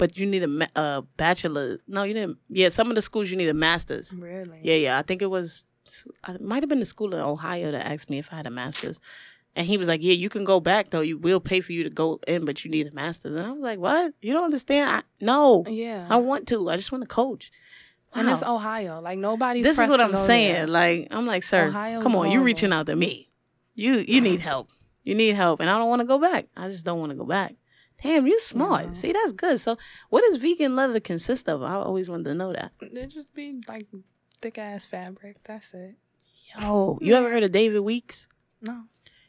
But 0.02 0.18
you 0.18 0.26
need 0.26 0.42
a 0.42 0.48
ma- 0.48 0.66
uh, 0.76 1.02
bachelor. 1.16 1.78
No, 1.88 2.02
you 2.02 2.16
didn't. 2.16 2.40
Yeah, 2.50 2.70
some 2.70 2.90
of 2.90 2.96
the 2.96 3.04
schools 3.04 3.30
you 3.30 3.38
need 3.38 3.50
a 3.50 3.54
master's. 3.54 4.12
Really? 4.12 4.60
Yeah, 4.64 4.74
yeah. 4.86 4.98
I 4.98 5.04
think 5.04 5.22
it 5.22 5.30
was. 5.30 5.64
It 6.28 6.42
might 6.42 6.64
have 6.64 6.70
been 6.70 6.80
the 6.80 6.86
school 6.86 7.14
in 7.14 7.20
Ohio 7.22 7.72
that 7.72 7.86
asked 7.86 8.10
me 8.10 8.18
if 8.18 8.34
I 8.34 8.38
had 8.38 8.48
a 8.48 8.50
master's, 8.50 9.00
and 9.56 9.68
he 9.68 9.78
was 9.78 9.88
like, 9.88 10.02
"Yeah, 10.02 10.14
you 10.14 10.28
can 10.28 10.44
go 10.44 10.60
back 10.60 10.90
though. 10.90 11.02
You 11.02 11.20
will 11.20 11.40
pay 11.40 11.62
for 11.62 11.72
you 11.72 11.84
to 11.84 11.92
go 11.92 12.20
in, 12.28 12.46
but 12.46 12.66
you 12.66 12.72
need 12.72 12.88
a 12.88 12.96
master's." 12.96 13.36
And 13.40 13.46
I 13.46 13.52
was 13.52 13.62
like, 13.62 13.78
"What? 13.78 14.16
You 14.24 14.34
don't 14.34 14.46
understand? 14.46 14.90
I, 14.90 15.02
no, 15.24 15.66
Yeah. 15.68 16.08
I 16.10 16.16
want 16.16 16.48
to. 16.48 16.72
I 16.72 16.78
just 16.78 16.92
want 16.92 17.04
to 17.04 17.08
coach." 17.08 17.52
And 18.16 18.28
it's 18.28 18.42
Ohio. 18.42 19.02
Like 19.02 19.20
nobody's. 19.20 19.64
this 19.64 19.78
is 19.78 19.88
what 19.88 20.02
I'm 20.02 20.16
saying. 20.16 20.54
there. 20.54 20.68
Like 20.68 21.10
I'm 21.12 21.28
like, 21.28 21.44
sir, 21.44 21.68
Ohio's 21.68 22.02
come 22.02 22.16
on, 22.16 22.26
you 22.26 22.40
horrible. 22.40 22.46
reaching 22.46 22.74
out 22.74 22.88
to 22.88 22.96
me. 22.96 23.30
You 23.76 23.98
you 24.00 24.20
need 24.20 24.40
help. 24.40 24.68
You 25.04 25.14
need 25.14 25.36
help, 25.36 25.60
and 25.60 25.70
I 25.70 25.78
don't 25.78 25.90
want 25.90 26.00
to 26.02 26.08
go 26.08 26.18
back. 26.18 26.48
I 26.58 26.70
just 26.70 26.86
don't 26.86 27.00
want 27.00 27.12
to 27.12 27.18
go 27.18 27.26
back. 27.26 27.54
Damn, 28.04 28.26
you 28.28 28.40
smart. 28.40 28.86
Yeah. 28.88 28.92
See, 28.94 29.12
that's 29.12 29.32
good. 29.34 29.60
So, 29.60 29.78
what 30.10 30.22
does 30.22 30.36
vegan 30.42 30.76
leather 30.76 31.00
consist 31.00 31.48
of? 31.48 31.62
I 31.64 31.74
always 31.76 32.10
wanted 32.10 32.26
to 32.26 32.36
know 32.36 32.52
that. 32.54 32.72
It 32.82 33.08
just 33.10 33.34
be 33.34 33.62
like 33.68 33.88
thick 34.42 34.58
ass 34.58 34.86
fabric. 34.86 35.38
That's 35.44 35.74
it. 35.74 35.96
Yo, 36.60 36.98
you 37.02 37.16
ever 37.16 37.30
heard 37.32 37.44
of 37.44 37.52
David 37.52 37.80
Weeks? 37.80 38.28
No. 38.62 38.84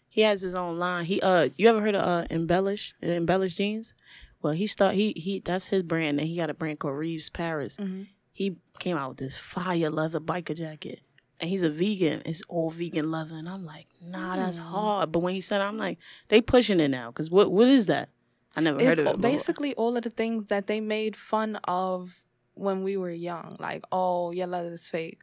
He 0.09 0.23
has 0.23 0.41
his 0.43 0.55
own 0.55 0.79
line. 0.79 1.05
He 1.05 1.21
uh, 1.21 1.49
you 1.57 1.69
ever 1.69 1.81
heard 1.81 1.95
of 1.95 2.07
uh, 2.07 2.27
Embellish 2.31 2.95
Embellish 3.03 3.55
jeans? 3.55 3.95
Well, 4.43 4.53
he 4.55 4.67
start 4.67 4.95
he 4.95 5.13
he 5.17 5.39
that's 5.41 5.69
his 5.69 5.83
brand, 5.83 6.19
and 6.19 6.29
he 6.29 6.37
got 6.37 6.51
a 6.51 6.55
brand 6.55 6.79
called 6.81 6.97
Reeves 6.97 7.31
Paris. 7.31 7.77
Mhm. 7.77 8.09
He 8.33 8.57
came 8.79 8.97
out 8.97 9.11
with 9.11 9.19
this 9.19 9.37
fire 9.37 9.91
leather 9.91 10.19
biker 10.21 10.57
jacket, 10.57 11.01
and 11.41 11.49
he's 11.49 11.63
a 11.63 11.71
vegan. 11.71 12.23
It's 12.25 12.43
all 12.49 12.71
vegan 12.71 13.11
leather, 13.11 13.37
and 13.37 13.49
I'm 13.49 13.65
like, 13.65 13.87
nah, 14.03 14.37
that's 14.37 14.59
Hmm. 14.59 14.65
hard. 14.65 15.13
But 15.13 15.21
when 15.21 15.35
he 15.35 15.41
said, 15.41 15.61
I'm 15.61 15.77
like, 15.79 15.99
they 16.29 16.41
pushing 16.41 16.81
it 16.81 16.89
now, 16.89 17.11
cause 17.13 17.31
what 17.31 17.53
what 17.53 17.69
is 17.69 17.87
that? 17.87 18.09
I 18.57 18.61
never 18.61 18.79
heard 18.79 18.91
It's 18.91 19.01
of 19.01 19.07
it. 19.07 19.17
before. 19.17 19.31
basically 19.31 19.75
all 19.75 19.97
of 19.97 20.03
the 20.03 20.11
things 20.11 20.47
that 20.47 20.67
they 20.67 20.81
made 20.81 21.17
fun 21.17 21.57
of 21.65 22.21
when 22.55 22.83
we 22.83 22.97
were 22.97 23.11
young. 23.11 23.57
Like, 23.59 23.85
oh, 23.93 24.31
your 24.33 24.47
leather's 24.47 24.89
fake. 24.91 25.21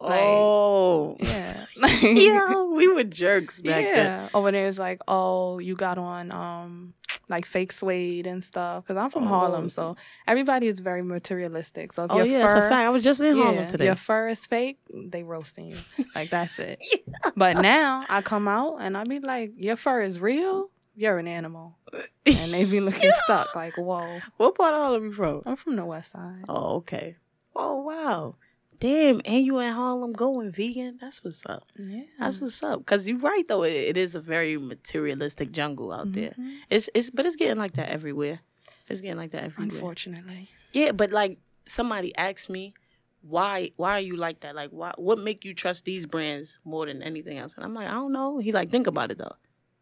like- 0.00 0.20
oh, 0.20 1.16
Yeah. 1.20 1.64
yeah, 2.02 2.64
we 2.64 2.88
were 2.88 3.04
jerks 3.04 3.60
back 3.60 3.84
then. 3.84 3.94
yeah. 4.06 4.28
Or 4.34 4.42
when 4.42 4.54
there's 4.54 4.78
like, 4.78 5.00
oh, 5.06 5.58
you 5.60 5.74
got 5.76 5.96
on 5.98 6.32
um 6.32 6.94
like 7.28 7.46
fake 7.46 7.70
suede 7.70 8.26
and 8.26 8.42
stuff. 8.42 8.82
Because 8.84 8.96
I'm 8.96 9.10
from 9.10 9.24
Oh. 9.24 9.28
Harlem, 9.28 9.70
so 9.70 9.94
everybody 10.26 10.66
is 10.66 10.80
very 10.80 11.02
materialistic. 11.02 11.92
So 11.92 12.04
if 12.04 12.10
Oh 12.10 12.16
your 12.16 12.26
yeah, 12.26 12.40
fur, 12.46 12.54
that's 12.54 12.66
a 12.66 12.68
fact. 12.68 12.86
I 12.86 12.90
was 12.90 13.04
just 13.04 13.20
in 13.20 13.36
Harlem 13.36 13.68
today. 13.68 13.84
your 13.86 13.94
fur 13.96 14.28
is 14.28 14.44
fake, 14.44 14.78
they 14.92 15.22
roasting 15.22 15.66
you. 15.70 15.76
Like 16.16 16.30
that's 16.30 16.58
it. 16.58 16.80
But 17.36 17.62
now 17.62 18.04
I 18.08 18.20
come 18.22 18.48
out 18.48 18.78
and 18.80 18.96
I 18.96 19.04
be 19.04 19.20
like, 19.20 19.52
your 19.56 19.76
fur 19.76 20.00
is 20.02 20.18
real. 20.18 20.68
You're 20.94 21.18
an 21.18 21.26
animal, 21.28 21.78
and 22.26 22.52
they 22.52 22.64
be 22.64 22.80
looking 22.80 23.12
stuck. 23.24 23.54
Like, 23.54 23.76
whoa. 23.76 24.20
what 24.36 24.54
part 24.54 24.74
of 24.74 24.80
Harlem 24.80 25.04
you 25.04 25.12
from? 25.12 25.42
I'm 25.46 25.56
from 25.56 25.76
the 25.76 25.84
West 25.84 26.12
Side. 26.12 26.44
Oh, 26.48 26.76
okay. 26.76 27.16
Oh 27.56 27.80
wow. 27.82 28.34
Damn, 28.78 29.20
and 29.24 29.46
you 29.46 29.58
in 29.60 29.72
Harlem 29.72 30.12
going 30.12 30.50
vegan? 30.50 30.98
That's 31.00 31.22
what's 31.22 31.46
up. 31.46 31.64
Yeah. 31.78 32.02
That's 32.18 32.40
what's 32.40 32.62
up. 32.64 32.84
Cause 32.84 33.06
you're 33.06 33.18
right 33.18 33.46
though. 33.46 33.62
It, 33.62 33.72
it 33.72 33.96
is 33.96 34.14
a 34.16 34.20
very 34.20 34.58
materialistic 34.58 35.52
jungle 35.52 35.92
out 35.92 36.12
there. 36.12 36.34
Mhm. 36.38 36.56
It's 36.68 36.90
it's 36.92 37.08
but 37.08 37.24
it's 37.24 37.36
getting 37.36 37.58
like 37.58 37.72
that 37.74 37.88
everywhere. 37.88 38.40
It's 38.88 39.00
getting 39.00 39.18
like 39.18 39.30
that 39.30 39.44
everywhere. 39.44 39.72
Unfortunately. 39.72 40.48
Yeah, 40.72 40.92
but 40.92 41.12
like 41.12 41.38
somebody 41.64 42.14
asked 42.16 42.50
me, 42.50 42.74
why 43.22 43.70
why 43.76 43.92
are 43.92 44.00
you 44.00 44.16
like 44.16 44.40
that? 44.40 44.56
Like 44.56 44.70
why 44.70 44.92
what 44.96 45.18
make 45.18 45.44
you 45.44 45.54
trust 45.54 45.84
these 45.84 46.04
brands 46.04 46.58
more 46.64 46.86
than 46.86 47.02
anything 47.02 47.38
else? 47.38 47.54
And 47.54 47.64
I'm 47.64 47.74
like, 47.74 47.86
I 47.86 47.92
don't 47.92 48.12
know. 48.12 48.38
He 48.38 48.50
like 48.50 48.70
think 48.70 48.88
about 48.88 49.10
it 49.12 49.18
though. 49.18 49.36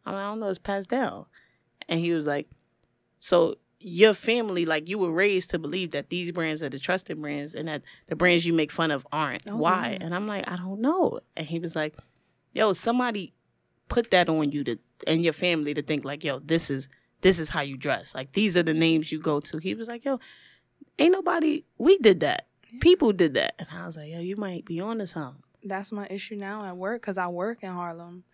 I'm 0.06 0.14
like, 0.14 0.22
I 0.22 0.26
don't 0.28 0.40
know. 0.40 0.48
It's 0.48 0.58
passed 0.58 0.88
down. 0.88 1.26
And 1.88 2.00
he 2.00 2.12
was 2.12 2.26
like, 2.26 2.48
so 3.18 3.56
your 3.78 4.14
family, 4.14 4.64
like 4.64 4.88
you 4.88 4.98
were 4.98 5.10
raised 5.10 5.50
to 5.50 5.58
believe 5.58 5.90
that 5.92 6.10
these 6.10 6.32
brands 6.32 6.62
are 6.62 6.68
the 6.68 6.78
trusted 6.78 7.20
brands 7.20 7.54
and 7.54 7.68
that 7.68 7.82
the 8.08 8.16
brands 8.16 8.46
you 8.46 8.52
make 8.52 8.70
fun 8.70 8.90
of 8.90 9.06
aren't. 9.12 9.42
Oh, 9.50 9.56
Why? 9.56 9.96
yeah. 9.98 10.04
And 10.04 10.14
I'm 10.14 10.26
like, 10.26 10.48
I 10.48 10.56
don't 10.56 10.80
know. 10.80 11.20
And 11.36 11.46
he 11.46 11.58
was 11.58 11.74
like, 11.74 11.96
yo, 12.52 12.72
somebody 12.72 13.32
put 13.88 14.10
that 14.10 14.28
on 14.28 14.52
you 14.52 14.62
to 14.64 14.78
and 15.06 15.24
your 15.24 15.32
family 15.32 15.74
to 15.74 15.82
think 15.82 16.04
like, 16.04 16.22
yo, 16.24 16.38
this 16.40 16.70
is 16.70 16.88
this 17.22 17.38
is 17.38 17.50
how 17.50 17.60
you 17.60 17.76
dress. 17.76 18.14
Like 18.14 18.32
these 18.32 18.56
are 18.56 18.62
the 18.62 18.74
names 18.74 19.10
you 19.12 19.18
go 19.18 19.40
to. 19.40 19.58
He 19.58 19.74
was 19.74 19.88
like, 19.88 20.04
yo, 20.04 20.20
ain't 20.98 21.12
nobody 21.12 21.64
we 21.78 21.96
did 21.98 22.20
that. 22.20 22.46
People 22.80 23.12
did 23.12 23.34
that. 23.34 23.54
And 23.58 23.68
I 23.72 23.86
was 23.86 23.96
like, 23.96 24.10
yo, 24.10 24.20
you 24.20 24.36
might 24.36 24.64
be 24.64 24.80
on 24.80 24.98
to 24.98 25.06
something. 25.06 25.42
that's 25.64 25.90
my 25.90 26.06
issue 26.10 26.36
now 26.36 26.64
at 26.64 26.76
work 26.76 27.00
because 27.02 27.18
I 27.18 27.26
work 27.28 27.62
in 27.62 27.72
Harlem, 27.72 28.24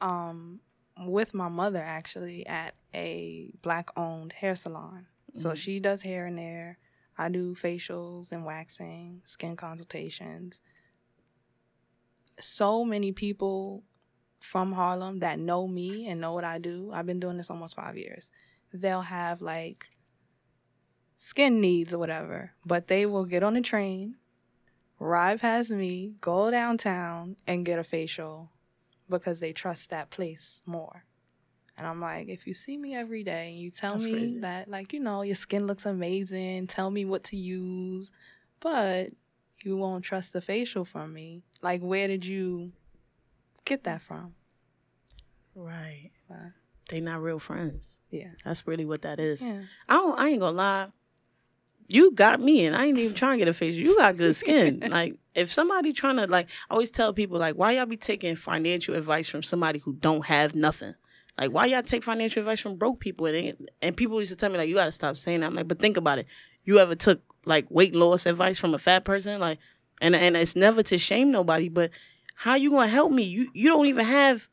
um, 0.00 0.60
with 0.98 1.34
my 1.34 1.48
mother 1.48 1.82
actually 1.82 2.46
at 2.46 2.74
a 2.94 3.52
black 3.62 3.90
owned 3.96 4.32
hair 4.34 4.54
salon. 4.54 5.06
So 5.32 5.50
Mhm. 5.50 5.56
she 5.56 5.80
does 5.80 6.02
hair 6.02 6.26
and 6.26 6.38
there. 6.38 6.78
I 7.18 7.28
do 7.28 7.54
facials 7.54 8.32
and 8.32 8.44
waxing, 8.44 9.22
skin 9.24 9.56
consultations. 9.56 10.60
So 12.40 12.84
many 12.84 13.12
people 13.12 13.84
from 14.40 14.72
Harlem 14.72 15.20
that 15.20 15.38
know 15.38 15.66
me 15.66 16.06
and 16.06 16.20
know 16.20 16.32
what 16.32 16.44
I 16.44 16.58
do. 16.58 16.90
I've 16.92 17.06
been 17.06 17.20
doing 17.20 17.36
this 17.38 17.50
almost 17.50 17.74
five 17.74 17.96
years. 17.96 18.30
They'll 18.72 19.02
have 19.02 19.40
like 19.40 19.90
skin 21.16 21.60
needs 21.60 21.94
or 21.94 21.98
whatever, 21.98 22.52
but 22.66 22.88
they 22.88 23.06
will 23.06 23.24
get 23.24 23.42
on 23.42 23.56
a 23.56 23.62
train, 23.62 24.16
ride 24.98 25.40
past 25.40 25.70
me, 25.70 26.14
go 26.20 26.50
downtown, 26.50 27.36
and 27.46 27.64
get 27.64 27.78
a 27.78 27.84
facial 27.84 28.50
because 29.08 29.40
they 29.40 29.52
trust 29.52 29.90
that 29.90 30.10
place 30.10 30.62
more. 30.66 31.04
And 31.76 31.86
I'm 31.86 32.00
like, 32.00 32.28
if 32.28 32.46
you 32.46 32.54
see 32.54 32.76
me 32.78 32.94
every 32.94 33.24
day 33.24 33.48
and 33.50 33.58
you 33.58 33.70
tell 33.70 33.92
That's 33.94 34.04
me 34.04 34.12
crazy. 34.12 34.38
that, 34.40 34.68
like, 34.68 34.92
you 34.92 35.00
know, 35.00 35.22
your 35.22 35.34
skin 35.34 35.66
looks 35.66 35.84
amazing, 35.86 36.68
tell 36.68 36.88
me 36.90 37.04
what 37.04 37.24
to 37.24 37.36
use, 37.36 38.10
but 38.60 39.08
you 39.62 39.76
won't 39.76 40.04
trust 40.04 40.32
the 40.32 40.40
facial 40.40 40.84
from 40.84 41.12
me, 41.12 41.42
like, 41.62 41.80
where 41.80 42.06
did 42.06 42.24
you 42.24 42.70
get 43.64 43.82
that 43.84 44.02
from? 44.02 44.34
Right. 45.54 46.10
But, 46.28 46.52
They 46.90 47.00
not 47.00 47.22
real 47.22 47.38
friends. 47.38 48.00
yeah. 48.10 48.30
That's 48.44 48.66
really 48.66 48.84
what 48.84 49.02
that 49.02 49.18
is. 49.18 49.42
Yeah. 49.42 49.62
I 49.88 49.94
don't. 49.94 50.18
I 50.18 50.28
ain't 50.28 50.40
gonna 50.40 50.56
lie. 50.56 50.86
You 51.88 52.12
got 52.12 52.40
me, 52.40 52.64
and 52.66 52.74
I 52.76 52.86
ain't 52.86 52.98
even 52.98 53.14
trying 53.14 53.38
to 53.38 53.44
get 53.44 53.48
a 53.48 53.52
facial. 53.52 53.82
You 53.82 53.96
got 53.96 54.16
good 54.16 54.34
skin. 54.36 54.80
like 54.90 55.16
if 55.34 55.50
somebody 55.50 55.92
trying 55.92 56.16
to 56.16 56.26
like, 56.26 56.48
I 56.70 56.74
always 56.74 56.90
tell 56.90 57.12
people 57.12 57.38
like, 57.38 57.56
why 57.56 57.72
y'all 57.72 57.86
be 57.86 57.96
taking 57.96 58.36
financial 58.36 58.94
advice 58.94 59.28
from 59.28 59.42
somebody 59.42 59.78
who 59.80 59.94
don't 59.94 60.24
have 60.26 60.54
nothing? 60.54 60.94
Like 61.40 61.50
why 61.50 61.66
y'all 61.66 61.82
take 61.82 62.04
financial 62.04 62.40
advice 62.40 62.60
from 62.60 62.76
broke 62.76 63.00
people? 63.00 63.26
And 63.26 63.68
and 63.82 63.96
people 63.96 64.18
used 64.20 64.30
to 64.30 64.36
tell 64.36 64.50
me 64.50 64.58
like, 64.58 64.68
you 64.68 64.74
got 64.76 64.84
to 64.86 64.92
stop 64.92 65.16
saying 65.16 65.40
that. 65.40 65.46
I'm 65.46 65.54
like, 65.54 65.66
but 65.68 65.78
think 65.80 65.96
about 65.96 66.18
it. 66.18 66.26
You 66.64 66.78
ever 66.78 66.94
took 66.94 67.20
like 67.44 67.66
weight 67.70 67.94
loss 67.94 68.24
advice 68.26 68.58
from 68.58 68.72
a 68.74 68.78
fat 68.78 69.04
person? 69.04 69.40
Like, 69.40 69.58
and 70.00 70.14
and 70.14 70.36
it's 70.36 70.54
never 70.56 70.82
to 70.84 70.96
shame 70.98 71.30
nobody, 71.30 71.68
but 71.68 71.90
how 72.36 72.54
you 72.54 72.70
gonna 72.70 72.88
help 72.88 73.10
me? 73.12 73.22
You 73.24 73.50
you 73.54 73.68
don't 73.68 73.86
even 73.86 74.04
have. 74.04 74.48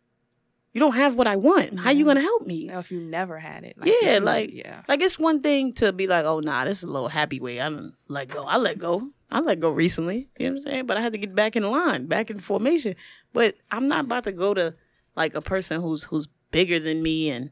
You 0.74 0.80
don't 0.80 0.96
have 0.96 1.15
what 1.15 1.28
I 1.28 1.36
want. 1.36 1.80
How 1.80 1.91
you 1.91 2.06
gonna 2.06 2.22
help 2.22 2.44
me? 2.48 2.67
Know, 2.67 2.80
if 2.80 2.91
you 2.91 3.02
never 3.02 3.38
had 3.38 3.63
it. 3.65 3.76
Yeah, 3.84 4.13
you- 4.15 4.20
like- 4.22 4.52
yeah. 4.54 4.84
Like 4.88 5.02
it's 5.02 5.20
one 5.20 5.41
thing 5.41 5.74
to 5.74 5.91
be 5.91 6.08
like, 6.08 6.24
oh 6.26 6.39
nah, 6.39 6.63
this 6.65 6.78
is 6.78 6.84
a 6.84 6.88
little 6.91 7.10
happy 7.10 7.39
way. 7.41 7.60
I 7.60 7.70
don't 7.70 7.94
let 8.08 8.30
go. 8.30 8.44
I 8.46 8.56
let 8.58 8.78
go. 8.78 9.10
I 9.32 9.39
let 9.39 9.60
go 9.60 9.70
recently. 9.70 10.30
You 10.38 10.48
know 10.48 10.54
what 10.54 10.60
I'm 10.60 10.60
saying? 10.60 10.86
But 10.88 10.98
I 10.98 11.02
had 11.02 11.13
to 11.13 11.17
get 11.17 11.34
back 11.34 11.56
in 11.56 11.63
line, 11.63 12.08
back 12.08 12.30
in 12.30 12.39
formation. 12.39 12.96
But 13.34 13.56
I'm 13.72 13.88
not 13.88 14.06
about 14.06 14.26
to 14.26 14.32
go 14.32 14.54
to 14.54 14.76
like 15.15 15.36
a 15.36 15.41
person 15.41 15.82
who's 15.82 16.04
who's 16.04 16.28
bigger 16.52 16.80
than 16.80 17.02
me 17.02 17.30
and 17.30 17.50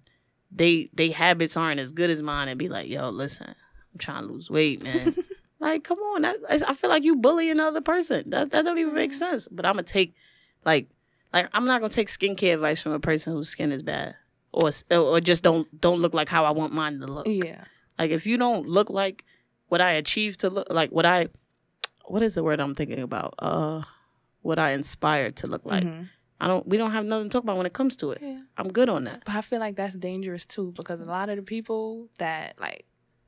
they 0.52 0.90
they 0.94 1.10
habits 1.10 1.56
aren't 1.56 1.80
as 1.80 1.92
good 1.92 2.10
as 2.10 2.22
mine 2.22 2.48
and 2.48 2.60
be 2.60 2.70
like, 2.70 2.90
yo, 2.90 3.10
listen, 3.10 3.48
I'm 3.48 4.00
trying 4.00 4.28
to 4.28 4.34
lose 4.34 4.50
weight, 4.50 4.84
man. 4.84 5.16
like, 5.60 5.84
come 5.84 6.00
on. 6.00 6.24
That, 6.24 6.38
I 6.68 6.74
feel 6.74 6.90
like 6.90 7.04
you 7.04 7.16
bully 7.16 7.50
another 7.50 7.82
person. 7.82 8.30
That 8.30 8.52
that 8.52 8.66
don't 8.66 8.78
even 8.78 8.94
make 8.94 9.12
mm. 9.12 9.16
sense. 9.16 9.48
But 9.50 9.66
I'm 9.66 9.74
gonna 9.74 9.84
take 9.84 10.16
like 10.66 10.90
like 11.34 11.50
I'm 11.54 11.66
not 11.66 11.82
gonna 11.82 11.94
take 11.94 12.08
skincare 12.08 12.56
advice 12.56 12.82
from 12.82 12.92
a 12.94 13.00
person 13.00 13.34
whose 13.34 13.50
skin 13.50 13.72
is 13.72 13.84
bad. 13.84 14.16
Or, 14.52 14.72
or 14.92 15.20
just 15.20 15.44
don't 15.44 15.80
don't 15.80 16.02
look 16.02 16.16
like 16.16 16.28
how 16.28 16.44
I 16.44 16.52
want 16.52 16.74
mine 16.74 17.00
to 17.00 17.06
look. 17.06 17.28
Yeah. 17.28 17.64
Like 17.98 18.12
if 18.12 18.26
you 18.26 18.38
don't 18.38 18.68
look 18.68 18.90
like 18.90 19.24
what 19.68 19.82
I 19.82 19.92
achieved 19.92 20.40
to 20.42 20.50
look 20.50 20.68
like 20.72 20.90
what 20.90 21.06
I 21.06 21.30
what 22.10 22.22
is 22.24 22.36
the 22.36 22.44
word 22.44 22.60
I'm 22.60 22.76
thinking 22.76 23.00
about? 23.00 23.34
Uh 23.40 23.82
what 24.42 24.58
I 24.60 24.72
inspired 24.72 25.36
to 25.38 25.48
look 25.48 25.66
like. 25.66 25.84
Mhm. 25.84 26.10
I 26.42 26.48
don't 26.48 26.66
we 26.68 26.78
don't 26.78 26.92
have 26.92 27.06
nothing 27.06 27.30
to 27.30 27.34
talk 27.34 27.44
about 27.44 27.58
when 27.58 27.66
it 27.66 27.74
comes 27.74 27.96
to 27.98 28.12
it. 28.12 28.20
Yeah. 28.22 28.40
I'm 28.58 28.72
good 28.72 28.88
on 28.90 29.04
that. 29.06 29.24
But 29.26 29.36
I 29.36 29.42
feel 29.42 29.60
like 29.60 29.76
that's 29.76 29.96
dangerous 29.96 30.46
too 30.46 30.72
because 30.76 31.02
a 31.02 31.06
lot 31.06 31.30
of 31.30 31.36
the 31.36 31.44
people 31.44 32.08
that 32.18 32.60
like 32.60 32.86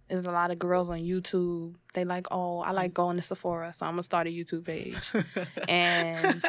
there's 0.07 0.23
a 0.23 0.31
lot 0.31 0.51
of 0.51 0.59
girls 0.59 0.89
on 0.89 0.99
YouTube. 0.99 1.73
They 1.93 2.03
like, 2.03 2.25
oh, 2.31 2.59
I 2.59 2.71
like 2.71 2.93
going 2.93 3.15
to 3.15 3.21
Sephora, 3.21 3.71
so 3.71 3.85
I'm 3.85 3.93
gonna 3.93 4.03
start 4.03 4.27
a 4.27 4.29
YouTube 4.29 4.65
page. 4.65 4.97
And 5.69 6.43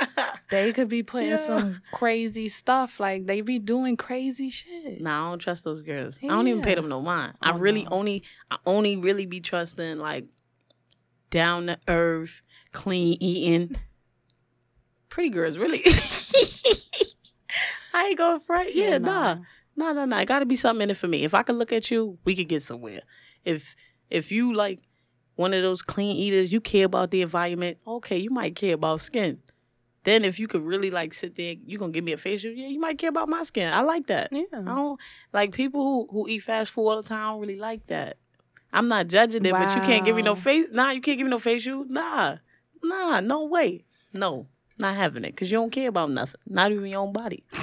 they 0.51 0.73
could 0.73 0.89
be 0.89 1.03
putting 1.03 1.31
Yeah. 1.31 1.37
some 1.37 1.81
crazy 1.93 2.49
stuff. 2.49 2.99
Like 3.01 3.27
they 3.27 3.41
be 3.41 3.59
doing 3.59 3.97
crazy 3.97 4.51
shit. 4.51 5.01
Nah, 5.01 5.27
I 5.27 5.31
don't 5.31 5.39
trust 5.39 5.65
those 5.65 5.83
girls. 5.83 6.19
I 6.23 6.27
don't 6.29 6.49
even 6.49 6.63
pay 6.63 6.75
them 6.75 6.89
no 6.89 7.01
mind. 7.01 7.35
I 7.41 7.53
Oh, 7.53 7.59
really 7.59 7.85
no. 7.85 7.91
only 7.93 8.23
I 8.51 8.57
only 8.67 8.97
really 8.97 9.27
be 9.27 9.41
trusting 9.41 9.99
like 9.99 10.25
down 11.33 11.67
to 11.67 11.79
earth, 11.89 12.43
clean 12.71 13.17
eating. 13.21 13.77
Pretty 15.09 15.31
girls, 15.31 15.59
really. 15.59 15.83
I 17.95 18.07
ain't 18.07 18.19
going 18.19 18.41
front. 18.41 18.73
Yeah, 18.75 18.99
nah. 18.99 19.39
No, 19.75 19.93
no, 19.93 20.05
no. 20.05 20.19
It 20.19 20.29
got 20.29 20.39
to 20.39 20.47
be 20.47 20.55
something 20.55 20.85
in 20.85 20.91
it 20.91 20.97
for 20.97 21.09
me. 21.09 21.25
If 21.25 21.35
I 21.35 21.43
could 21.43 21.57
look 21.57 21.73
at 21.73 21.91
you, 21.91 22.19
we 22.25 22.37
could 22.37 22.49
get 22.49 22.63
somewhere. 22.63 23.01
If 23.45 23.75
if 24.09 24.31
you 24.31 24.55
like 24.55 24.81
one 25.35 25.55
of 25.55 25.63
those 25.63 25.83
clean 25.83 26.17
eaters, 26.17 26.53
you 26.53 26.61
care 26.61 26.87
about 26.87 27.11
the 27.11 27.23
environment. 27.23 27.79
Okay, 27.87 28.19
you 28.19 28.31
might 28.31 28.55
care 28.55 28.75
about 28.75 29.01
skin. 29.01 29.41
Then 30.05 30.25
if 30.25 30.39
you 30.39 30.49
could 30.49 30.63
really 30.63 30.91
like 30.91 31.15
sit 31.15 31.37
there, 31.37 31.55
you 31.65 31.79
gonna 31.79 31.93
give 31.93 32.05
me 32.05 32.13
a 32.13 32.17
facial. 32.17 32.53
Yeah, 32.53 32.69
you 32.69 32.81
might 32.81 32.99
care 32.99 33.11
about 33.11 33.29
my 33.29 33.43
skin. 33.43 33.73
I 33.73 33.81
like 33.81 34.07
that. 34.09 34.33
Yeah. 34.33 34.45
I 34.53 34.75
don't 34.75 35.01
like 35.33 35.53
people 35.53 35.83
who 35.83 36.09
who 36.11 36.29
eat 36.29 36.41
fast 36.41 36.73
food 36.73 36.89
all 36.89 37.03
the 37.03 37.09
time. 37.09 37.27
I 37.27 37.31
don't 37.33 37.41
really 37.41 37.59
like 37.59 37.87
that. 37.87 38.17
I'm 38.73 38.89
not 38.89 39.09
judging 39.09 39.45
it, 39.45 39.53
but 39.53 39.75
you 39.77 39.83
can't 39.83 40.05
give 40.05 40.17
me 40.17 40.23
no 40.23 40.35
face. 40.35 40.69
Nah, 40.73 40.91
you 40.91 41.01
can't 41.01 41.19
give 41.19 41.27
me 41.27 41.31
no 41.31 41.39
face. 41.39 41.67
You 41.67 41.85
Nah, 41.89 42.37
nah, 42.83 43.21
no 43.21 43.45
way. 43.45 43.85
No, 44.15 44.47
not 44.79 44.97
having 44.97 45.25
it 45.25 45.33
because 45.35 45.51
you 45.53 45.59
don't 45.59 45.71
care 45.71 45.89
about 45.89 46.11
nothing. 46.11 46.41
Not 46.47 46.73
even 46.73 46.87
your 46.87 47.01
own 47.01 47.13
body. 47.13 47.45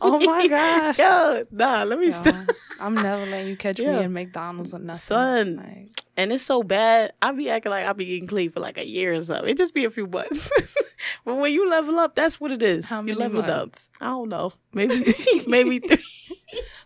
Oh 0.00 0.18
my 0.18 0.46
gosh. 0.48 0.98
Yo, 0.98 1.44
nah, 1.50 1.84
let 1.84 1.98
me 1.98 2.06
Yo, 2.06 2.12
stop. 2.12 2.34
I'm 2.78 3.00
never 3.00 3.24
letting 3.24 3.46
you 3.48 3.56
catch 3.56 3.78
Yeah. 3.78 3.98
me 3.98 4.04
in 4.04 4.12
McDonald's 4.12 4.74
or 4.74 4.78
nothing. 4.78 4.98
Son. 4.98 5.56
Like, 5.56 5.92
And 6.16 6.30
it's 6.32 6.42
so 6.42 6.62
bad. 6.62 7.12
I 7.22 7.32
be 7.32 7.48
acting 7.48 7.70
like 7.70 7.86
I 7.86 7.92
be 7.94 8.04
eating 8.04 8.28
clean 8.28 8.50
for 8.50 8.60
like 8.60 8.76
a 8.76 8.86
year 8.86 9.14
or 9.14 9.20
something. 9.22 9.48
It 9.48 9.56
just 9.56 9.72
be 9.72 9.84
a 9.86 9.90
few 9.90 10.06
months. 10.06 10.50
but 11.24 11.36
when 11.36 11.52
you 11.52 11.70
level 11.70 11.98
up, 11.98 12.14
that's 12.14 12.38
what 12.40 12.50
it 12.52 12.62
is. 12.62 12.88
How 12.90 12.98
you 13.00 13.04
many 13.06 13.18
leveled 13.18 13.46
months? 13.46 13.88
up. 14.00 14.02
I 14.06 14.10
don't 14.10 14.28
know. 14.28 14.52
Maybe 14.74 15.14
maybe 15.46 15.78
three. 15.78 16.04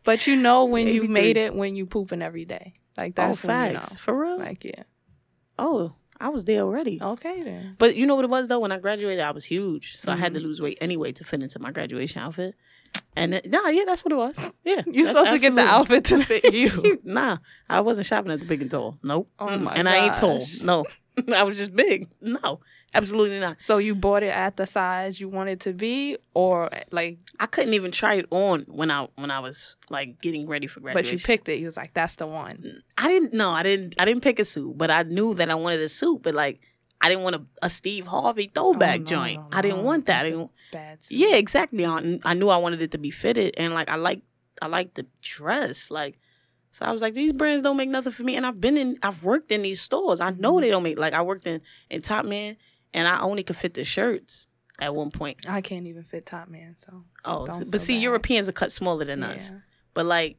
But 0.05 0.27
you 0.27 0.37
know 0.37 0.65
when 0.65 0.89
you 0.89 1.05
made 1.05 1.37
three. 1.37 1.45
it 1.45 1.55
when 1.55 1.75
you 1.77 1.87
pooping 1.87 2.23
every 2.23 2.45
day. 2.45 2.75
Like 2.99 3.13
Oh, 3.19 3.27
that's 3.29 3.43
when 3.45 3.73
you 3.75 3.79
facts. 3.79 3.93
know. 3.93 3.99
For 3.99 4.21
real? 4.21 4.39
Like 4.39 4.65
yeah. 4.65 4.83
oh, 5.59 5.93
I 6.21 6.29
was 6.31 6.45
there 6.45 6.63
already. 6.63 6.99
Okay 7.01 7.43
then. 7.43 7.77
But 7.79 7.95
you 7.97 8.05
know 8.05 8.17
what 8.17 8.25
it 8.25 8.31
was 8.31 8.49
though? 8.49 8.59
When 8.59 8.73
I 8.73 8.79
graduated, 8.79 9.21
I 9.21 9.31
was 9.31 9.45
huge, 9.45 9.97
so 9.97 10.11
I 10.13 10.17
had 10.17 10.33
Mm-hmm. 10.33 10.41
to 10.43 10.47
lose 10.49 10.61
weight 10.61 10.79
anyway 10.81 11.13
to 11.13 11.25
fit 11.25 11.43
into 11.43 11.59
my 11.61 11.71
graduation 11.71 12.21
outfit. 12.21 12.55
And 13.15 13.35
it, 13.35 13.51
nah, 13.51 13.69
yeah, 13.69 13.85
that's 13.87 14.05
what 14.05 14.13
it 14.13 14.17
was. 14.17 14.37
Yeah, 14.65 14.83
You're 14.87 15.05
that's 15.07 15.09
supposed 15.17 15.31
to 15.31 15.39
get 15.39 15.55
the 15.55 15.63
outfit 15.63 16.05
to 16.07 16.23
fit 16.25 16.53
you. 16.61 17.01
nah, 17.05 17.39
I 17.69 17.81
wasn't 17.81 18.07
shopping 18.07 18.33
at 18.33 18.41
the 18.41 18.47
big 18.47 18.63
and 18.63 18.71
tall. 18.71 18.99
Nope. 19.03 19.31
Oh 19.39 19.57
my 19.59 19.75
and 19.75 19.89
I 19.89 20.07
ain't 20.07 20.17
tall. 20.17 20.43
No, 20.65 20.85
I 21.35 21.43
was 21.45 21.57
just 21.57 21.75
big. 21.75 22.09
No, 22.21 22.61
absolutely 22.95 23.39
not. 23.41 23.61
so 23.61 23.79
you 23.79 23.95
bought 23.95 24.23
it 24.23 24.35
at 24.35 24.57
the 24.57 24.67
size 24.67 25.21
you 25.21 25.29
wanted 25.29 25.61
to 25.61 25.73
be, 25.73 26.17
or 26.35 26.71
like, 26.91 27.19
I 27.41 27.47
couldn't 27.47 27.75
even 27.75 27.91
try 27.91 28.15
it 28.15 28.27
on 28.31 28.65
when 28.69 28.91
I 28.91 29.09
when 29.17 29.31
I 29.31 29.41
was 29.41 29.77
like 29.91 30.21
getting 30.21 30.47
ready 30.49 30.67
for 30.67 30.81
graduation. 30.81 31.17
but 31.17 31.21
you 31.23 31.25
picked 31.27 31.49
it. 31.49 31.59
You 31.59 31.67
was 31.67 31.77
like, 31.77 31.95
that's 31.95 32.17
the 32.17 32.27
one. 32.27 32.83
I 32.97 33.09
didn't. 33.09 33.33
No, 33.35 33.51
I 33.51 33.63
didn't. 33.63 33.95
I 33.99 34.05
didn't 34.05 34.23
pick 34.23 34.39
a 34.39 34.45
suit, 34.45 34.77
but 34.79 34.91
I 34.91 35.03
knew 35.03 35.35
that 35.35 35.49
I 35.51 35.55
wanted 35.55 35.81
a 35.81 35.89
suit. 35.89 36.23
But 36.23 36.35
like, 36.35 36.61
I 37.01 37.09
didn't 37.09 37.25
want 37.25 37.37
a, 37.37 37.43
a 37.63 37.71
Steve 37.71 38.07
Harvey 38.07 38.51
throwback 38.55 38.97
Oh, 38.97 38.99
no, 38.99 39.05
joint. 39.05 39.41
no, 39.41 39.49
I 39.53 39.63
didn't 39.63 39.79
no. 39.79 39.85
want 39.85 40.07
that. 40.07 40.23
That's 40.23 40.27
a 40.27 40.31
didn't. 40.31 40.51
Bad. 40.73 41.05
suit. 41.05 41.17
Yeah, 41.19 41.35
exactly. 41.37 41.87
I, 41.87 42.19
I 42.25 42.35
knew 42.35 42.49
I 42.49 42.57
wanted 42.59 42.83
it 42.83 42.91
to 42.93 42.99
be 42.99 43.11
fitted, 43.11 43.55
and 43.57 43.73
like 43.75 43.89
I 43.89 43.97
like 43.97 44.23
I 44.63 44.67
like 44.67 44.95
the 44.95 45.07
dress, 45.23 45.91
like. 45.91 46.19
So 46.71 46.85
I 46.85 46.93
was 46.93 47.01
like, 47.03 47.15
these 47.15 47.33
brands 47.33 47.63
don't 47.63 47.79
make 47.79 47.89
nothing 47.89 48.13
for 48.13 48.23
me, 48.23 48.37
and 48.37 48.45
I've 48.47 48.61
been 48.61 48.77
in, 48.77 48.99
I've 49.03 49.25
worked 49.25 49.51
in 49.51 49.63
these 49.63 49.81
stores. 49.81 50.21
I 50.21 50.31
know 50.31 50.55
Mhm. 50.55 50.61
they 50.61 50.71
don't 50.71 50.83
make. 50.83 50.99
Like 50.99 51.15
I 51.15 51.23
worked 51.23 51.47
in 51.47 51.61
in 51.91 52.03
Top 52.03 52.25
Man, 52.27 52.57
and 52.95 53.07
I 53.09 53.21
only 53.21 53.43
could 53.43 53.57
fit 53.57 53.75
the 53.75 53.85
shirts 53.85 54.49
at 54.81 54.95
one 54.95 55.11
point. 55.11 55.39
I 55.49 55.61
can't 55.61 55.87
even 55.87 56.03
fit 56.05 56.27
Top 56.27 56.49
Man, 56.49 56.77
so 56.77 57.05
Oh, 57.25 57.47
Don't 57.47 57.71
but 57.71 57.81
see, 57.81 57.97
bad. 57.97 58.03
Europeans 58.03 58.49
are 58.49 58.53
cut 58.53 58.73
smaller 58.73 59.05
than 59.05 59.23
us. 59.23 59.53
But 59.95 60.07
like, 60.07 60.39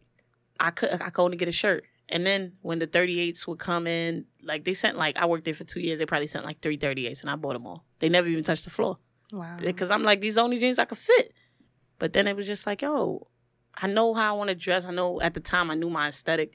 I 0.60 0.72
could 0.72 1.02
I 1.02 1.10
could 1.10 1.24
only 1.24 1.38
get 1.38 1.48
a 1.48 1.52
shirt. 1.54 1.84
And 2.12 2.26
then 2.26 2.54
when 2.62 2.80
the 2.80 2.88
38s 2.88 3.46
would 3.48 3.60
come 3.60 3.86
in, 3.86 4.26
like 4.42 4.64
they 4.64 4.74
sent 4.74 4.98
like 4.98 5.18
I 5.18 5.26
worked 5.26 5.46
there 5.46 5.54
for 5.54 5.64
two 5.64 5.80
years. 5.80 6.00
They 6.00 6.06
probably 6.06 6.28
sent 6.28 6.44
like 6.46 6.60
three 6.62 6.78
38s, 6.78 7.22
and 7.22 7.30
I 7.30 7.36
bought 7.36 7.54
them 7.54 7.68
all. 7.68 7.86
They 8.00 8.10
never 8.10 8.28
even 8.28 8.44
touched 8.44 8.64
the 8.64 8.70
floor 8.72 8.98
Wow. 9.32 9.58
because 9.60 9.92
I'm 9.92 10.04
like 10.04 10.20
these 10.22 10.34
are 10.34 10.42
the 10.42 10.44
only 10.46 10.58
jeans 10.58 10.80
I 10.80 10.86
could 10.86 10.98
fit. 10.98 11.34
But 12.00 12.14
then 12.14 12.28
it 12.28 12.36
was 12.36 12.48
just 12.48 12.66
like, 12.66 12.82
yo, 12.82 13.28
I 13.78 13.88
know 13.88 14.14
how 14.14 14.34
I 14.34 14.38
want 14.38 14.50
to 14.50 14.56
dress. 14.56 14.86
I 14.86 14.92
know 14.92 15.20
at 15.22 15.34
the 15.34 15.40
time 15.42 15.70
I 15.70 15.76
knew 15.76 15.90
my 15.90 16.08
aesthetic. 16.08 16.54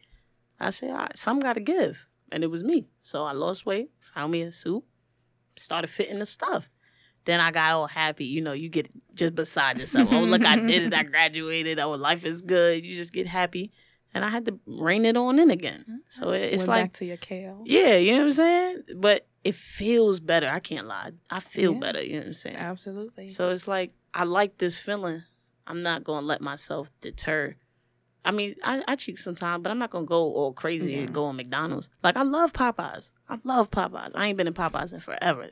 I 0.59 0.71
said, 0.71 0.91
all 0.91 0.97
right, 0.97 1.17
some 1.17 1.39
got 1.41 1.53
to 1.55 1.61
give, 1.61 2.07
and 2.33 2.43
it 2.43 2.47
was 2.51 2.65
me. 2.65 2.89
So 3.01 3.25
I 3.25 3.33
lost 3.33 3.67
weight, 3.67 3.91
found 4.01 4.33
me 4.33 4.43
a 4.43 4.51
suit, 4.53 4.83
started 5.57 5.89
fitting 5.89 6.19
the 6.19 6.27
stuff. 6.27 6.71
Then 7.25 7.41
I 7.41 7.51
got 7.51 7.73
all 7.73 7.87
happy. 7.87 8.27
You 8.27 8.43
know, 8.43 8.53
you 8.53 8.69
get 8.69 8.91
just 9.15 9.35
beside 9.35 9.79
yourself. 9.79 10.09
oh, 10.13 10.21
look, 10.21 10.45
I 10.45 10.57
did 10.57 10.83
it. 10.85 10.95
I 10.95 11.03
graduated. 11.15 11.79
Oh, 11.79 11.93
life 11.93 12.27
is 12.27 12.43
good. 12.43 12.85
You 12.85 12.95
just 12.95 13.13
get 13.13 13.27
happy. 13.27 13.73
And 14.13 14.25
I 14.25 14.29
had 14.29 14.45
to 14.45 14.59
rein 14.67 15.05
it 15.07 15.17
on 15.17 15.39
in 15.39 15.51
again. 15.51 16.03
So 16.09 16.27
mm-hmm. 16.27 16.35
it- 16.35 16.53
it's 16.53 16.61
Went 16.63 16.69
like 16.69 16.85
back 16.85 16.93
to 16.95 17.05
your 17.07 17.17
kale. 17.17 17.63
yeah, 17.65 17.97
you 17.97 18.13
know 18.13 18.19
what 18.19 18.25
I'm 18.27 18.33
saying? 18.33 18.83
But 18.97 19.27
it 19.43 19.55
feels 19.55 20.21
better. 20.21 20.49
I 20.49 20.61
can't 20.61 20.87
lie. 20.87 21.13
I 21.31 21.41
feel 21.41 21.73
Yeah. 21.73 21.79
better. 21.81 22.03
You 22.05 22.13
know 22.15 22.19
what 22.19 22.27
I'm 22.27 22.33
saying? 22.35 22.57
Absolutely. 22.57 23.31
So 23.31 23.51
it's 23.51 23.67
like 23.67 23.93
I 24.13 24.25
like 24.25 24.59
this 24.59 24.79
feeling. 24.81 25.23
I'm 25.67 25.83
not 25.83 26.05
gonna 26.05 26.27
let 26.27 26.41
myself 26.43 26.91
deter. 27.01 27.57
I 28.25 28.31
mean, 28.31 28.55
I, 28.63 28.83
I 28.89 28.97
cheat 28.97 29.19
sometimes, 29.19 29.63
but 29.63 29.71
I'm 29.71 29.79
not 29.79 29.91
gonna 29.91 30.07
go 30.07 30.33
all 30.33 30.53
crazy 30.53 30.97
and 30.99 31.13
go 31.13 31.27
on 31.27 31.37
McDonald's. 31.37 31.89
Like 32.03 32.17
I 32.17 32.23
love 32.23 32.53
Popeyes. 32.53 33.11
I 33.29 33.39
love 33.45 33.71
Popeyes. 33.71 34.13
I 34.15 34.27
ain't 34.29 34.39
been 34.39 34.47
in 34.47 34.55
Popeyes 34.55 34.93
in 34.93 35.01
forever. 35.01 35.47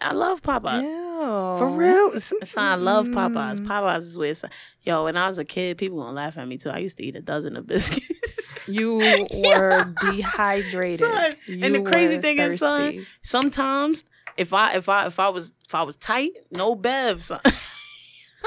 I 0.00 0.12
love 0.12 0.42
Popeyes. 0.42 0.82
yeah. 0.82 1.58
For 1.58 1.68
real, 1.68 2.20
son, 2.20 2.64
I 2.64 2.74
love 2.74 3.06
Popeyes. 3.06 3.58
Mm. 3.58 3.66
Popeyes 3.66 4.00
is 4.00 4.16
where 4.16 4.30
it's 4.30 4.44
yo. 4.82 5.04
When 5.04 5.16
I 5.16 5.28
was 5.28 5.38
a 5.38 5.44
kid, 5.44 5.78
people 5.78 5.98
gonna 5.98 6.12
laugh 6.12 6.36
at 6.36 6.48
me 6.48 6.58
too. 6.58 6.70
I 6.70 6.78
used 6.78 6.96
to 6.98 7.04
eat 7.04 7.14
a 7.14 7.22
dozen 7.22 7.56
of 7.56 7.66
biscuits. 7.66 8.50
You 8.66 8.96
were 9.44 9.84
dehydrated. 10.00 11.00
Son, 11.00 11.34
and 11.48 11.74
the 11.74 11.82
crazy 11.82 12.18
thing 12.18 12.38
is, 12.38 12.58
son. 12.60 13.06
Sometimes, 13.20 14.04
if 14.36 14.52
I 14.54 14.74
if 14.76 14.88
I 14.88 15.06
if 15.06 15.20
I 15.20 15.28
was 15.28 15.52
if 15.66 15.74
I 15.74 15.82
was 15.82 15.96
tight, 15.96 16.32
no 16.50 16.74
bev, 16.74 17.22
son. 17.22 17.40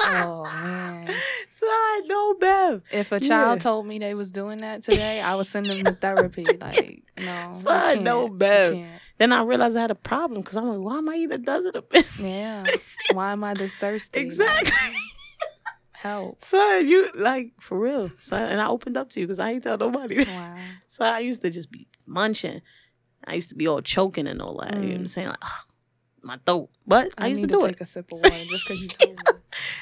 Oh 0.04 0.52
man. 0.52 1.24
son, 1.50 2.08
no 2.08 2.34
bev. 2.36 2.82
If 2.92 3.12
a 3.12 3.20
child 3.20 3.60
Yeah. 3.60 3.64
told 3.64 3.86
me 3.88 4.00
they 4.00 4.14
was 4.14 4.32
doing 4.32 4.60
that 4.60 4.84
today, 4.84 5.20
I 5.22 5.36
would 5.36 5.46
send 5.48 5.70
them 5.70 5.84
to 5.86 5.94
therapy. 5.94 6.58
Like, 6.60 7.04
no. 7.18 7.52
Son, 7.54 8.04
no. 8.04 8.28
Bev. 8.30 8.78
Then 9.18 9.34
I 9.34 9.42
realized 9.44 9.76
I 9.76 9.82
had 9.82 9.92
a 9.92 9.96
problem 9.96 10.42
because 10.42 10.56
I'm 10.56 10.68
like, 10.70 10.80
why 10.80 10.98
am 11.00 11.10
I 11.10 11.16
eating 11.16 11.32
a 11.32 11.38
dozen 11.40 11.76
of 11.76 11.90
biscuits? 11.90 12.20
Yeah. 12.20 12.68
Why 13.10 13.32
am 13.32 13.44
I 13.44 13.54
this 13.56 13.74
thirsty? 13.74 14.20
Like, 14.20 14.26
exactly. 14.28 14.72
help. 15.94 16.44
Son, 16.44 16.88
you 16.88 17.10
like 17.16 17.54
for 17.60 17.80
real. 17.80 18.10
Son, 18.20 18.44
and 18.50 18.60
I 18.62 18.68
opened 18.68 18.98
up 18.98 19.10
to 19.12 19.20
you 19.20 19.26
because 19.26 19.40
I 19.40 19.52
ain't 19.52 19.64
tell 19.64 19.78
nobody. 19.78 20.26
Wow. 20.26 20.58
So 20.88 21.06
I 21.06 21.20
used 21.20 21.42
to 21.44 21.50
just 21.50 21.72
be 21.72 21.88
munching. 22.06 22.62
I 23.26 23.34
used 23.36 23.50
to 23.50 23.56
be 23.56 23.68
all 23.68 23.82
choking 23.82 24.28
and 24.28 24.42
all 24.42 24.60
that. 24.62 24.76
You 24.84 24.90
know 24.90 24.94
what 24.94 25.00
I'm 25.00 25.06
Mm. 25.06 25.10
saying? 25.10 25.28
Like, 25.30 25.40
my 26.22 26.38
throat. 26.46 26.70
But 26.86 27.14
I, 27.18 27.26
I, 27.26 27.28
used 27.28 27.42
to 27.44 27.48
to, 27.48 27.54
do 27.54 27.62
take 27.66 27.72
it. 27.78 27.82
a 27.82 27.86
sip 27.86 28.12
of 28.12 28.20
water 28.20 28.46
just 28.46 28.64
because 28.66 28.82
you 28.84 28.90
told 28.90 29.20
me. 29.22 29.37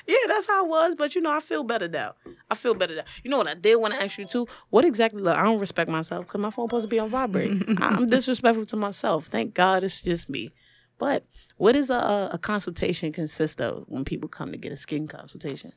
Yeah, 0.08 0.18
that's 0.28 0.48
how 0.48 0.66
it 0.66 0.70
was. 0.70 0.96
But 0.96 1.16
you 1.16 1.22
know, 1.22 1.32
I 1.32 1.40
feel 1.40 1.64
better 1.64 1.88
now. 1.88 2.16
I 2.50 2.56
feel 2.56 2.74
better 2.74 2.96
now. 2.96 3.04
You 3.24 3.32
know 3.32 3.38
what 3.38 3.48
I 3.48 3.54
did 3.54 3.76
want 3.78 3.94
to 3.94 4.02
ask 4.02 4.18
you 4.18 4.26
too? 4.26 4.48
What 4.70 4.86
exactly? 4.86 5.22
Look, 5.22 5.38
I 5.38 5.44
don't 5.44 5.60
respect 5.60 5.90
myself 5.90 6.26
because 6.26 6.42
my 6.42 6.50
phone 6.50 6.68
supposed 6.68 6.86
to 6.86 6.90
be 6.90 7.00
on 7.00 7.10
vibrate. 7.10 7.64
I'm 7.78 8.08
disrespectful 8.08 8.66
to 8.68 8.76
myself. 8.76 9.28
Thank 9.28 9.54
God 9.54 9.84
it's 9.84 10.02
just 10.02 10.30
me. 10.30 10.52
But 10.98 11.26
what 11.58 11.74
does 11.74 11.90
a, 11.90 12.30
a 12.32 12.38
consultation 12.38 13.12
consist 13.12 13.60
of 13.60 13.86
when 13.88 14.06
people 14.06 14.30
come 14.30 14.52
to 14.52 14.58
get 14.58 14.72
a 14.72 14.78
skin 14.78 15.08
consultation? 15.08 15.74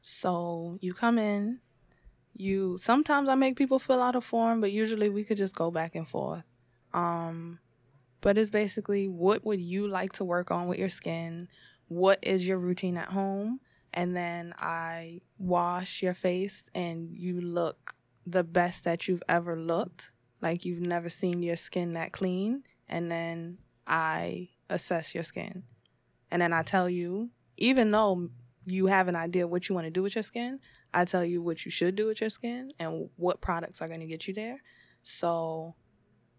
So 0.00 0.78
you 0.80 0.94
come 0.94 1.18
in, 1.18 1.60
you 2.34 2.78
sometimes 2.78 3.28
I 3.28 3.34
make 3.34 3.56
people 3.56 3.78
fill 3.78 4.02
out 4.02 4.16
a 4.16 4.20
form, 4.20 4.60
but 4.60 4.72
usually 4.72 5.08
we 5.08 5.24
could 5.24 5.36
just 5.36 5.54
go 5.54 5.70
back 5.70 5.94
and 5.94 6.06
forth. 6.06 6.44
Um, 6.92 7.60
but 8.20 8.38
it's 8.38 8.50
basically 8.50 9.08
what 9.08 9.44
would 9.44 9.60
you 9.60 9.88
like 9.88 10.12
to 10.14 10.24
work 10.24 10.50
on 10.50 10.66
with 10.66 10.78
your 10.78 10.88
skin? 10.88 11.48
What 11.88 12.18
is 12.22 12.46
your 12.46 12.58
routine 12.58 12.96
at 12.96 13.08
home? 13.10 13.60
And 13.92 14.16
then 14.16 14.52
I 14.58 15.20
wash 15.38 16.02
your 16.02 16.14
face 16.14 16.64
and 16.74 17.10
you 17.16 17.40
look 17.40 17.94
the 18.26 18.44
best 18.44 18.84
that 18.84 19.08
you've 19.08 19.22
ever 19.28 19.58
looked. 19.58 20.12
Like 20.42 20.64
you've 20.64 20.80
never 20.82 21.08
seen 21.08 21.42
your 21.42 21.56
skin 21.56 21.94
that 21.94 22.12
clean. 22.12 22.64
And 22.88 23.10
then 23.10 23.58
I 23.86 24.50
assess 24.68 25.14
your 25.14 25.24
skin. 25.24 25.62
And 26.30 26.42
then 26.42 26.52
I 26.52 26.62
tell 26.62 26.90
you, 26.90 27.30
even 27.56 27.90
though 27.90 28.30
you 28.66 28.86
have 28.86 29.08
an 29.08 29.16
idea 29.16 29.46
what 29.46 29.68
you 29.68 29.74
want 29.74 29.86
to 29.86 29.90
do 29.90 30.02
with 30.02 30.16
your 30.16 30.22
skin, 30.24 30.58
I 30.92 31.04
tell 31.04 31.24
you 31.24 31.40
what 31.40 31.64
you 31.64 31.70
should 31.70 31.94
do 31.94 32.06
with 32.06 32.20
your 32.20 32.30
skin 32.30 32.72
and 32.78 33.08
what 33.16 33.40
products 33.40 33.80
are 33.80 33.88
going 33.88 34.00
to 34.00 34.06
get 34.06 34.26
you 34.26 34.34
there. 34.34 34.60
So 35.02 35.76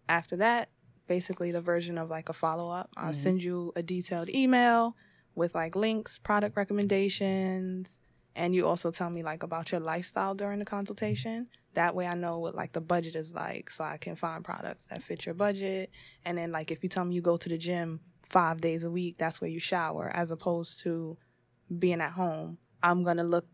after 0.08 0.36
that, 0.36 0.68
basically 1.06 1.50
the 1.52 1.60
version 1.60 1.96
of 1.96 2.10
like 2.10 2.28
a 2.28 2.32
follow 2.34 2.70
up, 2.70 2.90
I'll 2.96 3.12
Mhm. 3.12 3.16
send 3.16 3.42
you 3.42 3.72
a 3.74 3.82
detailed 3.82 4.28
email 4.28 4.94
with 5.38 5.54
like 5.54 5.74
links, 5.74 6.18
product 6.18 6.56
recommendations, 6.56 8.02
and 8.34 8.54
you 8.54 8.66
also 8.66 8.90
tell 8.90 9.10
me 9.10 9.22
like 9.22 9.42
about 9.42 9.72
your 9.72 9.80
lifestyle 9.80 10.34
during 10.34 10.58
the 10.58 10.64
consultation. 10.64 11.48
That 11.74 11.94
way 11.94 12.06
I 12.06 12.14
know 12.14 12.38
what 12.38 12.54
like 12.54 12.72
the 12.72 12.80
budget 12.80 13.16
is 13.16 13.34
like 13.34 13.70
so 13.70 13.84
I 13.84 13.96
can 13.96 14.16
find 14.16 14.44
products 14.44 14.86
that 14.86 15.02
fit 15.02 15.26
your 15.26 15.34
budget. 15.34 15.90
And 16.24 16.38
then 16.38 16.52
like 16.52 16.70
if 16.70 16.82
you 16.82 16.88
tell 16.88 17.04
me 17.04 17.14
you 17.14 17.20
go 17.20 17.36
to 17.36 17.48
the 17.48 17.58
gym 17.58 18.00
5 18.30 18.60
days 18.60 18.84
a 18.84 18.90
week, 18.90 19.16
that's 19.18 19.40
where 19.40 19.50
you 19.50 19.58
shower 19.58 20.10
as 20.14 20.30
opposed 20.30 20.80
to 20.80 21.16
being 21.78 22.00
at 22.00 22.12
home. 22.12 22.58
I'm 22.82 23.02
going 23.02 23.16
to 23.16 23.24
look 23.24 23.46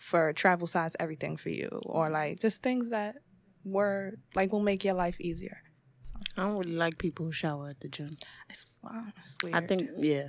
for 0.00 0.32
travel 0.32 0.66
size 0.66 0.96
everything 0.98 1.36
for 1.36 1.50
you 1.50 1.68
or 1.86 2.10
like 2.10 2.40
just 2.40 2.62
things 2.62 2.90
that 2.90 3.16
were 3.64 4.14
like 4.34 4.52
will 4.52 4.60
make 4.60 4.84
your 4.84 4.94
life 4.94 5.20
easier. 5.20 5.58
So. 6.02 6.14
I 6.36 6.42
don't 6.42 6.58
really 6.58 6.72
like 6.72 6.98
people 6.98 7.26
who 7.26 7.32
shower 7.32 7.68
at 7.68 7.80
the 7.80 7.88
gym. 7.88 8.10
It's, 8.50 8.66
wow, 8.82 9.04
it's 9.22 9.36
weird. 9.42 9.54
I 9.54 9.66
think, 9.66 9.88
yeah, 9.98 10.28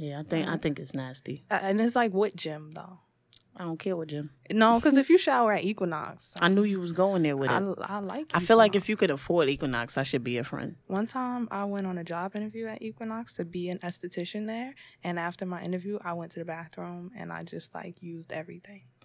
yeah, 0.00 0.20
I 0.20 0.22
think 0.22 0.48
I 0.48 0.56
think 0.56 0.78
it's 0.78 0.94
nasty. 0.94 1.44
Uh, 1.50 1.58
and 1.60 1.80
it's 1.80 1.94
like 1.94 2.12
what 2.12 2.34
gym 2.34 2.70
though? 2.72 3.00
I 3.56 3.64
don't 3.64 3.78
care 3.78 3.94
what 3.94 4.08
gym. 4.08 4.30
No, 4.50 4.76
because 4.76 4.96
if 4.96 5.10
you 5.10 5.18
shower 5.18 5.52
at 5.52 5.64
Equinox, 5.64 6.34
I 6.40 6.48
knew 6.48 6.62
you 6.62 6.80
was 6.80 6.92
going 6.92 7.22
there 7.22 7.36
with 7.36 7.50
it. 7.50 7.52
I, 7.52 7.96
I 7.96 7.98
like. 7.98 8.30
I 8.32 8.38
feel 8.38 8.56
like 8.56 8.74
if 8.74 8.88
you 8.88 8.96
could 8.96 9.10
afford 9.10 9.50
Equinox, 9.50 9.98
I 9.98 10.02
should 10.02 10.24
be 10.24 10.38
a 10.38 10.44
friend. 10.44 10.76
One 10.86 11.06
time 11.06 11.46
I 11.50 11.64
went 11.64 11.86
on 11.86 11.98
a 11.98 12.04
job 12.04 12.34
interview 12.34 12.66
at 12.66 12.80
Equinox 12.80 13.34
to 13.34 13.44
be 13.44 13.68
an 13.68 13.78
esthetician 13.80 14.46
there, 14.46 14.74
and 15.04 15.18
after 15.18 15.44
my 15.44 15.62
interview, 15.62 15.98
I 16.02 16.14
went 16.14 16.32
to 16.32 16.38
the 16.38 16.46
bathroom 16.46 17.10
and 17.14 17.30
I 17.30 17.42
just 17.42 17.74
like 17.74 17.96
used 18.00 18.32
everything. 18.32 18.84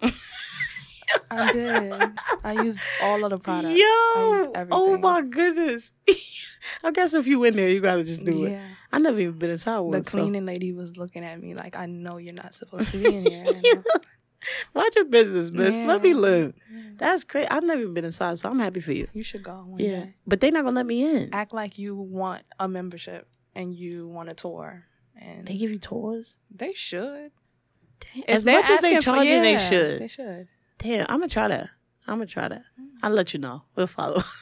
I 1.30 1.52
did. 1.52 2.10
I 2.44 2.52
used 2.62 2.80
all 3.02 3.24
of 3.24 3.30
the 3.30 3.38
products. 3.38 3.78
Yo, 3.78 4.52
oh 4.70 4.98
my 5.00 5.22
goodness. 5.22 5.92
I 6.84 6.90
guess 6.90 7.14
if 7.14 7.26
you 7.26 7.42
in 7.44 7.56
there, 7.56 7.68
you 7.68 7.80
gotta 7.80 8.04
just 8.04 8.24
do 8.24 8.44
it. 8.44 8.60
I 8.92 8.98
never 8.98 9.20
even 9.20 9.38
been 9.38 9.50
inside 9.50 9.78
one. 9.80 9.92
The 10.02 10.08
so- 10.10 10.18
cleaning 10.22 10.46
lady 10.46 10.72
was 10.72 10.96
looking 10.96 11.24
at 11.24 11.40
me 11.40 11.54
like, 11.54 11.76
I 11.76 11.86
know 11.86 12.16
you're 12.18 12.34
not 12.34 12.54
supposed 12.54 12.92
to 12.92 12.98
be 12.98 13.14
in 13.14 13.24
here. 13.26 13.44
And 13.46 13.56
I 13.56 13.74
was 13.76 13.86
like, 13.94 14.06
Mind 14.74 14.92
your 14.94 15.04
business, 15.06 15.50
miss. 15.50 15.74
Let 15.82 16.02
me 16.02 16.10
Yeah. 16.10 16.14
live. 16.16 16.54
"Yeah, 16.72 16.80
That's 16.98 17.24
crazy. 17.24 17.48
I've 17.48 17.64
never 17.64 17.80
even 17.80 17.94
been 17.94 18.04
inside, 18.04 18.38
so 18.38 18.48
I'm 18.48 18.60
happy 18.60 18.78
for 18.80 18.92
you. 18.92 19.08
you 19.12 19.24
should 19.24 19.42
go 19.42 19.54
one 19.66 19.80
Yeah, 19.80 20.04
day. 20.04 20.14
but 20.26 20.40
they're 20.40 20.52
not 20.52 20.62
gonna 20.62 20.76
let 20.76 20.86
me 20.86 21.04
in. 21.04 21.30
Act 21.32 21.52
like 21.52 21.78
you 21.78 21.96
want 21.96 22.42
a 22.60 22.68
membership 22.68 23.26
and 23.56 23.74
you 23.74 24.06
want 24.06 24.28
a 24.28 24.34
tour. 24.34 24.84
And 25.20 25.44
They 25.44 25.56
give 25.56 25.70
you 25.72 25.78
tours. 25.78 26.36
they 26.54 26.72
should. 26.74 27.32
Damn. 28.14 28.24
As 28.28 28.44
much 28.44 28.70
as 28.70 28.80
they 28.80 28.94
asking 28.94 28.96
for- 28.98 29.02
charging, 29.16 29.42
they 29.42 29.56
should. 29.56 29.98
They 30.00 30.08
should. 30.08 30.48
Damn, 30.78 31.06
I'm 31.08 31.18
gonna 31.20 31.28
try 31.28 31.48
that. 31.48 31.70
I'm 32.06 32.16
gonna 32.16 32.26
try 32.26 32.48
that. 32.48 32.62
I'll 33.02 33.12
let 33.14 33.32
you 33.34 33.40
know. 33.40 33.62
We'll 33.74 33.86
follow. 33.86 34.22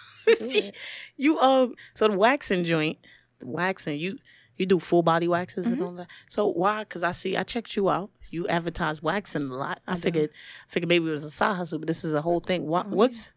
You 1.16 1.38
um, 1.38 1.74
so 1.94 2.08
the 2.08 2.16
waxing 2.16 2.64
joint, 2.64 2.96
the 3.40 3.46
waxing 3.46 3.98
you 4.00 4.18
you 4.56 4.64
do 4.66 4.78
full 4.78 5.02
body 5.02 5.28
waxes 5.28 5.66
and 5.66 5.78
Mhm. 5.78 5.84
all 5.84 5.92
that. 5.96 6.06
So 6.30 6.46
why? 6.48 6.80
Because 6.84 7.02
I 7.02 7.12
see 7.12 7.36
I 7.36 7.42
checked 7.42 7.76
you 7.76 7.90
out. 7.90 8.10
You 8.30 8.48
advertise 8.48 9.02
waxing 9.02 9.50
a 9.50 9.54
lot. 9.54 9.80
I, 9.86 9.92
I 9.92 9.94
do. 9.96 10.00
figured 10.00 10.30
figured 10.68 10.88
maybe 10.88 11.06
it 11.08 11.10
was 11.10 11.24
a 11.24 11.30
side 11.30 11.56
hustle, 11.56 11.78
but 11.78 11.88
this 11.88 12.04
is 12.04 12.14
a 12.14 12.22
whole 12.22 12.40
thing. 12.40 12.66
What 12.66 12.86
Oh, 12.86 12.90
yeah. 12.90 12.94
what's 12.96 13.34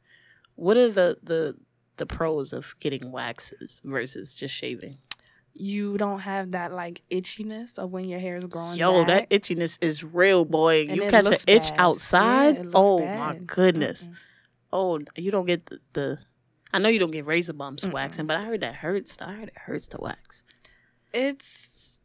what 0.56 0.78
are 0.78 0.90
the 0.90 1.18
the 1.22 1.56
the 1.98 2.06
pros 2.06 2.54
of 2.54 2.74
getting 2.80 3.12
waxes 3.12 3.82
versus 3.84 4.34
just 4.34 4.56
shaving? 4.56 4.98
You 5.60 5.98
don't 5.98 6.20
have 6.20 6.52
that 6.52 6.72
like 6.72 7.02
itchiness 7.10 7.78
of 7.78 7.92
when 7.92 8.06
your 8.08 8.20
hair 8.20 8.36
is 8.38 8.46
growing. 8.46 8.78
Yo, 8.78 9.04
back. 9.06 9.30
that 9.30 9.42
itchiness 9.42 9.78
is 9.82 10.04
real, 10.04 10.46
boy. 10.46 10.86
And 10.88 10.96
you 10.98 11.10
catch 11.10 11.26
an 11.26 11.34
itch 11.48 11.70
bad. 11.70 11.76
outside. 11.80 12.56
Yeah, 12.58 12.64
oh 12.74 13.00
my 13.00 13.36
goodness. 13.46 14.04
Mm-mm. 14.04 14.14
Oh, 14.72 15.00
you 15.16 15.32
don't 15.32 15.46
get 15.46 15.66
the, 15.68 15.80
the 15.94 16.18
I 16.74 16.80
know 16.80 16.90
you 16.90 17.00
don't 17.00 17.12
get 17.12 17.26
razor 17.26 17.54
bumps 17.54 17.84
Mm-mm. 17.86 17.94
waxing, 17.94 18.28
but 18.28 18.38
I 18.38 18.44
heard 18.46 18.62
that 18.62 18.76
hurts. 18.76 19.18
I 19.22 19.34
heard 19.34 19.48
it 19.50 19.58
hurts 19.58 19.88
to 19.90 19.98
wax. 20.02 20.44
It's 21.14 22.00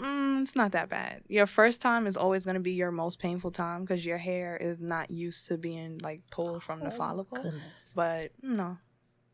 mm, 0.00 0.40
it's 0.42 0.54
not 0.56 0.72
that 0.72 0.88
bad. 0.88 1.22
Your 1.28 1.46
first 1.46 1.80
time 1.82 2.06
is 2.06 2.16
always 2.16 2.44
going 2.44 2.54
to 2.54 2.60
be 2.60 2.72
your 2.72 2.92
most 2.92 3.18
painful 3.18 3.50
time 3.50 3.82
because 3.82 4.06
your 4.06 4.18
hair 4.18 4.56
is 4.56 4.80
not 4.80 5.10
used 5.10 5.46
to 5.48 5.58
being 5.58 5.98
like 5.98 6.22
pulled 6.30 6.62
from 6.62 6.80
the 6.80 6.86
Oh, 6.86 6.90
follicle. 6.90 7.42
Goodness. 7.42 7.92
But 7.94 8.30
no, 8.42 8.76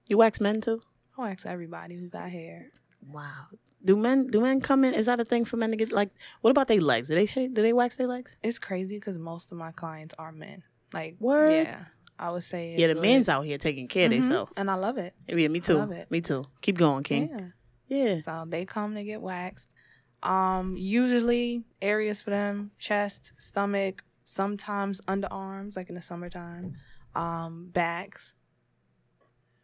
You 0.07 0.19
wax 0.19 0.41
men 0.41 0.61
too? 0.61 0.81
I 1.19 1.23
wax 1.23 1.47
everybody 1.47 1.95
who 1.97 2.09
got 2.09 2.31
hair. 2.31 2.71
Wow. 3.11 3.47
Do 3.85 3.97
men 3.97 4.29
do 4.29 4.41
men 4.41 4.61
come 4.61 4.85
in? 4.85 4.95
Is 4.95 5.07
that 5.07 5.21
a 5.21 5.25
thing 5.25 5.45
for 5.45 5.57
men 5.59 5.71
to 5.71 5.77
get 5.77 5.93
like? 5.93 6.11
What 6.41 6.51
about 6.51 6.69
their 6.69 6.81
legs? 6.81 7.09
Do 7.09 7.15
they 7.15 7.27
shave? 7.27 7.53
Do 7.55 7.61
they 7.63 7.73
wax 7.73 7.97
their 7.97 8.07
legs? 8.07 8.37
It's 8.43 8.59
crazy 8.59 8.97
because 8.97 9.19
most 9.19 9.53
of 9.53 9.59
my 9.59 9.73
clients 9.73 10.15
are 10.19 10.33
men. 10.33 10.63
Like 10.93 11.17
Word? 11.21 11.51
yeah, 11.51 11.85
I 12.19 12.31
would 12.31 12.43
say 12.45 12.77
Yeah, 12.77 12.87
the 12.87 12.93
it 12.99 13.01
men's 13.03 13.29
out 13.29 13.43
here 13.43 13.59
taking 13.59 13.89
care 13.89 14.07
of 14.07 14.13
Mhm, 14.13 14.21
themselves. 14.21 14.53
and 14.57 14.71
I 14.71 14.75
love 14.75 14.97
it. 14.97 15.15
Yeah, 15.29 15.49
me 15.49 15.61
too. 15.61 15.77
love 15.77 15.91
it. 15.91 16.11
Me 16.11 16.21
too. 16.21 16.47
Keep 16.63 16.79
going, 16.79 17.03
King. 17.03 17.29
Yeah. 17.31 17.49
Yeah. 17.89 18.17
So 18.21 18.45
they 18.49 18.65
come 18.65 18.95
to 18.95 19.05
get 19.05 19.21
waxed. 19.21 19.75
Um, 20.23 20.77
usually 20.79 21.65
areas 21.83 22.23
for 22.23 22.31
them: 22.31 22.71
chest, 22.79 23.35
stomach, 23.37 24.03
sometimes 24.25 25.03
underarms, 25.03 25.77
like 25.77 25.91
in 25.91 25.95
the 25.97 26.01
summertime, 26.01 26.73
um, 27.15 27.69
backs. 27.71 28.35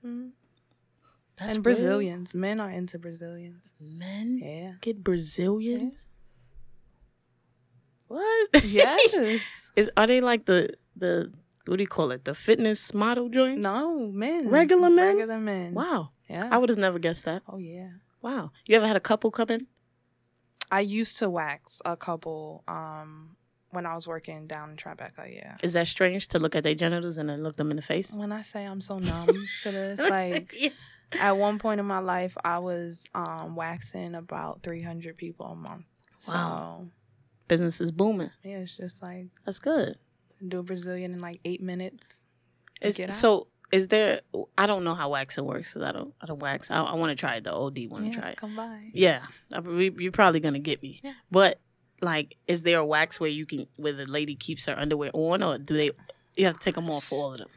Mm. 0.05 0.33
That's 1.40 1.55
and. 1.55 1.62
Brazilians, 1.62 2.35
men 2.35 2.61
are 2.61 2.70
into 2.70 2.98
Brazilians. 2.98 3.74
Men 3.81 4.38
Yeah. 4.38 4.72
get 4.81 5.03
Brazilians. 5.03 5.94
What? 8.09 8.64
Yes. 8.64 9.14
Is 9.76 9.90
are 9.96 10.07
they 10.07 10.20
like 10.20 10.46
the 10.46 10.70
the 10.96 11.33
what 11.66 11.76
do 11.76 11.83
you 11.83 11.87
call 11.88 12.11
it? 12.11 12.24
The 12.24 12.35
fitness 12.35 12.92
model 12.92 13.29
joints? 13.29 13.62
no, 13.62 14.11
men. 14.12 14.48
Regular 14.48 14.90
men? 14.90 15.14
Regular 15.16 15.38
men. 15.38 15.74
Wow. 15.74 16.11
Yeah. 16.29 16.48
I 16.50 16.59
would 16.59 16.68
have 16.68 16.79
never 16.79 16.98
guessed 16.98 17.24
that. 17.24 17.42
oh 17.48 17.59
yeah. 17.59 17.90
Wow. 18.22 18.50
You 18.66 18.76
ever 18.76 18.87
had 18.87 18.96
a 18.96 19.00
couple 19.00 19.31
come 19.31 19.48
in? 19.50 19.66
I 20.70 20.81
used 20.81 21.18
to 21.18 21.31
wax 21.31 21.81
a 21.85 21.96
couple 21.96 22.64
um 22.68 23.37
when 23.72 23.87
I 23.87 23.94
was 23.94 24.09
working 24.09 24.48
down 24.48 24.70
in 24.70 24.76
Tribeca, 24.76 25.33
yeah. 25.33 25.57
Is 25.62 25.74
that 25.74 25.87
strange 25.87 26.26
to 26.29 26.40
look 26.40 26.57
at 26.57 26.64
their 26.64 26.74
genitals 26.74 27.18
and 27.18 27.29
then 27.29 27.44
look 27.44 27.55
them 27.55 27.70
in 27.70 27.76
the 27.76 27.83
face? 27.83 28.12
When 28.12 28.33
I 28.33 28.42
say 28.42 28.64
I'm 28.64 28.81
so 28.81 28.98
numb 29.11 29.29
to 29.62 29.70
this, 29.70 30.00
like 30.11 30.53
Yeah. 30.59 30.70
At 31.18 31.37
one 31.37 31.59
point 31.59 31.81
in 31.81 31.87
my 31.87 31.99
life 31.99 32.37
I 32.44 32.59
was 32.59 33.09
um 33.14 33.57
waxing 33.57 34.14
about 34.14 34.62
300 34.62 35.16
people 35.16 35.46
a 35.46 35.55
month. 35.57 35.85
Wow. 36.29 36.83
So, 36.83 36.88
Business 37.49 37.81
is 37.81 37.90
booming. 37.90 38.31
yeah, 38.44 38.59
it's 38.59 38.77
just 38.77 39.03
like 39.03 39.27
That's 39.44 39.59
good. 39.59 39.96
do 40.46 40.61
a 40.61 40.62
Brazilian 40.62 41.12
in 41.14 41.20
like 41.20 41.40
8 41.44 41.61
minutes. 41.62 42.25
Is, 42.81 43.01
so 43.11 43.49
is 43.73 43.88
there? 43.88 44.20
I 44.57 44.66
don't 44.66 44.85
know 44.85 44.94
how 44.94 45.11
waxing 45.11 45.44
works 45.44 45.75
because 45.75 45.88
I 45.88 45.92
don't. 45.92 46.14
I 46.20 46.27
don't 46.27 46.38
wax. 46.40 46.70
I, 46.70 46.81
I 46.83 46.94
want 46.94 47.11
to 47.11 47.14
try 47.16 47.37
it. 47.37 47.44
The 47.44 47.53
OD 47.53 47.79
want 47.90 48.05
to 48.05 48.11
Yes, 48.11 48.14
try 48.16 48.29
it. 48.31 48.37
come 48.37 48.57
by. 48.57 48.90
Yeah, 48.94 49.20
I, 49.53 49.61
you're 49.61 50.11
probably 50.12 50.40
gonna 50.40 50.59
get 50.61 50.83
me. 50.83 50.99
Yeah. 51.05 51.12
But 51.31 51.61
like, 52.01 52.37
is 52.49 52.62
there 52.62 52.79
a 52.79 52.85
wax 52.87 53.20
where 53.20 53.29
you 53.31 53.44
can 53.46 53.66
where 53.77 53.92
the 53.92 54.07
lady 54.07 54.35
keeps 54.35 54.66
her 54.66 54.77
underwear 54.79 55.11
on, 55.12 55.42
or 55.42 55.59
do 55.59 55.77
they? 55.77 55.90
You 56.37 56.46
have 56.46 56.55
to 56.55 56.61
take 56.61 56.75
them 56.75 56.90
off 56.90 57.05
for 57.05 57.16
all 57.23 57.33
of 57.33 57.38
them. 57.38 57.49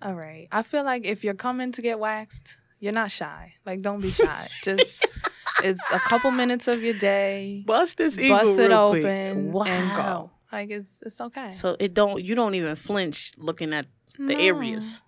All 0.00 0.14
right. 0.14 0.46
I 0.52 0.62
feel 0.62 0.84
like 0.84 1.04
if 1.04 1.24
you're 1.24 1.34
coming 1.34 1.72
to 1.72 1.82
get 1.82 1.98
waxed, 1.98 2.56
you're 2.80 2.92
not 2.92 3.10
shy. 3.10 3.54
Like, 3.66 3.82
don't 3.82 4.00
be 4.00 4.10
shy. 4.10 4.48
Just, 4.62 5.04
it's 5.62 5.82
a 5.92 6.00
couple 6.00 6.30
minutes 6.30 6.68
of 6.68 6.82
your 6.82 6.94
day. 6.94 7.62
Bust 7.66 7.98
this 7.98 8.16
Bust 8.16 8.58
it 8.58 8.70
open 8.72 9.54
and 9.66 9.96
go. 9.96 10.30
Like, 10.52 10.70
it's 10.70 11.02
it's 11.02 11.20
okay. 11.20 11.50
So 11.50 11.76
it 11.78 11.92
don't. 11.94 12.22
You 12.24 12.34
don't 12.34 12.54
even 12.54 12.74
flinch 12.74 13.32
looking 13.36 13.74
at 13.74 13.86
the 14.16 14.34
No. 14.34 14.38
areas. 14.38 15.02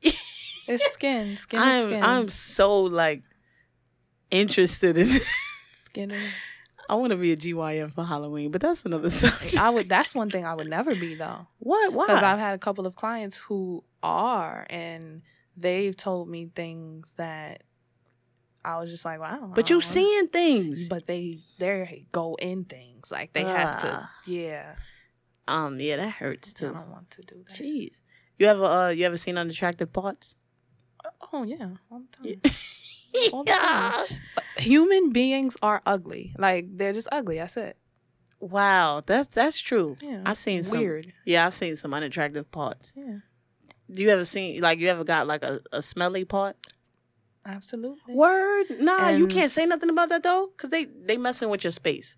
It's 0.00 0.84
skin. 0.92 1.36
Skin 1.36 1.60
is 1.60 1.66
I'm 1.66 1.88
skin. 1.88 2.02
I'm 2.04 2.28
so 2.28 2.80
like 2.82 3.22
interested 4.30 4.96
in. 4.98 5.08
Skin 5.74 6.10
is. 6.10 6.34
I 6.88 6.94
want 6.96 7.10
to 7.12 7.16
be 7.16 7.32
a 7.32 7.36
GYN 7.36 7.94
for 7.94 8.04
Halloween, 8.04 8.50
but 8.50 8.60
that's 8.60 8.84
another 8.84 9.08
subject. 9.08 9.58
I 9.58 9.70
would. 9.70 9.88
That's 9.88 10.14
one 10.14 10.28
thing 10.30 10.44
I 10.44 10.54
would 10.54 10.68
never 10.68 10.94
be 10.94 11.14
though, 11.14 11.46
what? 11.58 11.92
Why? 11.92 12.06
because 12.06 12.22
I've 12.22 12.38
had 12.38 12.54
a 12.54 12.58
couple 12.58 12.86
of 12.86 12.96
clients 12.96 13.36
who 13.36 13.82
are, 14.02 14.66
and 14.68 15.22
they've 15.56 15.96
told 15.96 16.28
me 16.28 16.50
things 16.54 17.14
that 17.14 17.62
I 18.64 18.78
was 18.78 18.90
just 18.90 19.04
like, 19.04 19.20
wow. 19.20 19.50
but 19.54 19.70
you 19.70 19.80
seeing 19.80 20.28
things. 20.28 20.88
But 20.88 21.06
they 21.06 21.40
they 21.58 22.06
go 22.12 22.36
in 22.36 22.64
things 22.64 23.10
like 23.10 23.32
they 23.32 23.44
have 23.44 23.78
to. 23.80 24.00
Ah. 24.04 24.10
Yeah. 24.26 24.74
um, 25.48 25.80
yeah, 25.80 25.96
that 25.96 26.10
hurts 26.10 26.52
too. 26.52 26.68
I 26.68 26.72
don't 26.72 26.90
want 26.90 27.10
to 27.10 27.22
do 27.22 27.44
that. 27.48 27.56
Jeez, 27.56 28.00
you 28.38 28.46
ever 28.46 28.64
uh, 28.64 28.88
you 28.90 29.04
ever 29.04 29.16
seen 29.16 29.36
unattractive 29.36 29.92
parts? 29.92 30.36
Oh 31.32 31.42
yeah, 31.42 31.70
all 31.90 32.00
the 32.00 32.16
time. 32.16 32.40
Yeah. 32.42 32.50
All 33.30 33.44
the 33.44 33.52
time. 33.52 34.06
Human 34.56 35.10
beings 35.10 35.54
are 35.60 35.82
ugly. 35.84 36.34
Like 36.38 36.78
they're 36.78 36.94
just 36.94 37.08
ugly. 37.12 37.36
That's 37.36 37.58
it. 37.58 37.76
Wow, 38.40 39.02
that's 39.04 39.28
that's 39.28 39.60
true. 39.60 39.96
Yeah. 40.00 40.22
I've 40.24 40.38
seen 40.38 40.62
some. 40.62 40.78
Weird. 40.78 41.12
Yeah, 41.26 41.44
I've 41.44 41.52
seen 41.52 41.76
some 41.76 41.92
unattractive 41.92 42.50
parts. 42.50 42.92
Yeah. 42.96 43.18
Do 43.90 44.02
you 44.02 44.08
ever 44.10 44.24
seen 44.24 44.60
like 44.60 44.78
you 44.78 44.88
ever 44.88 45.04
got 45.04 45.26
like 45.26 45.42
a, 45.42 45.60
a 45.72 45.82
smelly 45.82 46.24
part? 46.24 46.56
Absolutely. 47.44 48.14
Word? 48.14 48.66
Nah, 48.78 49.08
you 49.08 49.26
can't 49.26 49.50
say 49.50 49.66
nothing 49.66 49.90
about 49.90 50.08
that 50.10 50.22
though, 50.22 50.50
cause 50.56 50.70
they 50.70 50.84
they 50.84 51.16
messing 51.16 51.50
with 51.50 51.64
your 51.64 51.72
space. 51.72 52.16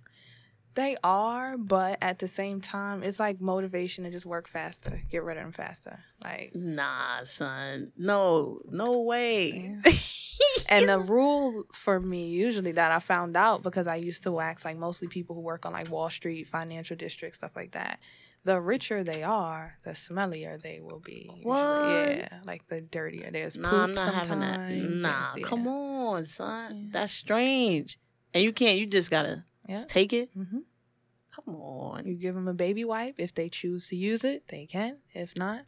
They 0.75 0.97
are, 1.05 1.57
but 1.57 1.99
at 2.03 2.19
the 2.19 2.27
same 2.27 2.61
time, 2.61 3.05
it's 3.05 3.21
like 3.21 3.41
motivation 3.41 4.03
to 4.05 4.11
just 4.11 4.27
work 4.27 4.49
faster, 4.49 5.03
get 5.09 5.23
rid 5.23 5.37
of 5.37 5.45
them 5.45 5.53
faster. 5.53 6.01
Like, 6.23 6.51
Nah, 6.53 7.23
son, 7.23 7.93
no, 7.97 8.59
no 8.69 9.03
way. 9.03 9.77
and 10.69 10.89
the 10.89 10.99
rule 10.99 11.65
for 11.73 12.01
me 12.01 12.29
usually 12.31 12.73
that 12.73 12.91
I 12.91 12.99
found 12.99 13.37
out 13.37 13.63
because 13.63 13.87
I 13.87 13.97
used 13.97 14.25
to 14.25 14.33
wax 14.33 14.65
like 14.65 14.77
mostly 14.77 15.07
people 15.07 15.37
who 15.37 15.43
work 15.43 15.65
on 15.65 15.73
like 15.73 15.91
Wall 15.91 16.11
Street, 16.11 16.49
financial 16.49 16.97
district, 16.97 17.37
stuff 17.37 17.55
like 17.55 17.73
that. 17.73 18.01
The 18.45 18.61
richer 18.61 19.03
they 19.03 19.23
are, 19.23 19.79
the 19.85 19.91
smellier 19.93 20.61
they 20.61 20.79
will 20.81 21.01
be. 21.01 21.31
usually. 21.35 21.45
What? 21.45 21.85
Yeah, 21.87 22.29
like 22.45 22.67
the 22.69 22.83
dirtier. 22.83 23.31
There's 23.31 23.57
Nah, 23.57 23.71
poop 23.71 23.81
I'm 23.81 23.95
not 23.95 24.15
having 24.15 24.41
that. 24.41 24.71
Nah, 24.71 25.35
come 25.43 25.65
yeah. 25.65 25.71
on, 25.71 26.25
son. 26.25 26.75
Yeah. 26.85 26.89
That's 26.93 27.13
strange. 27.13 27.99
And 28.35 28.45
you 28.45 28.53
can't. 28.53 28.79
You 28.79 28.87
just 28.87 29.11
gotta 29.11 29.45
Yeah. 29.67 29.75
just 29.77 29.89
take 29.89 30.13
it. 30.13 30.31
hmm 30.35 30.59
Come 31.35 31.57
on. 31.57 32.05
You 32.07 32.15
give 32.15 32.35
them 32.35 32.47
a 32.47 32.55
baby 32.55 32.85
wipe. 32.85 33.15
If 33.19 33.35
they 33.35 33.49
choose 33.49 33.89
to 33.89 33.97
use 33.97 34.23
it, 34.25 34.47
they 34.49 34.67
can. 34.67 34.99
If 35.15 35.35
not, 35.37 35.63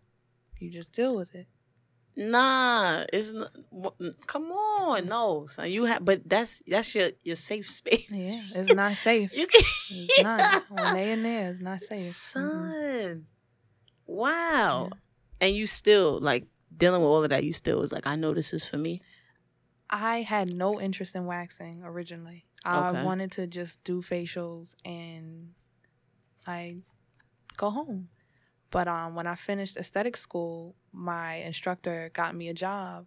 you 0.59 0.71
just 0.71 0.93
deal 0.93 1.17
with 1.17 1.35
it. 1.35 1.49
Nah, 2.17 3.05
it's 3.13 3.33
not, 3.33 3.51
come 4.27 4.51
on. 4.51 4.99
It's- 4.99 5.11
No, 5.11 5.47
son. 5.49 5.71
You 5.71 5.85
have, 5.85 6.05
but 6.05 6.27
that's 6.29 6.63
that's 6.67 6.95
your 6.95 7.11
your 7.23 7.37
safe 7.37 7.69
space. 7.71 8.09
Yeah, 8.11 8.43
it's 8.55 8.71
not 8.71 8.95
safe. 8.97 9.33
You 9.37 9.47
It's 9.53 10.19
not. 10.23 10.63
When 10.71 10.95
they 10.95 11.13
in 11.13 11.23
there, 11.23 11.49
it's 11.51 11.61
not 11.61 11.81
safe. 11.81 12.01
Mhm. 12.01 12.73
son. 12.73 13.27
Wow. 14.07 14.91
And 15.41 15.55
you 15.55 15.67
still 15.67 16.19
like 16.21 16.47
dealing 16.75 17.01
with 17.03 17.09
all 17.09 17.23
of 17.23 17.31
that. 17.31 17.45
You 17.45 17.53
still 17.53 17.79
was 17.81 17.93
like, 17.93 18.07
I 18.07 18.17
know 18.17 18.33
this 18.35 18.53
is 18.55 18.65
for 18.65 18.79
me. 18.79 19.01
I 19.91 20.23
had 20.23 20.53
no 20.53 20.81
interest 20.81 21.15
in 21.15 21.27
waxing 21.27 21.83
originally. 21.85 22.47
I 22.65 22.91
wanted 23.05 23.31
to 23.33 23.47
just 23.47 23.85
do 23.85 24.03
facials 24.03 24.75
and 24.85 25.53
I 26.47 26.79
go 27.57 27.71
home. 27.71 28.09
But 28.73 28.89
um, 28.89 29.15
when 29.15 29.27
I 29.29 29.37
finished 29.37 29.77
aesthetic 29.77 30.17
school, 30.17 30.75
my 30.97 31.35
instructor 31.37 32.11
got 32.15 32.35
me 32.35 32.49
a 32.49 32.55
job, 32.55 33.07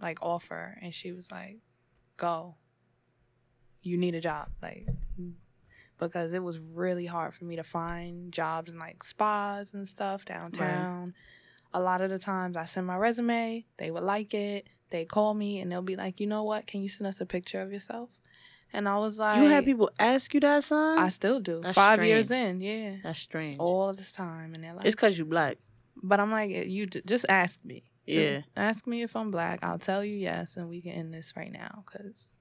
like 0.00 0.18
offer, 0.22 0.78
and 0.80 0.94
she 0.94 1.12
was 1.12 1.30
like, 1.30 1.58
"Go. 2.16 2.56
You 3.82 3.96
need 3.98 4.14
a 4.14 4.20
job, 4.20 4.48
like." 4.62 4.86
Because 5.98 6.32
it 6.32 6.42
was 6.44 6.58
really 6.60 7.06
hard 7.06 7.34
for 7.34 7.44
me 7.44 7.56
to 7.56 7.64
find 7.64 8.32
jobs 8.32 8.70
in 8.70 8.78
like 8.78 9.02
spas 9.02 9.74
and 9.74 9.86
stuff 9.86 10.24
downtown. 10.24 11.14
A 11.74 11.80
lot 11.80 12.00
of 12.00 12.08
the 12.08 12.18
times 12.20 12.56
I 12.56 12.64
send 12.66 12.86
my 12.86 12.96
resume, 12.96 13.66
they 13.78 13.90
would 13.90 14.04
like 14.04 14.32
it, 14.32 14.68
they 14.90 15.04
call 15.04 15.34
me 15.34 15.60
and 15.60 15.70
they'll 15.70 15.82
be 15.82 15.96
like, 15.96 16.20
you 16.20 16.26
know 16.26 16.44
what? 16.44 16.66
Can 16.68 16.82
you 16.82 16.88
send 16.88 17.08
us 17.08 17.20
a 17.20 17.26
picture 17.26 17.60
of 17.60 17.72
yourself? 17.72 18.10
And 18.72 18.88
I 18.88 18.98
was 18.98 19.18
like, 19.18 19.38
you 19.42 19.48
had 19.48 19.64
people 19.64 19.90
ask 19.98 20.32
you 20.34 20.40
that, 20.40 20.62
son. 20.62 20.98
I 20.98 21.08
still 21.08 21.40
do. 21.40 21.60
That's 21.62 21.74
Five 21.74 22.04
years 22.04 22.30
in, 22.30 22.60
yeah, 22.60 22.96
that's 23.02 23.18
strange. 23.18 23.56
all 23.58 23.92
this 23.92 24.12
time, 24.12 24.54
and 24.54 24.62
they're 24.62 24.74
like, 24.74 24.86
it's 24.86 24.94
cause 24.94 25.18
you 25.18 25.24
black. 25.24 25.58
But 26.02 26.20
I'm 26.20 26.30
like, 26.30 26.50
you 26.50 26.86
d- 26.86 27.02
just 27.06 27.26
ask 27.28 27.64
me. 27.64 27.84
Just 28.08 28.32
Yeah. 28.34 28.40
ask 28.56 28.86
me 28.86 29.02
if 29.02 29.14
I'm 29.16 29.30
black. 29.30 29.60
I'll 29.62 29.78
tell 29.78 30.04
you 30.04 30.16
yes, 30.16 30.56
and 30.56 30.68
we 30.68 30.80
can 30.80 30.92
end 30.92 31.12
this 31.12 31.34
right 31.36 31.52
now 31.52 31.84
because 31.84 32.34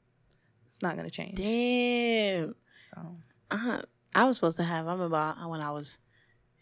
it's 0.67 0.81
not 0.81 0.95
gonna 0.95 1.09
change. 1.09 1.37
Damn. 1.37 2.55
So 2.77 3.17
uh, 3.51 3.81
I 4.15 4.23
was 4.25 4.37
supposed 4.37 4.57
to 4.57 4.63
have. 4.63 4.87
I 4.87 4.91
remember 4.93 5.35
when 5.47 5.61
I 5.61 5.71
was 5.71 5.99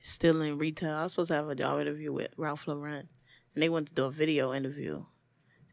still 0.02 0.42
in 0.42 0.58
retail. 0.58 0.94
I 0.96 1.04
was 1.04 1.12
supposed 1.14 1.30
to 1.30 1.36
have 1.36 1.50
a 1.50 1.56
job 1.56 1.80
interview 1.80 2.12
with 2.12 2.30
Ralph 2.38 2.68
Lauren, 2.68 3.08
and 3.54 3.62
they 3.64 3.70
went 3.70 3.88
to 3.88 3.94
do 3.94 4.06
a 4.06 4.12
video 4.12 4.54
interview. 4.54 5.04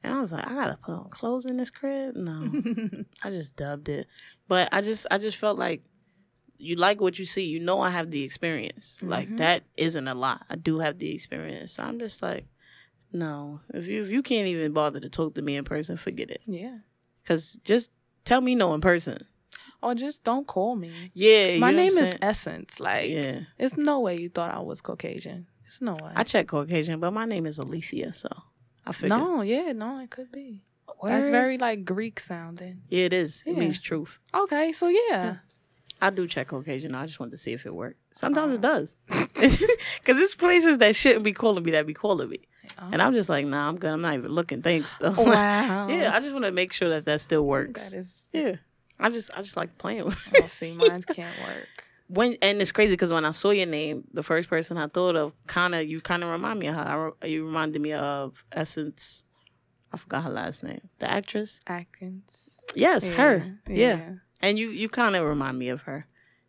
And 0.05 0.13
I 0.15 0.21
was 0.21 0.33
like, 0.33 0.47
I 0.47 0.53
gotta 0.55 0.77
put 0.83 0.93
on 0.95 1.09
clothes 1.11 1.45
in 1.47 1.57
this 1.57 1.71
crib. 1.71 2.17
No, 2.17 2.51
I 3.23 3.31
just 3.31 3.55
dubbed 3.57 3.89
it. 3.89 4.07
But 4.49 4.69
I 4.73 4.81
just, 4.81 5.07
I 5.11 5.19
just 5.19 5.39
felt 5.39 5.59
like 5.59 5.83
you 6.63 6.77
like 6.77 7.01
what 7.01 7.19
you 7.19 7.25
see. 7.27 7.45
You 7.45 7.61
know, 7.61 7.81
I 7.81 7.91
have 7.91 8.11
the 8.11 8.23
experience. 8.23 9.03
Like 9.03 9.29
Mhm. 9.29 9.39
that 9.39 9.65
isn't 9.77 10.07
a 10.09 10.15
lot. 10.15 10.45
I 10.49 10.57
do 10.57 10.79
have 10.79 10.99
the 10.99 11.13
experience. 11.15 11.73
So 11.73 11.83
I'm 11.83 11.99
just 11.99 12.23
like, 12.23 12.47
no. 13.13 13.61
If 13.75 13.87
you 13.87 14.03
if 14.03 14.11
you 14.11 14.23
can't 14.23 14.47
even 14.47 14.73
bother 14.73 15.01
to 15.01 15.09
talk 15.09 15.35
to 15.35 15.43
me 15.43 15.57
in 15.57 15.65
person, 15.65 15.97
forget 15.97 16.31
it. 16.31 16.43
yeah, 16.47 16.79
Cause 17.25 17.59
just 17.65 17.91
tell 18.25 18.41
me 18.41 18.55
no 18.55 18.75
in 18.75 18.81
person. 18.81 19.27
or 19.83 19.95
just 19.95 20.23
don't 20.25 20.47
call 20.47 20.77
me. 20.77 21.11
Yeah, 21.13 21.59
My 21.59 21.73
name 21.73 21.97
is? 21.99 22.15
Essence. 22.23 22.79
Like, 22.79 23.11
yeah. 23.11 23.41
it's 23.59 23.77
no 23.77 23.99
way 24.01 24.15
you 24.21 24.29
thought 24.29 24.51
I 24.55 24.61
was 24.61 24.81
Caucasian. 24.81 25.47
It's 25.67 25.81
no 25.83 25.95
way. 25.95 26.13
I 26.15 26.23
check 26.23 26.47
Caucasian, 26.49 27.01
but 27.01 27.11
my 27.13 27.25
name 27.25 27.47
is 27.47 27.59
Alicia, 27.59 28.13
so 28.13 28.29
I 28.87 28.93
figured. 28.93 29.19
no, 29.19 29.43
yeah, 29.43 29.73
no, 29.73 29.99
it 29.99 30.11
could 30.11 30.31
be. 30.31 30.63
That's 31.03 31.29
very 31.29 31.59
like 31.59 31.85
Greek 31.85 32.21
sounding. 32.21 32.83
Yeah, 32.89 33.07
it 33.07 33.13
is. 33.13 33.43
It 33.45 33.57
means 33.59 33.81
truth. 33.81 34.19
Okay, 34.35 34.71
so 34.73 34.87
yeah. 34.89 35.37
I 36.03 36.11
do 36.11 36.27
check 36.27 36.49
Caucasian. 36.49 36.97
I 36.97 37.07
just 37.07 37.21
wanted 37.21 37.31
to 37.31 37.37
see 37.37 37.53
if 37.53 37.65
it 37.65 37.73
worked. 37.73 38.01
Sometimes 38.13 38.53
it 38.53 38.59
oh. 38.59 38.61
does, 38.63 38.97
because 39.07 40.19
it's 40.19 40.35
places 40.35 40.79
that 40.79 40.97
shouldn't 40.97 41.23
be 41.23 41.33
calling 41.33 41.63
me 41.63 41.71
that 41.71 41.87
be 41.87 41.95
calling 41.95 42.29
me, 42.29 42.41
oh. 42.81 42.89
and 42.91 43.01
I'm 43.01 43.15
just 43.15 43.29
like, 43.29 43.47
nah, 43.47 43.69
I'm 43.69 43.79
good. 43.79 43.93
I'm 43.93 44.03
not 44.03 44.15
even 44.15 44.33
looking. 44.33 44.63
Thanks, 44.63 44.97
though. 44.97 45.15
Oh, 45.17 45.23
wow. 45.31 45.87
yeah, 45.87 46.13
I 46.13 46.19
just 46.19 46.33
want 46.33 46.45
to 46.45 46.51
make 46.51 46.73
sure 46.73 46.89
that 46.89 47.05
that 47.05 47.21
still 47.21 47.47
works. 47.47 47.91
That 47.91 47.99
is. 47.99 48.29
yeah, 48.33 48.57
I 48.99 49.11
just 49.11 49.31
I 49.33 49.43
just 49.43 49.57
like 49.57 49.79
playing 49.79 50.05
with. 50.07 50.35
Oh, 50.37 50.47
see, 50.49 50.75
mine 50.77 51.03
can't 51.03 51.39
work. 51.47 51.85
when 52.09 52.37
and 52.43 52.61
it's 52.61 52.73
crazy 52.73 52.95
because 52.95 53.13
when 53.13 53.25
I 53.25 53.31
saw 53.31 53.51
your 53.51 53.67
name, 53.67 54.03
the 54.13 54.25
first 54.25 54.51
person 54.51 54.79
I 54.79 54.89
thought 54.89 55.15
of, 55.15 55.33
kind 55.47 55.73
of 55.73 55.87
you 55.87 56.01
kind 56.01 56.25
of 56.25 56.31
remind 56.31 56.59
me 56.59 56.67
of 56.67 56.75
her. 56.75 57.13
I 57.23 57.27
you 57.27 57.47
reminded 57.47 57.81
me 57.81 57.93
of 57.93 58.45
Essence. 58.51 59.23
I 59.93 59.99
forgot 59.99 60.25
her 60.25 60.31
last 60.31 60.65
name. 60.65 60.81
The 60.99 61.09
actress. 61.09 61.61
Atkins. 61.67 62.59
Yes, 62.75 63.09
her. 63.11 63.59
Yeah. 63.69 63.75
yeah. 63.77 64.11
And 64.43 64.59
you 64.59 64.71
you 64.71 64.89
kind 64.89 65.17
of 65.17 65.25
remind 65.25 65.59
me 65.59 65.69
of 65.69 65.83
her. 65.83 66.07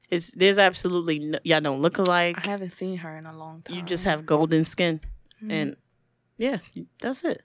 It's 0.10 0.32
there's 0.32 0.58
absolutely 0.60 1.20
no, 1.20 1.40
y'all 1.44 1.62
don't 1.62 1.82
look 1.82 1.98
alike. 1.98 2.38
I 2.46 2.52
haven't 2.52 2.72
seen 2.72 2.98
her 2.98 3.16
in 3.18 3.26
a 3.26 3.36
long 3.36 3.62
time. 3.62 3.76
You 3.76 3.82
just 3.84 4.04
have 4.06 4.26
golden 4.26 4.64
skin, 4.64 5.02
Mhm. 5.42 5.52
and 5.52 5.76
yeah, 6.38 6.58
that's 7.00 7.24
it. 7.24 7.42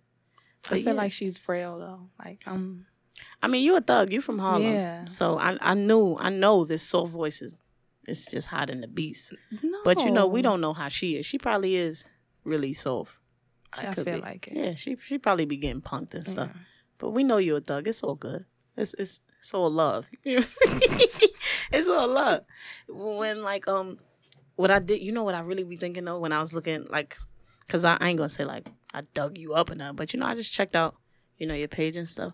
I 0.66 0.70
feel 0.70 0.78
yeah. 0.88 0.92
like 0.92 1.12
she's 1.12 1.38
frail 1.38 1.78
though. 1.78 2.08
Like 2.22 2.42
I'm. 2.46 2.86
I 3.42 3.48
mean, 3.48 3.64
you 3.64 3.76
a 3.76 3.80
thug. 3.80 4.12
You 4.12 4.20
from 4.20 4.38
Harlem. 4.38 4.62
Yeah. 4.72 5.04
So 5.08 5.38
I 5.38 5.56
I 5.60 5.74
knew 5.74 6.16
I 6.18 6.28
know 6.30 6.64
this 6.64 6.82
soft 6.82 7.12
voice 7.12 7.40
is 7.42 7.56
it's 8.06 8.26
just 8.26 8.48
hot 8.48 8.70
in 8.70 8.80
the 8.80 8.88
beast. 8.88 9.34
No. 9.62 9.80
But 9.84 10.04
you 10.04 10.10
know, 10.10 10.26
we 10.26 10.42
don't 10.42 10.60
know 10.60 10.72
how 10.72 10.88
she 10.88 11.16
is. 11.16 11.26
She 11.26 11.38
probably 11.38 11.76
is 11.76 12.04
really 12.44 12.72
soft. 12.74 13.16
I 13.72 13.92
feel 13.94 14.04
be. 14.04 14.16
like 14.16 14.48
it. 14.48 14.56
Yeah, 14.56 14.74
she 14.74 14.96
she 15.02 15.18
probably 15.18 15.46
be 15.46 15.56
getting 15.56 15.82
punked 15.82 16.14
and 16.14 16.26
stuff. 16.26 16.50
Yeah. 16.54 16.60
But 16.98 17.10
we 17.10 17.22
know 17.24 17.36
you're 17.38 17.58
a 17.58 17.60
thug. 17.60 17.86
It's 17.88 18.02
all 18.02 18.14
good. 18.14 18.44
It's 18.76 18.94
it's 18.94 19.20
it's 19.38 19.54
all 19.54 19.70
love. 19.70 20.08
it's 20.24 21.88
all 21.88 22.08
love. 22.08 22.42
When 22.88 23.42
like 23.42 23.68
um, 23.68 23.98
what 24.56 24.70
I 24.70 24.78
did, 24.78 25.02
you 25.02 25.12
know 25.12 25.22
what 25.22 25.34
I 25.34 25.40
really 25.40 25.64
be 25.64 25.76
thinking 25.76 26.04
though 26.04 26.18
when 26.18 26.32
I 26.32 26.40
was 26.40 26.52
looking 26.52 26.86
like, 26.90 27.16
cause 27.68 27.84
I, 27.84 27.96
I 28.00 28.08
ain't 28.08 28.18
gonna 28.18 28.28
say 28.28 28.44
like 28.44 28.68
I 28.92 29.02
dug 29.14 29.38
you 29.38 29.54
up 29.54 29.74
nothing, 29.74 29.96
but 29.96 30.12
you 30.12 30.20
know 30.20 30.26
I 30.26 30.34
just 30.34 30.52
checked 30.52 30.76
out, 30.76 30.96
you 31.36 31.46
know 31.46 31.54
your 31.54 31.68
page 31.68 31.96
and 31.96 32.08
stuff. 32.08 32.32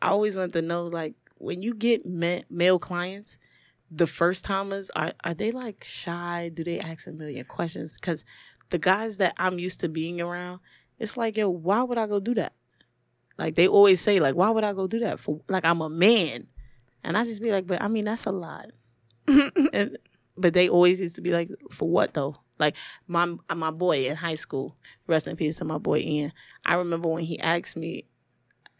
I 0.00 0.08
always 0.08 0.36
want 0.36 0.52
to 0.54 0.62
know 0.62 0.86
like 0.86 1.14
when 1.38 1.62
you 1.62 1.74
get 1.74 2.06
ma- 2.06 2.42
male 2.50 2.78
clients, 2.78 3.38
the 3.90 4.06
first 4.06 4.44
timers 4.44 4.90
are 4.90 5.12
are 5.22 5.34
they 5.34 5.52
like 5.52 5.84
shy? 5.84 6.50
Do 6.52 6.64
they 6.64 6.80
ask 6.80 7.06
a 7.06 7.12
million 7.12 7.44
questions? 7.44 7.96
Cause 7.98 8.24
the 8.70 8.78
guys 8.78 9.18
that 9.18 9.34
I'm 9.36 9.58
used 9.58 9.80
to 9.80 9.88
being 9.88 10.20
around, 10.20 10.60
it's 10.98 11.16
like 11.16 11.36
yo, 11.36 11.50
why 11.50 11.82
would 11.82 11.98
I 11.98 12.06
go 12.06 12.20
do 12.20 12.34
that? 12.34 12.54
Like 13.38 13.54
they 13.54 13.68
always 13.68 14.00
say, 14.00 14.18
like, 14.20 14.34
why 14.34 14.50
would 14.50 14.64
I 14.64 14.72
go 14.72 14.86
do 14.86 15.00
that 15.00 15.20
for? 15.20 15.40
Like 15.48 15.64
I'm 15.64 15.80
a 15.80 15.88
man, 15.90 16.46
and 17.04 17.16
I 17.16 17.24
just 17.24 17.42
be 17.42 17.50
like, 17.50 17.66
but 17.66 17.82
I 17.82 17.88
mean 17.88 18.04
that's 18.04 18.26
a 18.26 18.32
lot. 18.32 18.66
and 19.72 19.98
but 20.36 20.54
they 20.54 20.68
always 20.68 21.00
used 21.00 21.16
to 21.16 21.20
be 21.22 21.30
like, 21.30 21.50
for 21.70 21.88
what 21.88 22.14
though? 22.14 22.36
Like 22.58 22.76
my 23.06 23.34
my 23.54 23.70
boy 23.70 24.06
in 24.06 24.16
high 24.16 24.34
school, 24.34 24.76
rest 25.06 25.28
in 25.28 25.36
peace 25.36 25.58
to 25.58 25.64
my 25.64 25.78
boy 25.78 25.98
Ian. 25.98 26.32
I 26.64 26.74
remember 26.74 27.08
when 27.08 27.24
he 27.24 27.38
asked 27.38 27.76
me, 27.76 28.06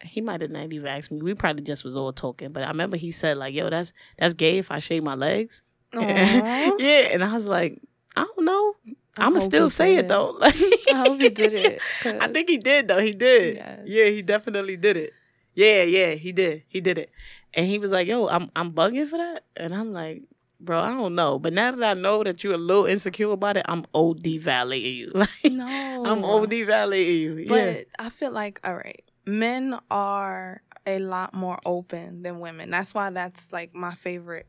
he 0.02 0.20
might 0.20 0.40
have 0.40 0.50
not 0.50 0.72
even 0.72 0.86
asked 0.86 1.11
me. 1.11 1.20
We 1.20 1.34
probably 1.34 1.64
just 1.64 1.84
was 1.84 1.96
all 1.96 2.12
talking, 2.12 2.52
but 2.52 2.62
I 2.62 2.68
remember 2.68 2.96
he 2.96 3.11
said 3.11 3.36
like, 3.36 3.54
"Yo, 3.54 3.68
that's 3.68 3.92
that's 4.18 4.34
gay 4.34 4.59
if 4.59 4.70
I 4.70 4.78
shave 4.78 5.02
my 5.02 5.14
legs." 5.14 5.62
Yeah, 6.78 7.09
and 7.12 7.24
I 7.24 7.32
was 7.32 7.46
like, 7.46 7.80
I 8.16 8.24
don't 8.24 8.44
know. 8.44 8.74
I 9.18 9.26
I'ma 9.26 9.38
still 9.38 9.70
say 9.70 9.96
it 9.96 10.08
though. 10.08 10.36
Like, 10.38 10.54
I 10.92 11.04
hope 11.06 11.20
he 11.20 11.30
did 11.30 11.54
it. 11.54 11.80
I 12.04 12.28
think 12.28 12.48
he 12.48 12.58
did 12.58 12.88
though. 12.88 12.98
He 13.00 13.12
did. 13.12 13.56
Yes. 13.56 13.80
Yeah, 13.84 14.04
he 14.06 14.22
definitely 14.22 14.76
did 14.76 14.96
it. 14.96 15.12
Yeah, 15.54 15.82
yeah, 15.82 16.12
he 16.12 16.32
did. 16.32 16.64
He 16.68 16.80
did 16.80 16.98
it. 16.98 17.10
And 17.54 17.66
he 17.66 17.78
was 17.78 17.90
like, 17.90 18.06
"Yo, 18.06 18.26
I'm 18.28 18.50
I'm 18.54 18.72
bugging 18.72 19.06
for 19.06 19.16
that." 19.16 19.44
And 19.56 19.74
I'm 19.74 19.92
like, 19.94 20.24
"Bro, 20.60 20.80
I 20.80 20.90
don't 20.90 21.14
know." 21.14 21.38
But 21.38 21.54
now 21.54 21.70
that 21.70 21.82
I 21.82 21.94
know 21.94 22.22
that 22.24 22.44
you're 22.44 22.54
a 22.54 22.58
little 22.58 22.84
insecure 22.84 23.30
about 23.30 23.56
it, 23.56 23.64
I'm 23.66 23.86
OD 23.94 24.22
validating 24.38 24.96
you. 24.96 25.10
Like, 25.14 25.52
No. 25.52 26.04
I'm 26.04 26.22
OD 26.22 26.50
validating 26.68 27.20
you. 27.22 27.46
But 27.48 27.54
yeah. 27.56 27.82
I 27.98 28.10
feel 28.10 28.32
like, 28.32 28.60
all 28.64 28.76
right, 28.76 29.02
men 29.24 29.78
are 29.90 30.60
a 30.86 30.98
lot 30.98 31.32
more 31.32 31.58
open 31.64 32.22
than 32.22 32.38
women. 32.40 32.70
That's 32.70 32.92
why 32.92 33.08
that's 33.10 33.50
like 33.52 33.74
my 33.74 33.94
favorite 33.94 34.46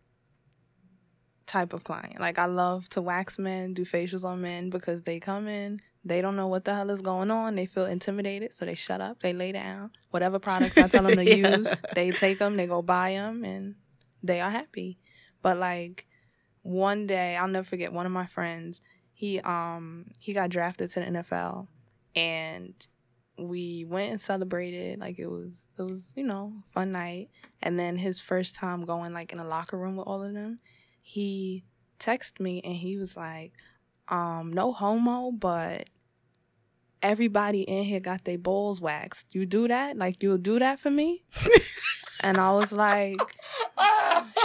type 1.47 1.73
of 1.73 1.83
client. 1.83 2.19
Like 2.19 2.37
I 2.37 2.45
love 2.45 2.87
to 2.89 3.01
wax 3.01 3.39
men, 3.39 3.73
do 3.73 3.83
facials 3.83 4.23
on 4.23 4.41
men 4.41 4.69
because 4.69 5.03
they 5.03 5.19
come 5.19 5.47
in, 5.47 5.81
they 6.05 6.21
don't 6.21 6.35
know 6.35 6.47
what 6.47 6.65
the 6.65 6.75
hell 6.75 6.89
is 6.89 7.01
going 7.01 7.31
on. 7.31 7.55
They 7.55 7.65
feel 7.65 7.85
intimidated, 7.85 8.53
so 8.53 8.65
they 8.65 8.75
shut 8.75 9.01
up, 9.01 9.21
they 9.21 9.33
lay 9.33 9.51
down. 9.51 9.91
Whatever 10.11 10.39
products 10.39 10.77
I 10.77 10.87
tell 10.87 11.03
them 11.03 11.15
to 11.15 11.23
Yeah. 11.25 11.35
use, 11.35 11.71
they 11.93 12.11
take 12.11 12.39
them, 12.39 12.55
they 12.57 12.67
go 12.67 12.81
buy 12.81 13.11
them, 13.13 13.43
and 13.43 13.75
they 14.21 14.41
are 14.41 14.51
happy. 14.51 14.99
But 15.41 15.57
like 15.57 16.05
one 16.63 17.07
day, 17.07 17.35
I'll 17.37 17.47
never 17.47 17.65
forget 17.65 17.93
one 17.93 18.05
of 18.05 18.11
my 18.11 18.25
friends. 18.25 18.81
He 19.13 19.39
um 19.39 20.11
he 20.19 20.33
got 20.33 20.49
drafted 20.49 20.89
to 20.91 20.99
the 20.99 21.05
NFL, 21.07 21.67
and 22.15 22.73
we 23.39 23.85
went 23.87 24.11
and 24.11 24.19
celebrated 24.21 24.99
like 24.99 25.19
it 25.19 25.27
was 25.27 25.69
it 25.77 25.83
was 25.83 26.13
you 26.17 26.23
know 26.23 26.53
fun 26.71 26.91
night. 26.91 27.29
And 27.61 27.79
then 27.79 27.97
his 27.97 28.19
first 28.19 28.55
time 28.55 28.85
going 28.85 29.13
like 29.13 29.31
in 29.31 29.39
a 29.39 29.47
locker 29.47 29.77
room 29.77 29.95
with 29.95 30.07
all 30.07 30.23
of 30.23 30.33
them, 30.33 30.59
he 31.07 31.63
texted 31.99 32.41
me 32.41 32.59
and 32.65 32.75
he 32.75 32.97
was 32.97 33.15
like, 33.15 33.53
um, 34.09 34.51
no 34.51 34.73
homo, 34.73 35.31
but 35.31 35.87
everybody 37.01 37.61
in 37.61 37.85
here 37.85 38.01
got 38.01 38.25
their 38.25 38.37
balls 38.37 38.81
waxed. 38.81 39.33
You 39.33 39.45
do 39.45 39.69
that? 39.69 39.97
Like 39.97 40.21
you'll 40.21 40.37
do 40.37 40.59
that 40.59 40.79
for 40.79 40.91
me? 40.91 41.23
and 42.23 42.37
I 42.37 42.51
was 42.51 42.73
like, 42.73 43.21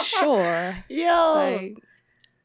sure. 0.05 0.77
Yo. 0.89 1.33
Like, 1.35 1.79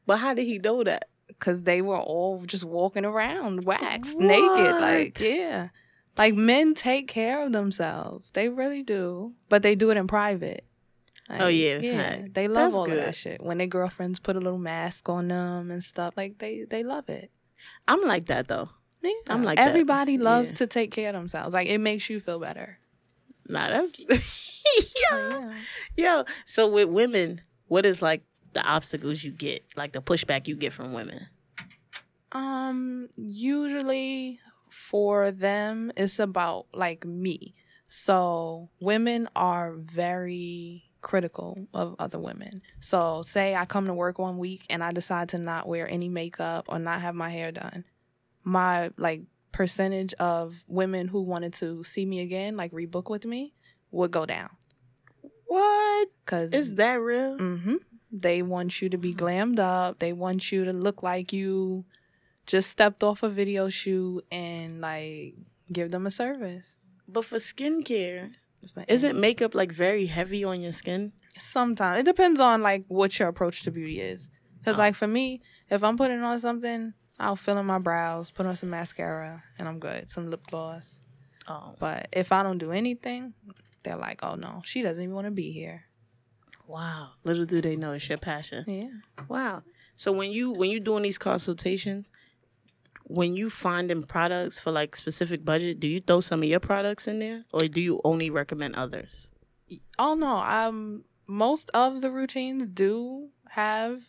but 0.04 0.16
how 0.16 0.34
did 0.34 0.46
he 0.46 0.58
know 0.58 0.82
that? 0.82 1.08
cause 1.38 1.62
they 1.62 1.80
were 1.80 2.00
all 2.00 2.42
just 2.46 2.64
walking 2.64 3.04
around 3.04 3.64
waxed 3.64 4.18
naked. 4.18 4.80
Like, 4.80 5.20
yeah. 5.20 5.68
Like 6.16 6.34
men 6.34 6.74
take 6.74 7.06
care 7.06 7.46
of 7.46 7.52
themselves. 7.52 8.32
They 8.32 8.48
really 8.48 8.82
do. 8.82 9.34
But 9.48 9.62
they 9.62 9.76
do 9.76 9.90
it 9.90 9.96
in 9.96 10.08
private. 10.08 10.64
Like, 11.28 11.40
Oh, 11.42 11.48
yeah, 11.48 11.78
Yeah. 11.78 12.26
They 12.32 12.48
love 12.48 12.72
That's 12.72 12.74
all 12.74 12.84
of 12.90 12.96
that 12.96 13.14
shit. 13.14 13.42
When 13.42 13.58
their 13.58 13.66
girlfriends 13.66 14.18
put 14.18 14.36
a 14.36 14.40
little 14.40 14.58
mask 14.58 15.08
on 15.08 15.28
them 15.28 15.70
and 15.70 15.84
stuff, 15.84 16.14
like 16.16 16.38
they 16.38 16.64
they 16.68 16.82
love 16.82 17.08
it. 17.08 17.30
I'm 17.86 18.02
like 18.02 18.26
that 18.26 18.48
though. 18.48 18.70
Yeah. 19.02 19.10
I'm 19.28 19.44
like 19.44 19.56
that. 19.58 19.68
everybody 19.68 20.18
loves 20.18 20.50
Yeah. 20.50 20.56
to 20.56 20.66
take 20.66 20.90
care 20.90 21.08
of 21.10 21.14
themselves. 21.14 21.54
Like 21.54 21.68
it 21.68 21.78
makes 21.78 22.08
you 22.10 22.20
feel 22.20 22.38
better. 22.40 22.78
Nah, 23.48 23.68
that's 23.70 23.96
Oh, 24.66 24.82
yo, 25.10 25.40
yeah. 25.40 25.54
yo. 25.96 26.24
So 26.44 26.66
with 26.68 26.88
women, 26.88 27.40
what 27.68 27.86
is 27.86 28.02
like 28.02 28.22
the 28.52 28.62
obstacles 28.62 29.22
you 29.24 29.30
get, 29.30 29.62
like 29.76 29.92
the 29.92 30.00
pushback 30.02 30.46
you 30.48 30.56
get 30.56 30.72
from 30.72 30.92
women? 30.92 31.26
Um, 32.32 33.08
usually 33.16 34.40
for 34.70 35.30
them, 35.30 35.90
it's 35.96 36.18
about 36.18 36.66
like 36.74 37.04
me. 37.06 37.54
So 37.88 38.68
women 38.80 39.28
are 39.34 39.74
very 39.74 40.87
critical 41.00 41.66
of 41.72 41.94
other 41.98 42.18
women. 42.18 42.62
So 42.80 43.22
say 43.22 43.54
I 43.54 43.64
come 43.64 43.86
to 43.86 43.94
work 43.94 44.18
one 44.18 44.38
week 44.38 44.64
and 44.70 44.82
I 44.82 44.92
decide 44.92 45.28
to 45.30 45.38
not 45.38 45.68
wear 45.68 45.88
any 45.88 46.08
makeup 46.08 46.66
or 46.68 46.78
not 46.78 47.00
have 47.00 47.14
my 47.14 47.30
hair 47.30 47.52
done. 47.52 47.84
My 48.44 48.90
like 48.96 49.22
percentage 49.52 50.14
of 50.14 50.64
women 50.66 51.08
who 51.08 51.22
wanted 51.22 51.52
to 51.54 51.84
see 51.84 52.04
me 52.06 52.20
again, 52.20 52.56
like 52.56 52.72
rebook 52.72 53.10
with 53.10 53.24
me, 53.24 53.54
would 53.90 54.10
go 54.10 54.26
down. 54.26 54.50
What 55.46 56.08
Cause 56.26 56.52
is 56.52 56.74
that 56.74 57.00
real? 57.00 57.38
hmm 57.38 57.76
They 58.12 58.42
want 58.42 58.80
you 58.82 58.88
to 58.88 58.98
be 58.98 59.14
glammed 59.14 59.58
up. 59.58 59.98
They 59.98 60.12
want 60.12 60.52
you 60.52 60.64
to 60.64 60.72
look 60.72 61.02
like 61.02 61.32
you 61.32 61.84
just 62.46 62.70
stepped 62.70 63.02
off 63.02 63.22
a 63.22 63.28
video 63.28 63.68
shoot 63.68 64.24
and 64.30 64.80
like 64.80 65.34
give 65.72 65.90
them 65.90 66.06
a 66.06 66.10
service. 66.10 66.78
But 67.06 67.24
for 67.24 67.36
skincare, 67.38 68.32
isn't 68.88 69.18
makeup 69.20 69.54
like 69.54 69.72
very 69.72 70.06
heavy 70.06 70.44
on 70.44 70.60
your 70.60 70.72
skin? 70.72 71.12
sometimes 71.36 72.00
it 72.00 72.04
depends 72.06 72.40
on 72.40 72.62
like 72.62 72.84
what 72.88 73.18
your 73.18 73.28
approach 73.28 73.62
to 73.62 73.70
beauty 73.70 74.00
is. 74.00 74.30
Cause 74.64 74.74
Oh. 74.74 74.78
like 74.78 74.94
for 74.96 75.06
me, 75.06 75.40
if 75.70 75.84
I'm 75.84 75.96
putting 75.96 76.20
on 76.22 76.38
something, 76.40 76.94
I'll 77.20 77.36
fill 77.36 77.58
in 77.58 77.66
my 77.66 77.78
brows, 77.78 78.30
put 78.32 78.44
on 78.46 78.56
some 78.56 78.70
mascara, 78.70 79.44
and 79.58 79.68
I'm 79.68 79.78
good. 79.78 80.10
Some 80.10 80.30
lip 80.30 80.42
gloss. 80.50 81.00
Oh, 81.48 81.74
But 81.78 82.08
if 82.12 82.32
I 82.32 82.42
don't 82.42 82.58
do 82.58 82.72
anything, 82.72 83.34
they're 83.82 83.96
like, 83.96 84.20
"Oh 84.22 84.34
no, 84.34 84.62
she 84.64 84.82
doesn't 84.82 85.02
even 85.02 85.14
want 85.14 85.26
to 85.26 85.30
be 85.30 85.50
here." 85.52 85.84
wow! 86.66 87.12
Little 87.24 87.46
do 87.46 87.60
they 87.60 87.76
know 87.76 87.92
it's 87.92 88.08
your 88.08 88.18
passion. 88.18 88.64
Yeah. 88.66 89.24
Wow. 89.28 89.62
So 89.96 90.12
when 90.12 90.30
you 90.32 90.52
when 90.52 90.70
you're 90.70 90.80
doing 90.80 91.02
these 91.02 91.18
consultations, 91.18 92.10
when 93.08 93.34
you 93.36 93.50
find 93.50 93.88
finding 93.88 94.02
products 94.02 94.60
for 94.60 94.70
like 94.70 94.94
specific 94.94 95.44
budget, 95.44 95.80
do 95.80 95.88
you 95.88 96.00
throw 96.00 96.20
some 96.20 96.42
of 96.42 96.48
your 96.48 96.60
products 96.60 97.08
in 97.08 97.18
there, 97.18 97.44
or 97.52 97.60
do 97.60 97.80
you 97.80 98.00
only 98.04 98.30
recommend 98.30 98.76
others? 98.76 99.30
Oh 99.98 100.14
no, 100.14 100.36
um 100.36 101.04
most 101.26 101.70
of 101.74 102.00
the 102.00 102.10
routines 102.10 102.66
do 102.66 103.28
have 103.50 104.02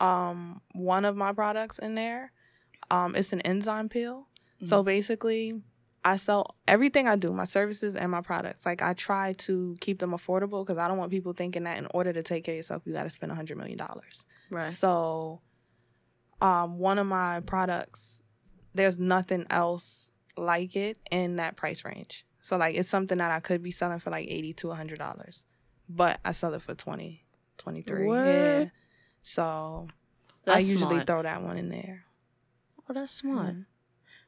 um 0.00 0.60
one 0.72 1.04
of 1.04 1.16
my 1.16 1.32
products 1.32 1.78
in 1.78 1.94
there. 1.94 2.32
Um 2.90 3.14
it's 3.14 3.32
an 3.32 3.40
enzyme 3.42 3.88
peel. 3.88 4.26
So 4.62 4.82
basically 4.82 5.62
I 6.04 6.16
sell 6.16 6.56
everything 6.68 7.08
I 7.08 7.16
do, 7.16 7.32
my 7.32 7.44
services 7.44 7.96
and 7.96 8.10
my 8.10 8.20
products. 8.20 8.66
Like 8.66 8.82
I 8.82 8.92
try 8.94 9.32
to 9.34 9.76
keep 9.80 9.98
them 9.98 10.12
affordable 10.12 10.64
because 10.64 10.78
I 10.78 10.88
don't 10.88 10.98
want 10.98 11.10
people 11.10 11.32
thinking 11.32 11.64
that 11.64 11.78
in 11.78 11.86
order 11.92 12.12
to 12.12 12.22
take 12.22 12.44
care 12.44 12.54
of 12.54 12.56
yourself 12.58 12.82
you 12.84 12.92
got 12.92 13.04
to 13.04 13.10
spend 13.10 13.32
a 13.32 13.34
hundred 13.34 13.56
million 13.56 13.78
dollars. 13.78 14.26
Right. 14.50 14.62
So, 14.62 15.40
um, 16.42 16.78
one 16.78 16.98
of 16.98 17.06
my 17.06 17.40
products, 17.40 18.22
there's 18.74 18.98
nothing 18.98 19.46
else 19.50 20.12
like 20.36 20.76
it 20.76 20.98
in 21.10 21.36
that 21.36 21.56
price 21.56 21.84
range. 21.84 22.24
So 22.40 22.56
like 22.56 22.74
it's 22.76 22.88
something 22.88 23.18
that 23.18 23.30
I 23.30 23.40
could 23.40 23.62
be 23.62 23.70
selling 23.70 23.98
for 23.98 24.10
like 24.10 24.28
eighty 24.28 24.52
to 24.54 24.70
hundred 24.70 24.98
dollars, 24.98 25.44
but 25.88 26.18
I 26.24 26.32
sell 26.32 26.54
it 26.54 26.62
for 26.62 26.74
20, 26.74 27.24
23. 27.58 28.06
What? 28.06 28.26
Yeah. 28.26 28.64
So 29.22 29.88
I 30.46 30.58
usually 30.60 30.96
smart. 30.96 31.06
throw 31.06 31.22
that 31.22 31.42
one 31.42 31.58
in 31.58 31.68
there. 31.68 32.04
Oh, 32.88 32.94
that's 32.94 33.12
smart. 33.12 33.54
Mhm. 33.54 33.66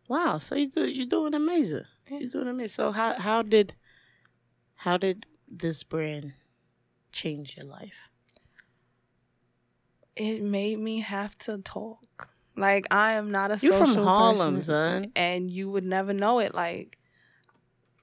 Wow. 0.09 0.39
So 0.39 0.55
you 0.55 0.69
do 0.69 0.87
you're 0.87 1.07
doing 1.07 1.35
amazing. 1.35 1.85
Yeah. 2.11 2.19
You're 2.19 2.31
doing 2.31 2.49
amazing. 2.49 2.69
So 2.69 2.93
how 2.93 3.15
how 3.15 3.43
did 3.43 3.75
how 4.75 4.97
did 4.99 5.27
this 5.49 5.83
brand 5.83 6.35
change 7.13 7.57
your 7.57 7.67
life? 7.67 8.11
It 10.15 10.43
made 10.43 10.79
me 10.79 11.01
have 11.01 11.39
to 11.39 11.59
talk. 11.59 12.29
Like 12.57 12.87
I 12.91 13.15
am 13.15 13.31
not 13.31 13.51
a 13.51 13.59
You 13.61 13.73
social 13.73 13.95
from 13.95 14.05
Harlem, 14.05 14.55
person, 14.57 14.61
son. 14.61 15.13
and 15.17 15.51
you 15.51 15.71
would 15.71 15.85
never 15.85 16.13
know 16.13 16.39
it. 16.39 16.55
Like 16.55 16.99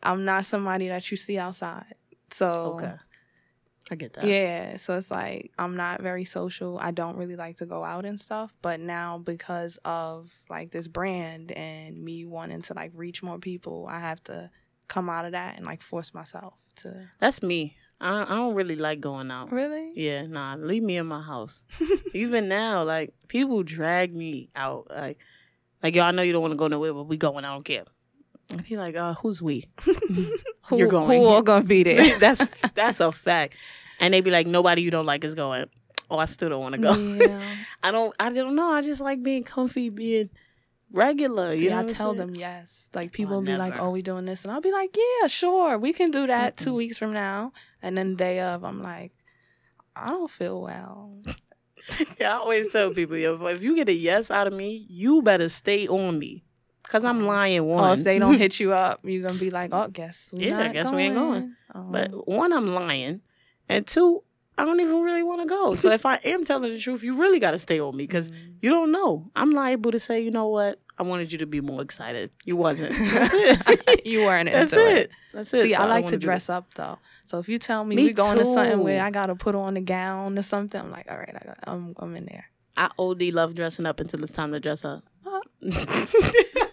I'm 0.02 0.26
not 0.26 0.46
somebody 0.46 0.88
that 0.88 1.10
you 1.12 1.18
see 1.18 1.38
outside. 1.38 1.96
So 2.32 2.76
Okay. 2.78 2.94
I 3.92 3.96
get 3.96 4.14
that. 4.14 4.26
Yeah, 4.26 4.78
so 4.78 4.98
it's 4.98 5.10
like 5.10 5.52
I'm 5.58 5.76
not 5.76 6.02
very 6.02 6.24
social. 6.26 6.78
I 6.80 6.92
don't 6.92 7.18
really 7.18 7.36
like 7.36 7.58
to 7.58 7.66
go 7.66 7.84
out 7.84 8.06
and 8.06 8.20
stuff, 8.20 8.54
but 8.62 8.80
now 8.80 9.18
because 9.18 9.78
of 9.84 10.32
like 10.50 10.72
this 10.72 10.88
brand 10.88 11.52
and 11.52 12.04
me 12.04 12.26
wanting 12.26 12.62
to 12.64 12.74
like 12.76 12.92
reach 12.94 13.24
more 13.24 13.40
people, 13.40 13.88
I 13.90 14.00
have 14.00 14.24
to 14.26 14.52
come 14.88 15.10
out 15.10 15.26
of 15.26 15.32
that 15.34 15.58
and 15.58 15.66
like 15.66 15.82
force 15.82 16.14
myself 16.14 16.54
to 16.78 17.08
That's 17.20 17.42
me. 17.42 17.78
I, 18.02 18.24
I 18.24 18.36
don't 18.36 18.56
really 18.56 18.76
like 18.76 19.02
going 19.02 19.30
out. 19.30 19.52
Really? 19.52 19.92
Yeah, 19.96 20.26
nah, 20.26 20.56
leave 20.56 20.84
me 20.84 20.98
in 20.98 21.06
my 21.06 21.22
house. 21.22 21.64
Even 22.14 22.48
now, 22.48 22.84
like 22.84 23.14
people 23.28 23.64
drag 23.64 24.16
me 24.16 24.50
out. 24.56 24.88
Like, 24.90 25.18
like 25.84 25.96
yo, 25.96 26.04
I 26.04 26.12
know 26.12 26.22
you 26.22 26.32
don't 26.32 26.42
want 26.42 26.54
to 26.54 26.58
go 26.58 26.68
nowhere, 26.68 26.94
but 26.94 27.04
we 27.04 27.18
going. 27.18 27.46
I 27.46 27.54
don't 27.54 27.66
care. 27.66 27.84
I 28.52 28.58
be 28.58 28.78
like, 28.78 28.96
uh, 28.96 29.14
who's 29.16 29.42
we? 29.42 29.66
Who, 29.84 30.32
You're 30.78 30.88
going. 30.88 31.08
Who 31.08 31.26
all 31.26 31.42
gonna 31.42 31.66
be 31.66 31.84
there? 31.84 32.18
that's 32.20 32.46
that's 32.74 33.00
a 33.00 33.12
fact. 33.12 33.56
And 34.00 34.14
they 34.14 34.22
be 34.22 34.32
like, 34.32 34.48
nobody 34.48 34.82
you 34.82 34.92
don't 34.92 35.06
like 35.06 35.24
is 35.24 35.36
going. 35.36 35.66
Oh, 36.10 36.18
I 36.18 36.26
still 36.26 36.50
don't 36.50 36.62
want 36.62 36.76
to 36.76 36.82
go. 36.82 36.94
Yeah. 36.96 37.42
I 37.84 37.92
don't. 37.92 38.16
I 38.20 38.32
don't 38.32 38.56
know. 38.56 38.72
I 38.72 38.82
just 38.82 39.02
like 39.02 39.22
being 39.22 39.44
comfy, 39.44 39.90
being 39.90 40.30
regular. 40.92 41.52
See, 41.52 41.66
you 41.66 41.70
know 41.70 41.80
I 41.80 41.84
tell 41.84 42.14
saying? 42.14 42.18
them 42.18 42.36
yes. 42.36 42.90
Like 42.94 43.12
people 43.12 43.36
will 43.36 43.42
be 43.44 43.56
like, 43.56 43.80
"Oh, 43.80 43.92
we 43.92 44.02
doing 44.02 44.26
this," 44.26 44.44
and 44.44 44.52
I'll 44.52 44.62
be 44.62 44.72
like, 44.72 44.96
"Yeah, 44.96 45.28
sure, 45.28 45.78
we 45.78 45.94
can 45.94 46.12
do 46.12 46.28
that 46.28 46.58
two 46.58 46.74
weeks 46.74 46.98
from 46.98 47.14
now." 47.14 47.52
And 47.82 47.98
then 47.98 48.16
day 48.16 48.40
of, 48.42 48.64
I'm 48.64 48.82
like, 48.82 49.12
"I 49.96 50.10
don't 50.10 50.30
feel 50.32 50.62
well." 50.62 51.14
Yeah, 52.20 52.36
I 52.36 52.38
always 52.38 52.70
tell 52.70 52.94
people, 52.94 53.18
yo, 53.18 53.44
if 53.48 53.64
you 53.64 53.76
get 53.76 53.90
a 53.90 53.94
yes 53.94 54.30
out 54.30 54.46
of 54.46 54.54
me, 54.54 54.86
you 54.90 55.24
better 55.24 55.50
stay 55.50 55.88
on 55.88 56.20
me, 56.20 56.44
cause 56.84 57.04
I'm 57.04 57.22
lying. 57.26 57.66
One, 57.66 57.84
Or 57.84 57.94
if 57.94 58.04
they 58.04 58.20
don't 58.20 58.38
hit 58.38 58.60
you 58.60 58.74
up, 58.74 59.00
you're 59.04 59.24
gonna 59.28 59.40
be 59.40 59.50
like, 59.50 59.72
"Oh, 59.74 59.88
guess 59.88 60.30
we 60.32 60.46
Yeah, 60.46 60.66
not 60.66 60.74
guess 60.74 60.92
we 60.92 61.04
ain't 61.04 61.16
going." 61.16 61.56
Oh. 61.74 61.82
But 61.90 62.14
um. 62.14 62.20
one, 62.26 62.54
I'm 62.54 62.68
lying, 62.68 63.22
and 63.68 63.88
two, 63.88 64.24
I 64.60 64.66
don't 64.66 64.80
even 64.82 65.02
really 65.02 65.24
want 65.24 65.42
to 65.42 65.48
go. 65.48 65.74
So 65.76 65.90
if 65.92 66.06
I 66.06 66.16
am 66.26 66.44
telling 66.44 66.72
the 66.72 66.80
truth, 66.80 67.04
you 67.04 67.16
really 67.16 67.40
got 67.40 67.52
to 67.52 67.58
stay 67.58 67.80
on 67.80 67.96
me 67.96 68.04
because 68.06 68.30
Mm. 68.32 68.56
you 68.62 68.70
don't 68.70 68.92
know. 68.92 69.30
I'm 69.36 69.52
liable 69.52 69.92
to 69.92 70.00
say, 70.00 70.20
you 70.22 70.32
know 70.32 70.48
what? 70.48 70.80
I 70.98 71.04
wanted 71.04 71.32
you 71.32 71.38
to 71.40 71.46
be 71.46 71.62
more 71.62 71.82
excited. 71.82 72.30
You 72.44 72.58
wasn't. 72.58 72.92
That's 72.92 73.34
it. 73.88 74.06
you 74.06 74.20
weren't 74.26 74.52
That's 74.52 74.74
into 74.74 74.86
it. 74.96 75.12
That's 75.32 75.54
it. 75.54 75.64
See, 75.64 75.74
So 75.74 75.82
I 75.82 75.86
like 75.86 76.04
wanna 76.04 76.18
to 76.18 76.20
do 76.20 76.26
dress 76.26 76.50
up 76.50 76.74
though. 76.74 76.98
So 77.24 77.40
if 77.40 77.48
you 77.48 77.58
tell 77.58 77.86
me, 77.86 77.96
Me 77.96 78.04
we 78.04 78.12
going 78.14 78.38
to 78.38 78.44
something 78.46 78.84
where. 78.84 79.02
I 79.02 79.10
gotta 79.10 79.36
put 79.36 79.56
on 79.56 79.78
a 79.78 79.82
gown 79.82 80.38
or 80.38 80.42
something, 80.44 80.80
I'm 80.82 80.92
like, 80.92 81.10
all 81.10 81.18
right, 81.18 81.34
I 81.42 81.46
got, 81.46 81.58
I'm, 81.66 81.92
I'm 81.98 82.16
in 82.18 82.26
there. 82.26 82.46
I 82.76 82.90
OD 83.00 83.22
love 83.34 83.54
dressing 83.56 83.86
up 83.86 84.00
until 84.02 84.22
it's 84.24 84.32
time 84.34 84.52
to 84.52 84.60
dress 84.60 84.84
up. 84.84 85.04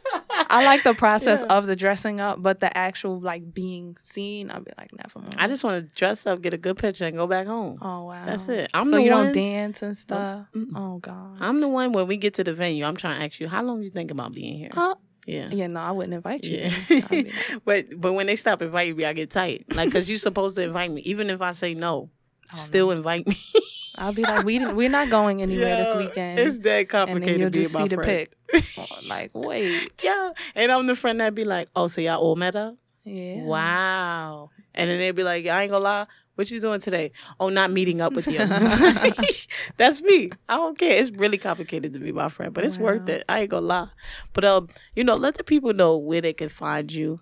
I 0.48 0.64
like 0.64 0.82
the 0.82 0.94
process 0.94 1.40
Yeah. 1.46 1.56
of 1.56 1.66
the 1.66 1.76
dressing 1.76 2.20
up, 2.20 2.42
but 2.42 2.60
the 2.60 2.76
actual 2.76 3.20
like 3.20 3.52
being 3.54 3.96
seen, 4.00 4.50
I'll 4.50 4.60
be 4.60 4.72
like, 4.78 4.90
never 4.92 5.18
mind. 5.20 5.34
I 5.38 5.48
just 5.48 5.64
want 5.64 5.82
to 5.82 5.98
dress 5.98 6.26
up, 6.26 6.42
get 6.42 6.54
a 6.54 6.58
good 6.58 6.76
picture, 6.76 7.04
and 7.04 7.14
go 7.16 7.26
back 7.26 7.46
home. 7.46 7.78
oh 7.82 8.04
wow, 8.04 8.24
That's 8.26 8.48
it. 8.48 8.70
I'm 8.74 8.84
so 8.86 8.90
the 8.96 9.02
you 9.02 9.10
one- 9.10 9.24
don't 9.26 9.32
dance 9.34 9.82
and 9.82 9.96
stuff. 9.96 10.46
Mm-mm. 10.54 10.72
Oh 10.74 10.98
god. 10.98 11.38
I'm 11.40 11.60
the 11.60 11.68
one 11.68 11.92
when 11.92 12.06
we 12.06 12.16
get 12.16 12.34
to 12.34 12.44
the 12.44 12.52
venue. 12.54 12.84
I'm 12.84 12.96
trying 12.96 13.18
to 13.20 13.24
ask 13.26 13.40
you, 13.40 13.48
how 13.48 13.62
long 13.62 13.82
you 13.82 13.90
think 13.90 14.10
about 14.10 14.32
being 14.32 14.58
here? 14.58 14.70
Oh, 14.76 14.96
Yeah. 15.26 15.48
yeah, 15.50 15.66
no, 15.66 15.80
I 15.80 15.90
wouldn't 15.92 16.14
invite 16.14 16.44
you. 16.44 16.70
Yeah. 16.88 17.22
But 17.64 17.86
but 18.00 18.12
when 18.12 18.26
they 18.26 18.36
stop 18.36 18.62
inviting 18.62 18.96
me, 18.96 19.04
I 19.04 19.12
get 19.12 19.30
tight. 19.30 19.66
Like, 19.74 19.90
cause 19.92 20.08
you're 20.08 20.18
supposed 20.18 20.56
to 20.56 20.62
invite 20.62 20.90
me, 20.92 21.00
even 21.02 21.30
if 21.30 21.40
I 21.42 21.52
say 21.52 21.74
no. 21.74 22.10
Oh, 22.52 22.56
Still 22.56 22.90
invite 22.92 23.26
me. 23.26 23.36
I'll 23.98 24.12
be 24.12 24.22
like, 24.22 24.44
we 24.44 24.64
we're 24.64 24.90
not 24.90 25.10
going 25.10 25.42
anywhere 25.42 25.76
this 25.76 25.94
weekend. 25.96 26.38
It's 26.38 26.58
that 26.60 26.78
and 26.80 26.88
complicated 26.88 27.28
then 27.34 27.40
you'll 27.40 27.50
just 27.50 27.74
see 27.74 27.88
the 27.88 27.98
pic. 27.98 28.32
Oh, 28.78 28.86
like, 29.08 29.30
wait, 29.34 30.02
Yeah, 30.04 30.30
and 30.54 30.70
I'm 30.70 30.86
the 30.86 30.94
friend 30.94 31.20
that 31.20 31.34
be 31.34 31.44
like, 31.44 31.68
"Oh, 31.74 31.88
so 31.88 32.00
y'all 32.00 32.20
all 32.20 32.36
met 32.36 32.54
up? 32.54 32.76
yeah, 33.04 33.42
Wow!" 33.42 34.50
And 34.74 34.88
then 34.90 34.98
they'd 34.98 35.12
be 35.12 35.24
like, 35.24 35.46
"I 35.46 35.62
ain't 35.62 35.70
gonna 35.72 35.82
lie, 35.82 36.04
what 36.36 36.50
you 36.50 36.60
doing 36.60 36.78
today? 36.80 37.12
Oh, 37.40 37.48
not 37.48 37.72
meeting 37.72 38.00
up 38.00 38.12
with 38.12 38.26
you." 38.28 38.38
That's 39.76 40.00
me. 40.02 40.30
I 40.48 40.56
don't 40.56 40.78
care. 40.78 41.00
It's 41.00 41.10
really 41.10 41.38
complicated 41.38 41.92
to 41.94 41.98
be 41.98 42.12
my 42.12 42.28
friend, 42.28 42.52
but 42.54 42.64
it's 42.64 42.78
worth 42.78 43.08
it. 43.08 43.24
I 43.28 43.40
ain't 43.40 43.50
gonna 43.50 43.66
lie. 43.66 43.88
But 44.32 44.44
um, 44.44 44.68
you 44.94 45.02
know, 45.04 45.14
let 45.14 45.34
the 45.34 45.44
people 45.44 45.72
know 45.74 45.96
where 45.96 46.20
they 46.20 46.32
can 46.32 46.48
find 46.48 46.92
you, 46.92 47.20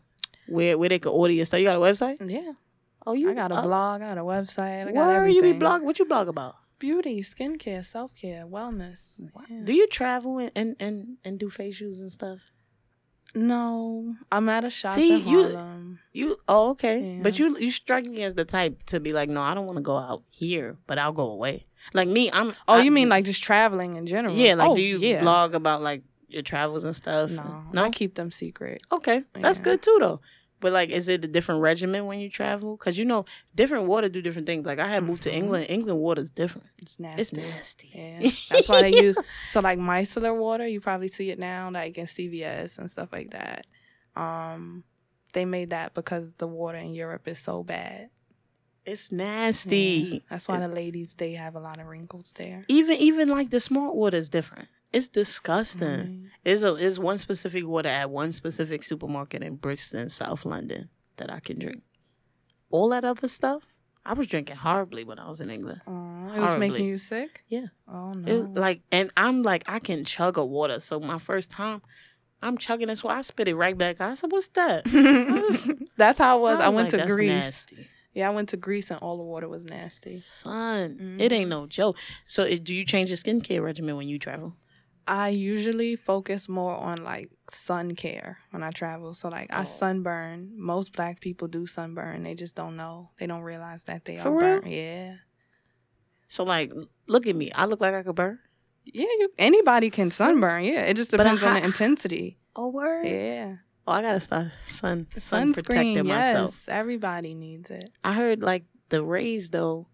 where 0.48 0.76
where 0.76 0.88
they 0.88 0.98
can 0.98 1.12
order 1.12 1.32
your 1.32 1.44
stuff. 1.46 1.60
You 1.60 1.66
got 1.66 1.76
a 1.76 1.80
website? 1.80 2.16
yeah. 2.28 2.52
Oh, 3.06 3.12
you 3.12 3.30
I 3.30 3.34
got 3.34 3.52
a 3.52 3.56
uh, 3.56 3.62
blog, 3.62 4.00
I 4.02 4.08
got 4.14 4.18
a 4.18 4.22
website, 4.22 4.88
I 4.88 4.92
got 4.92 5.06
Where 5.06 5.16
everything. 5.16 5.44
you 5.44 5.52
be 5.52 5.58
blog? 5.58 5.82
What 5.82 5.98
you 5.98 6.06
blog 6.06 6.26
about? 6.28 6.56
Beauty, 6.78 7.20
skincare, 7.22 7.84
self 7.84 8.14
care, 8.14 8.46
wellness. 8.46 9.22
Yeah. 9.48 9.60
Do 9.64 9.72
you 9.72 9.86
travel 9.88 10.38
and, 10.38 10.50
and 10.54 10.76
and 10.80 11.16
and 11.24 11.38
do 11.38 11.48
facials 11.48 12.00
and 12.00 12.12
stuff? 12.12 12.50
No, 13.36 14.14
I'm 14.30 14.48
at 14.48 14.64
a 14.64 14.70
shop 14.70 14.94
See, 14.94 15.12
in 15.12 15.26
you- 15.26 15.42
Harlem. 15.42 15.98
You 16.12 16.36
oh 16.48 16.70
okay, 16.70 17.18
but 17.22 17.38
you 17.38 17.58
you 17.58 17.70
strike 17.72 18.04
me 18.04 18.22
as 18.22 18.34
the 18.34 18.44
type 18.44 18.84
to 18.86 19.00
be 19.00 19.12
like, 19.12 19.28
no, 19.28 19.40
I 19.42 19.54
don't 19.54 19.66
want 19.66 19.76
to 19.76 19.82
go 19.82 19.96
out 19.96 20.22
here, 20.30 20.76
but 20.86 20.98
I'll 20.98 21.12
go 21.12 21.30
away. 21.30 21.66
Like 21.94 22.08
me, 22.08 22.30
I'm. 22.32 22.54
Oh, 22.68 22.74
I- 22.74 22.82
you 22.82 22.90
mean 22.92 23.08
like 23.08 23.24
just 23.24 23.42
traveling 23.42 23.96
in 23.96 24.06
general? 24.06 24.34
yeah? 24.34 24.54
Like, 24.54 24.70
oh, 24.70 24.74
do 24.76 24.82
you 24.82 24.98
yeah. 24.98 25.20
blog 25.20 25.54
about 25.54 25.82
like 25.82 26.02
your 26.28 26.42
travels 26.42 26.84
and 26.84 26.94
stuff? 26.94 27.32
No, 27.32 27.64
no. 27.72 27.84
I 27.84 27.90
keep 27.90 28.14
them 28.14 28.30
secret. 28.30 28.82
okay, 28.92 29.24
that's 29.34 29.58
good 29.58 29.82
too 29.82 29.96
though. 30.00 30.20
But 30.60 30.72
like, 30.72 30.88
is 30.90 31.08
it 31.08 31.24
a 31.24 31.28
different 31.28 31.60
regimen 31.60 32.06
when 32.06 32.20
you 32.20 32.30
travel? 32.30 32.76
Because 32.76 32.96
you 32.96 33.04
know, 33.04 33.24
different 33.54 33.86
water 33.86 34.08
do 34.08 34.22
different 34.22 34.46
things. 34.46 34.64
Like 34.64 34.78
I 34.78 34.88
had 34.88 35.02
moved 35.02 35.22
to 35.24 35.30
Mhm. 35.30 35.34
England. 35.34 35.66
England 35.68 35.98
water 36.00 36.22
is 36.22 36.30
different. 36.30 36.68
It's 36.78 36.98
nasty. 36.98 37.20
It's 37.20 37.32
nasty. 37.32 37.90
Yeah, 37.94 38.20
that's 38.50 38.68
why 38.68 38.82
they 38.82 39.02
use 39.02 39.18
so 39.48 39.60
like 39.60 39.78
micellar 39.78 40.34
water. 40.36 40.66
You 40.66 40.80
probably 40.80 41.08
see 41.08 41.30
it 41.30 41.38
now, 41.38 41.70
like 41.70 41.98
in 41.98 42.06
CVS 42.06 42.78
and 42.78 42.90
stuff 42.90 43.10
like 43.12 43.30
that. 43.32 43.66
Um, 44.16 44.84
they 45.32 45.44
made 45.44 45.70
that 45.70 45.94
because 45.94 46.34
the 46.34 46.46
water 46.46 46.78
in 46.78 46.94
Europe 46.94 47.26
is 47.28 47.38
so 47.38 47.62
bad. 47.62 48.10
It's 48.86 49.10
nasty. 49.10 49.76
Yeah, 50.12 50.18
That's 50.30 50.46
why 50.46 50.60
the 50.60 50.68
ladies 50.68 51.14
they 51.14 51.32
have 51.32 51.56
a 51.56 51.60
lot 51.60 51.80
of 51.80 51.86
wrinkles 51.86 52.32
there. 52.36 52.64
Even 52.68 52.96
even 52.98 53.28
like 53.28 53.50
the 53.50 53.60
smart 53.60 53.94
water 53.94 54.16
is 54.16 54.28
different. 54.28 54.68
It's 54.94 55.08
disgusting. 55.08 55.88
Mm. 55.88 56.24
Is 56.44 56.62
a 56.62 56.74
is 56.74 56.98
one 57.00 57.18
specific 57.18 57.66
water 57.66 57.88
at 57.88 58.10
one 58.10 58.32
specific 58.32 58.82
supermarket 58.82 59.42
in 59.42 59.56
Brixton, 59.56 60.08
South 60.08 60.44
London, 60.44 60.88
that 61.16 61.30
I 61.32 61.40
can 61.40 61.58
drink. 61.58 61.82
All 62.70 62.88
that 62.90 63.04
other 63.04 63.28
stuff, 63.28 63.62
I 64.04 64.12
was 64.12 64.26
drinking 64.26 64.56
horribly 64.56 65.04
when 65.04 65.18
I 65.18 65.26
was 65.28 65.40
in 65.40 65.50
England. 65.50 65.80
Aw, 65.86 66.34
it 66.34 66.40
was 66.40 66.56
making 66.56 66.86
you 66.86 66.96
sick. 66.96 67.42
Yeah. 67.48 67.66
Oh 67.88 68.12
no. 68.12 68.32
It, 68.32 68.54
like, 68.54 68.82
and 68.92 69.10
I'm 69.16 69.42
like, 69.42 69.64
I 69.66 69.78
can 69.78 70.04
chug 70.04 70.36
a 70.36 70.44
water. 70.44 70.78
So 70.80 71.00
my 71.00 71.18
first 71.18 71.50
time, 71.50 71.82
I'm 72.42 72.58
chugging 72.58 72.88
this 72.88 73.02
water. 73.02 73.18
I 73.18 73.22
spit 73.22 73.48
it 73.48 73.56
right 73.56 73.76
back. 73.76 74.00
I 74.00 74.14
said, 74.14 74.30
"What's 74.30 74.48
that?" 74.48 74.84
was- 74.92 75.72
That's 75.96 76.18
how 76.18 76.38
it 76.38 76.42
was. 76.42 76.60
I, 76.60 76.68
was 76.68 76.74
went 76.76 76.84
like, 76.86 76.90
to 76.90 76.96
"That's 76.98 77.12
Greece. 77.12 77.28
nasty." 77.28 77.86
Yeah, 78.12 78.28
I 78.28 78.30
went 78.30 78.50
to 78.50 78.56
Greece 78.56 78.92
and 78.92 79.00
all 79.00 79.16
the 79.16 79.24
water 79.24 79.48
was 79.48 79.64
nasty. 79.64 80.18
Son, 80.18 81.16
it 81.18 81.32
ain't 81.32 81.50
no 81.50 81.66
joke. 81.66 81.96
So, 82.26 82.44
it, 82.44 82.62
do 82.62 82.72
you 82.72 82.84
change 82.84 83.10
your 83.10 83.16
skincare 83.16 83.60
regimen 83.60 83.96
when 83.96 84.06
you 84.06 84.20
travel? 84.20 84.54
I 85.06 85.28
usually 85.28 85.96
focus 85.96 86.48
more 86.48 86.74
on 86.76 87.04
like 87.04 87.30
sun 87.50 87.94
care 87.94 88.38
when 88.50 88.62
I 88.62 88.70
travel. 88.70 89.12
So 89.14 89.28
like 89.28 89.52
I 89.52 89.60
Oh. 89.60 89.64
sunburn. 89.64 90.52
Most 90.56 90.92
black 90.92 91.20
people 91.20 91.46
do 91.48 91.66
sunburn. 91.66 92.22
They 92.22 92.34
just 92.34 92.54
don't 92.54 92.76
know. 92.76 93.10
They 93.18 93.26
don't 93.26 93.42
realize 93.42 93.84
that 93.84 94.04
they 94.06 94.18
For 94.18 94.28
are 94.28 94.32
real? 94.32 94.40
burnt. 94.60 94.66
Yeah. 94.66 95.16
So, 96.28 96.42
like, 96.42 96.72
look 97.06 97.26
at 97.26 97.36
me. 97.36 97.52
I 97.52 97.66
look 97.66 97.80
like 97.80 97.94
I 97.94 98.02
could 98.02 98.16
burn. 98.16 98.38
Yeah, 98.84 99.04
you 99.04 99.28
anybody 99.38 99.90
can 99.90 100.10
sunburn. 100.10 100.64
Yeah. 100.64 100.84
It 100.86 100.94
just 100.96 101.10
depends 101.10 101.42
on 101.42 101.54
the 101.54 101.64
intensity. 101.64 102.38
Oh, 102.56 102.68
word. 102.68 103.06
Yeah. 103.06 103.56
Oh, 103.86 103.92
I 103.92 104.02
gotta 104.02 104.20
start 104.20 104.52
sun 104.64 105.06
sun 105.16 105.52
Sunscreen, 105.52 105.64
protecting 105.64 106.06
myself. 106.08 106.50
yes. 106.52 106.68
Everybody 106.68 107.34
needs 107.34 107.70
it. 107.70 107.90
I 108.02 108.14
heard 108.14 108.42
like 108.42 108.64
the 108.88 109.02
rays 109.02 109.50
though. 109.50 109.88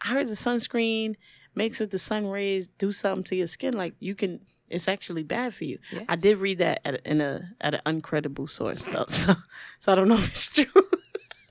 I 0.00 0.08
heard 0.08 0.28
the 0.28 0.34
sunscreen 0.34 1.16
makes 1.54 1.80
with 1.80 1.90
the 1.90 1.98
sun 1.98 2.26
rays 2.26 2.68
do 2.78 2.92
something 2.92 3.24
to 3.24 3.36
your 3.36 3.46
skin. 3.46 3.74
Like 3.74 3.94
you 4.00 4.14
can, 4.14 4.40
it's 4.68 4.88
actually 4.88 5.22
bad 5.22 5.54
for 5.54 5.64
you. 5.64 5.78
Yes. 5.92 6.04
I 6.08 6.16
did 6.16 6.38
read 6.38 6.58
that 6.58 6.80
at 6.84 6.94
a, 6.94 7.10
in 7.10 7.20
a 7.20 7.50
at 7.60 7.74
an 7.74 8.00
uncredible 8.00 8.48
source 8.48 8.84
though, 8.86 9.06
so 9.08 9.34
so 9.80 9.92
I 9.92 9.94
don't 9.94 10.08
know 10.08 10.16
if 10.16 10.28
it's 10.28 10.48
true. 10.48 10.66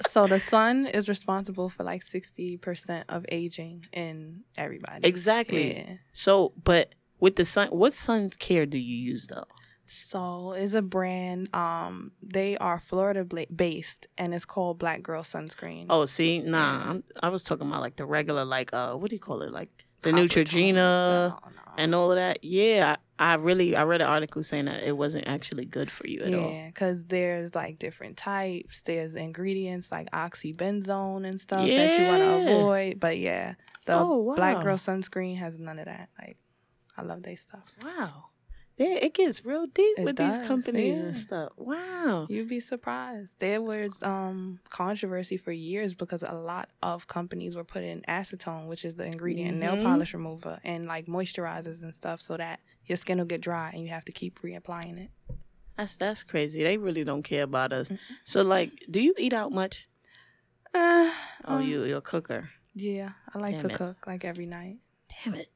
So 0.08 0.28
the 0.28 0.39
sun 0.39 0.86
is 0.86 1.08
responsible 1.08 1.70
for 1.70 1.84
like 1.84 2.01
sixty 2.01 2.58
percent 2.58 3.06
of 3.10 3.26
aging 3.30 3.86
in 3.93 4.41
everybody. 4.58 5.08
exactly. 5.08 5.76
Yeah. 5.76 5.93
So, 6.12 6.54
but 6.62 6.93
with 7.20 7.36
the 7.38 7.45
sun, 7.45 7.70
what 7.70 7.95
sun 7.95 8.30
care 8.32 8.66
do 8.66 8.78
you 8.78 8.95
use 8.95 9.28
though? 9.28 9.45
So 9.86 10.54
is 10.54 10.74
a 10.74 10.82
brand. 10.82 11.54
Um, 11.56 12.14
they 12.22 12.58
are 12.58 12.80
Florida 12.80 13.26
based, 13.54 14.08
and 14.18 14.34
it's 14.34 14.45
called 14.45 14.80
Black 14.80 15.04
Girl 15.04 15.24
Sunscreen. 15.24 15.88
Oh, 15.89 16.06
see, 16.06 16.39
nah, 16.39 16.89
I'm, 16.89 17.04
I 17.22 17.30
was 17.30 17.43
talking 17.43 17.68
about 17.68 17.82
like 17.82 17.97
the 17.97 18.06
regular, 18.06 18.45
like 18.45 18.74
uh, 18.74 18.93
what 18.95 19.10
do 19.10 19.16
you 19.16 19.20
call 19.20 19.41
it, 19.41 19.51
like 19.51 19.86
the 20.04 20.12
Neutrogena 20.12 20.74
no. 20.76 21.39
and 21.78 21.95
all 21.95 22.12
of 22.12 22.18
that. 22.18 22.43
Yeah, 22.43 22.95
I, 23.20 23.32
I 23.32 23.36
really 23.36 23.76
I 23.76 23.84
read 23.84 24.01
an 24.01 24.08
article 24.08 24.43
saying 24.43 24.66
that 24.66 24.84
it 24.84 24.97
wasn't 24.97 25.28
actually 25.28 25.66
good 25.66 25.89
for 25.91 26.08
you 26.08 26.22
at 26.22 26.34
all. 26.34 26.51
Yeah, 26.51 26.68
because 26.68 27.06
there's 27.06 27.56
like 27.56 27.80
different 27.80 28.18
types. 28.18 28.82
There's 28.82 29.16
ingredients 29.16 29.91
like 29.91 30.10
oxybenzone 30.12 31.26
and 31.28 31.39
stuff 31.39 31.66
that 31.68 31.99
you 31.99 32.08
want 32.08 32.24
to 32.24 32.51
avoid. 32.51 32.99
But 32.99 33.18
yeah, 33.18 33.56
the 33.86 33.95
Oh, 33.97 34.18
wow. 34.18 34.36
Black 34.36 34.62
Girl 34.62 34.78
Sunscreen 34.78 35.38
has 35.38 35.60
none 35.60 35.80
of 35.80 35.86
that. 35.86 36.10
Like, 36.20 36.38
I 36.97 37.01
love 37.01 37.24
their 37.24 37.36
stuff. 37.38 37.72
Wow. 37.84 38.26
Yeah, 38.78 38.95
it 38.95 39.13
gets 39.13 39.45
real 39.45 39.67
deep 39.67 39.99
It 39.99 40.03
with 40.05 40.15
does, 40.15 40.38
these 40.38 40.47
companies 40.47 40.99
and 40.99 41.15
stuff. 41.15 41.51
Wow. 41.57 42.26
You'd 42.28 42.49
be 42.49 42.59
surprised. 42.59 43.39
There 43.39 43.61
was 43.61 44.01
um 44.01 44.59
controversy 44.69 45.38
for 45.38 45.51
years 45.51 45.93
because 45.93 46.24
a 46.24 46.34
lot 46.34 46.69
of 46.82 47.07
companies 47.07 47.55
were 47.55 47.63
putting 47.63 48.01
acetone, 48.07 48.67
which 48.67 48.84
is 48.84 48.95
the 48.95 49.05
ingredient 49.05 49.51
in 49.51 49.59
nail 49.59 49.76
Mhm. 49.78 49.84
polish 49.84 50.13
remover, 50.13 50.59
and 50.63 50.88
like 50.88 51.05
moisturizers 51.05 51.84
and 51.84 51.93
stuff, 51.93 52.19
so 52.21 52.36
that 52.38 52.61
your 52.86 52.95
skin 52.97 53.19
will 53.19 53.26
get 53.26 53.41
dry 53.41 53.69
and 53.74 53.82
you 53.84 53.89
have 53.89 54.05
to 54.05 54.11
keep 54.11 54.39
reapplying 54.41 54.97
it. 54.97 55.11
That's 55.78 55.95
that's 55.97 56.24
crazy. 56.24 56.63
They 56.63 56.78
really 56.78 57.03
don't 57.03 57.24
care 57.24 57.43
about 57.43 57.74
us. 57.74 57.91
So 58.24 58.41
like, 58.41 58.71
do 58.89 58.99
you 58.99 59.13
eat 59.19 59.34
out 59.34 59.51
much? 59.51 59.88
Uh, 60.74 61.11
Oh, 61.45 61.55
um, 61.57 61.63
you 61.69 61.84
you're 61.84 61.97
a 61.99 62.01
cooker. 62.01 62.49
Yeah, 62.74 63.11
I 63.34 63.38
like 63.38 63.57
Damn 63.57 63.67
to 63.67 63.69
it. 63.69 63.78
cook 63.78 64.07
like 64.07 64.26
every 64.26 64.47
night. 64.47 64.78
Damn 65.24 65.36
it. 65.36 65.49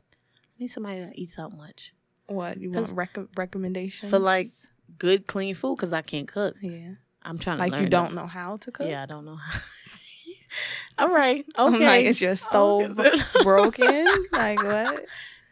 I 0.46 0.54
need 0.60 0.68
somebody 0.68 1.00
that 1.00 1.16
eats 1.18 1.40
out 1.40 1.56
much. 1.58 1.94
What 2.28 2.60
you 2.60 2.72
want 2.72 2.92
rec- 2.92 3.18
recommendations 3.36 4.10
For 4.10 4.20
like 4.20 4.48
good 5.00 5.28
clean 5.28 5.54
food 5.56 5.76
because 5.78 5.94
I 5.94 6.02
can't 6.02 6.28
cook. 6.28 6.56
yeah, 6.62 6.92
I'm 7.24 7.38
trying 7.38 7.58
to 7.58 7.64
like 7.68 7.82
you 7.82 7.88
don't 7.90 8.14
know 8.14 8.28
how 8.28 8.58
to 8.58 8.72
cook. 8.72 8.88
Yeah, 8.88 9.04
I 9.04 9.06
don't 9.06 9.26
know 9.26 9.36
how. 9.38 9.60
All 11.00 11.10
right. 11.10 11.46
Okay. 11.60 11.86
like, 11.86 12.06
is 12.06 12.20
your 12.22 12.36
stove 12.48 13.00
Okay. 13.00 13.12
broken? 13.44 14.08
like 14.34 14.62
what? 14.64 15.06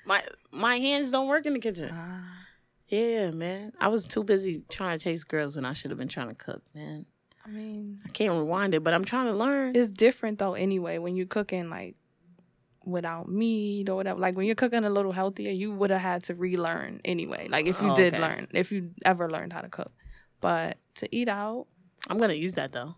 my 0.05 0.23
my 0.51 0.78
hands 0.78 1.11
don't 1.11 1.28
work 1.28 1.45
in 1.45 1.53
the 1.53 1.59
kitchen. 1.59 1.91
Ah, 1.93 2.23
Yeah, 2.88 3.32
man. 3.32 3.71
I 3.80 3.88
was 3.89 4.05
too 4.05 4.23
busy 4.23 4.63
trying 4.69 4.97
to 4.97 5.03
chase 5.03 5.23
girls 5.23 5.55
when 5.55 5.65
I 5.65 5.73
should 5.73 5.91
have 5.91 5.97
been 5.97 6.07
trying 6.07 6.30
to 6.30 6.36
cook, 6.36 6.61
man. 6.73 7.05
I 7.45 7.49
mean, 7.49 7.99
I 8.05 8.09
can't 8.09 8.34
rewind 8.34 8.73
it, 8.73 8.84
but 8.84 8.93
I'm 8.95 9.05
trying 9.05 9.28
to 9.28 9.34
learn. 9.34 9.76
it's 9.76 9.91
different 9.91 10.39
though. 10.39 10.55
Anyway, 10.55 10.97
when 10.97 11.15
you're 11.15 11.28
cooking 11.28 11.69
like 11.69 11.95
without 12.86 13.28
meat 13.30 13.90
or 13.90 13.96
whatever, 13.96 14.20
like 14.20 14.36
when 14.38 14.46
you're 14.46 14.56
cooking 14.56 14.84
a 14.86 14.90
little 14.90 15.12
healthier, 15.12 15.52
you 15.52 15.72
would 15.74 15.90
have 15.90 16.02
had 16.02 16.24
to 16.26 16.36
relearn 16.36 17.02
anyway. 17.04 17.48
Like 17.50 17.68
if 17.68 17.82
you 17.82 17.90
Oh, 17.92 17.96
did 17.96 18.14
okay. 18.14 18.22
learn, 18.22 18.48
if 18.54 18.72
you 18.72 18.92
ever 19.04 19.30
learned 19.30 19.54
how 19.54 19.62
to 19.62 19.70
cook, 19.70 19.92
but 20.42 20.78
to 20.96 21.16
eat 21.16 21.28
out, 21.28 21.68
I'm 22.10 22.18
gonna 22.20 22.34
use 22.34 22.54
that 22.54 22.72
though. 22.72 22.96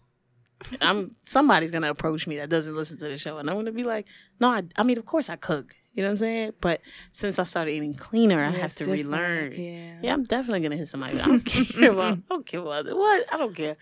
I'm 0.81 1.15
somebody's 1.25 1.71
gonna 1.71 1.89
approach 1.89 2.25
me 2.27 2.37
that 2.37 2.49
doesn't 2.49 2.75
listen 2.75 2.97
to 2.97 3.07
the 3.07 3.17
show, 3.17 3.37
and 3.37 3.49
I'm 3.49 3.55
gonna 3.55 3.71
be 3.71 3.83
like, 3.83 4.05
no, 4.39 4.49
I, 4.49 4.63
I 4.75 4.83
mean, 4.83 4.97
of 4.97 5.05
course 5.05 5.29
I 5.29 5.35
cook. 5.35 5.75
You 5.93 6.03
know 6.03 6.09
what 6.09 6.13
I'm 6.13 6.17
saying? 6.17 6.53
But 6.61 6.81
since 7.11 7.39
I 7.39 7.43
started 7.43 7.71
eating 7.71 7.93
cleaner, 7.93 8.43
I 8.43 8.49
have 8.51 8.71
to 8.75 8.83
different. 8.83 9.03
relearn. 9.05 9.51
Yeah. 9.53 9.95
Yeah, 10.03 10.13
I'm 10.13 10.25
definitely 10.25 10.61
gonna 10.61 10.77
hit 10.77 10.87
somebody. 10.87 11.19
I 11.19 11.25
don't 11.25 11.45
care 11.45 11.91
about. 11.91 12.13
I 12.17 12.21
don't 12.29 12.45
care 12.45 12.59
about 12.59 12.85
what. 12.85 13.33
I 13.33 13.37
don't 13.37 13.55
care. 13.55 13.77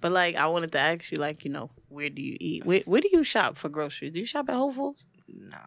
But 0.00 0.12
like, 0.12 0.36
I 0.36 0.46
wanted 0.46 0.72
to 0.72 0.78
ask 0.78 1.10
you, 1.12 1.18
like, 1.18 1.44
you 1.44 1.50
know, 1.50 1.70
where 1.88 2.10
do 2.10 2.22
you 2.22 2.36
eat? 2.40 2.64
Where, 2.66 2.80
where 2.86 3.00
do 3.00 3.08
you 3.12 3.22
shop 3.24 3.56
for 3.56 3.68
groceries? 3.68 4.12
Do 4.12 4.20
you 4.20 4.26
shop 4.26 4.48
at 4.48 4.54
Whole 4.54 4.72
Foods? 4.72 5.06
No, 5.28 5.58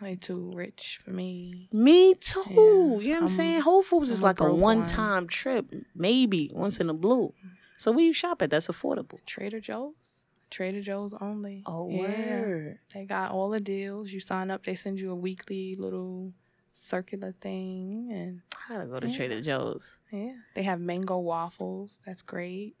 way 0.00 0.16
too 0.16 0.50
rich 0.54 1.00
for 1.04 1.10
me. 1.10 1.68
Me 1.72 2.14
too. 2.14 2.40
Yeah, 2.46 2.52
you 2.54 3.08
know 3.08 3.14
what 3.14 3.22
I'm, 3.22 3.28
saying? 3.28 3.60
Whole 3.62 3.82
Foods 3.82 4.10
is 4.10 4.20
I'm 4.20 4.24
a 4.24 4.26
like 4.26 4.40
a 4.40 4.44
one. 4.44 4.60
one 4.60 4.86
time 4.86 5.26
trip, 5.26 5.70
maybe 5.94 6.50
once 6.54 6.80
in 6.80 6.88
a 6.90 6.94
blue. 6.94 7.32
So 7.76 7.92
where 7.92 8.04
you 8.04 8.12
shop 8.12 8.42
at? 8.42 8.50
That's 8.50 8.68
affordable. 8.68 9.18
Trader 9.26 9.60
Joe's. 9.60 10.24
Trader 10.50 10.80
Joe's 10.80 11.14
only. 11.20 11.62
Oh, 11.66 11.88
Yeah. 11.90 11.98
word. 11.98 12.78
They 12.94 13.04
got 13.04 13.30
all 13.30 13.50
the 13.50 13.60
deals. 13.60 14.10
You 14.10 14.18
sign 14.20 14.50
up, 14.50 14.64
they 14.64 14.74
send 14.74 14.98
you 14.98 15.10
a 15.10 15.14
weekly 15.14 15.74
little 15.76 16.32
circular 16.72 17.32
thing, 17.40 18.08
and 18.12 18.40
I 18.56 18.72
gotta 18.74 18.86
go 18.86 18.98
to 19.00 19.08
Yeah. 19.08 19.16
Trader 19.16 19.40
Joe's. 19.42 19.98
yeah, 20.12 20.32
they 20.54 20.62
have 20.62 20.80
mango 20.80 21.18
waffles. 21.18 22.00
That's 22.06 22.22
great. 22.22 22.76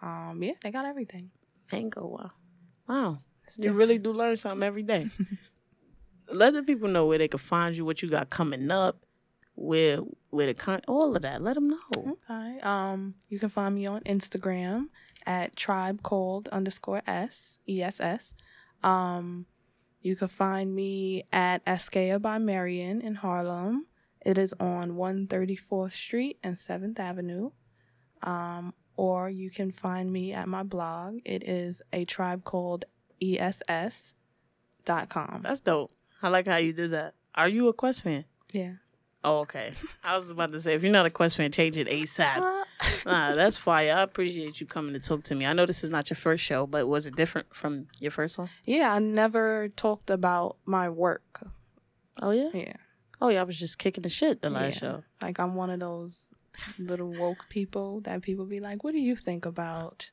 Um, 0.00 0.40
yeah, 0.42 0.52
they 0.62 0.70
got 0.70 0.86
everything. 0.86 1.30
Mango, 1.72 2.06
wow. 2.06 2.30
Wow. 2.88 3.18
It's 3.44 3.58
You 3.58 3.64
different. 3.64 3.78
really 3.78 3.98
do 3.98 4.12
learn 4.12 4.36
something 4.36 4.62
every 4.66 4.82
day. 4.82 5.08
Let 6.32 6.54
the 6.54 6.62
people 6.62 6.88
know 6.88 7.06
where 7.06 7.18
they 7.18 7.28
can 7.28 7.38
find 7.38 7.76
you, 7.76 7.84
what 7.84 8.02
you 8.02 8.08
got 8.08 8.30
coming 8.30 8.70
up, 8.70 9.04
where 9.54 9.98
where 10.30 10.46
the 10.46 10.54
con 10.54 10.80
all 10.88 11.14
of 11.14 11.22
that. 11.22 11.42
Let 11.42 11.54
them 11.54 11.68
know. 11.68 12.16
Okay. 12.30 12.60
Um, 12.60 13.14
you 13.28 13.38
can 13.38 13.48
find 13.50 13.74
me 13.74 13.86
on 13.86 14.00
Instagram 14.02 14.86
at 15.26 15.56
tribe 15.56 16.02
called 16.02 16.48
underscore 16.48 17.02
s 17.06 17.58
e 17.66 17.82
s 17.82 18.00
s. 18.00 18.34
Um, 18.82 19.46
you 20.00 20.16
can 20.16 20.28
find 20.28 20.74
me 20.74 21.24
at 21.32 21.64
Askea 21.66 22.20
by 22.22 22.38
Marion 22.38 23.00
in 23.02 23.16
Harlem. 23.16 23.86
It 24.24 24.38
is 24.38 24.54
on 24.58 24.92
134th 24.92 25.90
Street 25.92 26.38
and 26.42 26.56
7th 26.56 26.98
Avenue. 26.98 27.50
Um, 28.22 28.72
or 29.02 29.28
you 29.28 29.50
can 29.50 29.72
find 29.72 30.12
me 30.12 30.32
at 30.32 30.46
my 30.46 30.62
blog. 30.62 31.18
It 31.24 31.42
is 31.42 31.82
a 31.92 32.04
tribe 32.04 32.44
called 32.44 32.84
ess 33.20 34.14
dot 34.84 35.08
com. 35.08 35.40
That's 35.42 35.60
dope. 35.60 35.90
I 36.22 36.28
like 36.28 36.46
how 36.46 36.56
you 36.58 36.72
did 36.72 36.92
that. 36.92 37.14
Are 37.34 37.48
you 37.48 37.66
a 37.66 37.72
Quest 37.72 38.02
fan? 38.02 38.24
Yeah. 38.52 38.74
Oh, 39.24 39.38
okay. 39.40 39.72
I 40.04 40.14
was 40.14 40.30
about 40.30 40.52
to 40.52 40.60
say, 40.60 40.74
if 40.74 40.82
you're 40.84 40.92
not 40.92 41.04
a 41.06 41.10
Quest 41.10 41.36
fan, 41.36 41.50
change 41.50 41.76
it 41.78 41.88
ASAP. 41.88 42.36
Uh, 42.36 42.64
nah, 43.06 43.34
that's 43.34 43.56
fire. 43.56 43.92
I 43.96 44.02
appreciate 44.02 44.60
you 44.60 44.66
coming 44.66 44.92
to 44.94 45.00
talk 45.00 45.24
to 45.24 45.34
me. 45.34 45.46
I 45.46 45.52
know 45.52 45.66
this 45.66 45.82
is 45.82 45.90
not 45.90 46.08
your 46.08 46.16
first 46.16 46.44
show, 46.44 46.66
but 46.68 46.86
was 46.86 47.06
it 47.06 47.16
different 47.16 47.52
from 47.52 47.88
your 47.98 48.12
first 48.12 48.38
one? 48.38 48.50
yeah, 48.64 48.94
I 48.94 49.00
never 49.00 49.68
talked 49.70 50.10
about 50.10 50.58
my 50.64 50.88
work. 50.88 51.42
Oh 52.20 52.30
yeah. 52.30 52.50
Yeah. 52.54 52.74
Oh 53.20 53.30
yeah. 53.30 53.40
I 53.40 53.44
was 53.44 53.58
just 53.58 53.78
kicking 53.78 54.02
the 54.02 54.08
shit 54.08 54.42
the 54.42 54.50
last 54.50 54.74
Yeah. 54.74 54.80
show. 54.80 55.04
Like 55.20 55.40
I'm 55.40 55.56
one 55.56 55.70
of 55.70 55.80
those 55.80 56.30
little 56.78 57.12
woke 57.12 57.46
people 57.48 58.00
that 58.00 58.22
people 58.22 58.44
be 58.46 58.60
like, 58.60 58.84
"What 58.84 58.92
do 58.92 59.00
you 59.00 59.16
think 59.16 59.46
about?" 59.46 60.10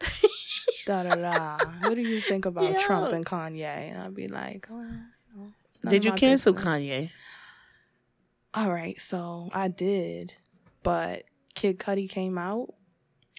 da 0.86 1.02
da 1.02 1.14
da. 1.14 1.58
What 1.82 1.94
do 1.94 2.02
you 2.02 2.20
think 2.20 2.46
about 2.46 2.80
Trump 2.80 3.12
and 3.12 3.24
Kanye? 3.24 3.62
And 3.64 3.98
I'd 4.02 4.14
be 4.14 4.28
like, 4.28 4.66
"Well, 4.70 4.86
you 5.34 5.52
know, 5.84 5.90
Did 5.90 6.04
you 6.04 6.12
cancel 6.12 6.52
business." 6.52 6.74
Kanye? 6.74 7.10
All 8.52 8.72
right, 8.72 9.00
so 9.00 9.48
I 9.54 9.68
did, 9.68 10.34
but 10.82 11.24
Kid 11.54 11.78
Cudi 11.78 12.08
came 12.08 12.36
out. 12.36 12.74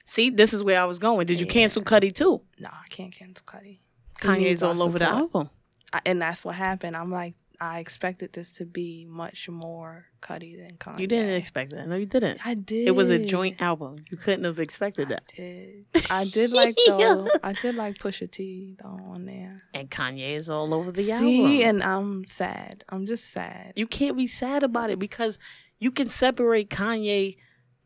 See, 0.06 0.30
this 0.30 0.54
is 0.54 0.64
where 0.64 0.80
I 0.82 0.86
was 0.86 1.00
going. 1.00 1.26
Did 1.26 1.40
you 1.40 1.46
cancel 1.48 1.84
Cudi 1.84 2.14
too? 2.14 2.42
No, 2.60 2.70
I 2.72 2.88
can't 2.90 3.14
cancel 3.14 3.46
Cudi. 3.46 3.80
Kanye's 4.20 4.64
all 4.64 4.82
over 4.82 5.00
the 5.00 5.08
album. 5.08 5.50
I, 5.92 6.02
and 6.06 6.22
that's 6.22 6.46
what 6.46 6.56
happened. 6.56 6.96
I'm 6.96 7.12
like, 7.12 7.34
I 7.62 7.78
expected 7.78 8.34
this 8.34 8.50
to 8.54 8.66
be 8.66 9.06
much 9.08 9.48
more 9.48 10.08
Cudi 10.20 10.58
than 10.58 10.78
Kanye. 10.78 11.00
You 11.02 11.06
didn't 11.06 11.36
expect 11.36 11.72
that. 11.74 11.88
No, 11.88 11.96
you 11.96 12.08
didn't. 12.08 12.40
I 12.44 12.56
did. 12.56 12.88
It 12.88 12.92
was 12.92 13.12
a 13.12 13.20
joint 13.24 13.62
album. 13.62 14.04
You 14.10 14.18
couldn't 14.18 14.46
have 14.46 14.60
expected 14.60 15.10
that. 15.10 15.28
did. 15.36 15.86
I 16.10 16.26
did 16.26 16.52
like 16.62 16.76
though. 16.88 17.30
I 17.44 17.54
did 17.54 17.76
like 17.76 18.00
Pusha 18.00 18.30
T 18.32 18.76
though 18.82 19.00
on 19.06 19.26
there. 19.26 19.52
And 19.76 19.92
Kanye 19.92 20.32
is 20.32 20.50
all 20.50 20.74
over 20.74 20.92
the 20.92 21.04
See, 21.04 21.12
album. 21.12 21.28
See, 21.28 21.64
and 21.64 21.84
I'm 21.84 22.26
sad. 22.26 22.84
I'm 22.90 23.06
just 23.06 23.30
sad. 23.30 23.74
you 23.76 23.86
can't 23.86 24.18
be 24.18 24.26
sad 24.26 24.64
about 24.64 24.90
it 24.90 24.98
because 24.98 25.38
you 25.78 25.92
can 25.92 26.08
separate 26.10 26.72
Kanye, 26.72 27.38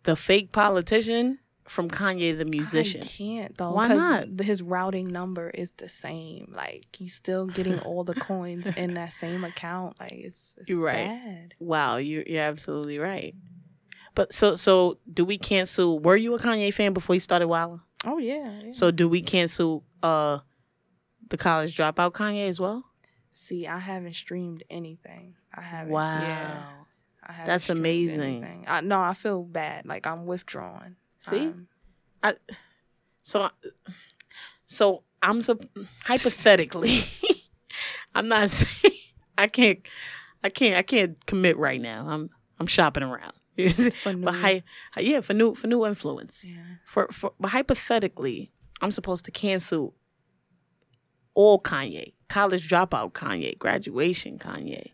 the 0.03 0.15
fake 0.15 0.53
politician, 0.53 1.39
from 1.67 1.89
Kanye, 1.89 2.37
the 2.37 2.45
musician. 2.45 3.01
I 3.03 3.05
can't 3.05 3.57
though. 3.57 3.71
Why 3.71 3.87
not? 3.87 4.27
His 4.39 4.61
routing 4.61 5.07
number 5.07 5.49
is 5.49 5.71
the 5.73 5.89
same. 5.89 6.53
Like 6.55 6.87
he's 6.95 7.13
still 7.13 7.47
getting 7.47 7.79
all 7.79 8.03
the 8.03 8.13
coins 8.13 8.67
in 8.77 8.93
that 8.95 9.13
same 9.13 9.43
account. 9.43 9.99
Like 9.99 10.13
it's, 10.13 10.57
it's 10.59 10.69
You're 10.69 10.83
right. 10.83 11.07
bad. 11.07 11.55
Wow, 11.59 11.97
you're 11.97 12.23
you're 12.23 12.43
absolutely 12.43 12.99
right. 12.99 13.35
But 14.13 14.31
so 14.31 14.55
so 14.55 14.99
do 15.11 15.25
we 15.25 15.37
cancel? 15.37 15.99
Were 15.99 16.15
you 16.15 16.33
a 16.35 16.39
Kanye 16.39 16.73
fan 16.73 16.93
before 16.93 17.15
you 17.15 17.19
started 17.19 17.47
Wildin'? 17.47 17.81
Oh 18.05 18.17
yeah. 18.17 18.61
yeah. 18.65 18.71
So 18.71 18.91
do 18.91 19.09
we 19.09 19.21
cancel 19.21 19.83
uh 20.03 20.39
the 21.29 21.37
college 21.37 21.75
dropout 21.75 22.11
Kanye 22.11 22.47
as 22.47 22.59
well? 22.59 22.85
See, 23.33 23.67
I 23.67 23.79
haven't 23.79 24.13
streamed 24.13 24.63
anything. 24.69 25.35
I 25.53 25.61
haven't. 25.61 25.91
Wow. 25.91 26.21
Yeah. 26.21 26.63
I 27.27 27.31
haven't 27.33 27.45
That's 27.47 27.69
amazing. 27.69 28.65
I, 28.67 28.81
no, 28.81 29.01
I 29.01 29.13
feel 29.13 29.43
bad. 29.43 29.85
Like 29.85 30.05
I'm 30.05 30.25
withdrawn. 30.27 30.95
See? 31.25 31.53
Um, 32.23 32.33
So 33.23 33.49
so 34.65 35.03
I'm 35.21 35.41
so 35.41 35.57
hypothetically 36.03 36.99
I'm 38.15 38.27
not 38.27 38.49
saying 38.49 38.93
I 39.37 39.47
can't 39.47 39.79
I 40.43 40.49
can't 40.49 40.75
I 40.77 40.81
can't 40.83 41.25
commit 41.25 41.57
right 41.57 41.81
now. 41.81 42.07
I'm 42.07 42.29
I'm 42.59 42.67
shopping 42.67 43.03
around. 43.03 43.33
for 44.03 44.13
new, 44.13 44.25
but 44.25 44.33
hy- 44.35 44.63
yeah, 44.97 45.21
for 45.21 45.33
new 45.33 45.55
for 45.55 45.67
new 45.67 45.85
influence. 45.85 46.43
yeah. 46.45 46.77
For 46.85 47.07
for 47.11 47.33
but 47.39 47.49
hypothetically, 47.51 48.51
I'm 48.81 48.91
supposed 48.91 49.25
to 49.25 49.31
cancel 49.31 49.93
all 51.33 51.59
Kanye, 51.59 52.13
college 52.29 52.69
dropout 52.69 53.13
Kanye, 53.13 53.57
graduation 53.57 54.37
Kanye, 54.37 54.91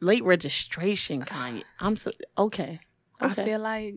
late 0.00 0.24
registration 0.24 1.22
Kanye. 1.22 1.62
I'm 1.80 1.96
so 1.96 2.10
okay. 2.36 2.80
I 3.20 3.26
Okay. 3.26 3.44
feel 3.44 3.60
like 3.60 3.94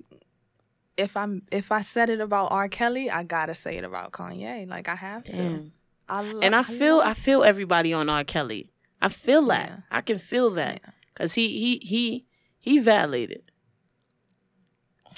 if 0.98 1.16
I'm 1.18 1.42
if 1.52 1.72
I 1.72 1.82
said 1.82 2.10
it 2.10 2.22
about 2.22 2.52
R. 2.52 2.68
Kelly, 2.70 3.10
I 3.10 3.24
gotta 3.24 3.54
say 3.56 3.78
it 3.78 3.84
about 3.84 4.12
Kanye. 4.12 4.68
Like 4.68 4.88
I 4.90 4.96
have 4.96 5.24
to. 5.26 5.32
Damn. 5.34 5.72
I 6.08 6.22
lo- 6.22 6.40
And 6.42 6.56
I 6.56 6.64
feel 6.64 7.00
I 7.04 7.14
feel 7.14 7.44
everybody 7.44 7.94
on 7.94 8.10
R. 8.10 8.24
Kelly. 8.24 8.72
I 9.02 9.10
feel 9.10 9.44
that. 9.48 9.70
Yeah. 9.70 9.78
I 9.92 10.02
can 10.02 10.20
feel 10.20 10.50
that 10.52 10.80
Yeah. 10.84 10.92
because 11.14 11.34
he 11.34 11.48
he 11.60 11.78
he 11.80 12.26
he 12.60 12.80
violated 12.80 13.52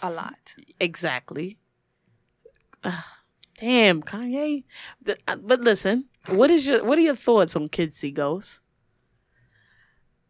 a 0.03 0.09
lot. 0.09 0.55
exactly. 0.79 1.57
Ah, 2.83 3.17
damn, 3.59 4.01
Kanye. 4.03 4.63
The- 5.01 5.17
uh, 5.27 5.35
But 5.37 5.61
listen, 5.61 6.05
what 6.29 6.49
is 6.51 6.65
your 6.67 6.83
what 6.83 6.97
are 6.97 7.01
your 7.01 7.15
thoughts 7.15 7.55
on 7.55 7.67
Kids 7.67 7.97
See 7.97 8.11
Ghosts? 8.11 8.61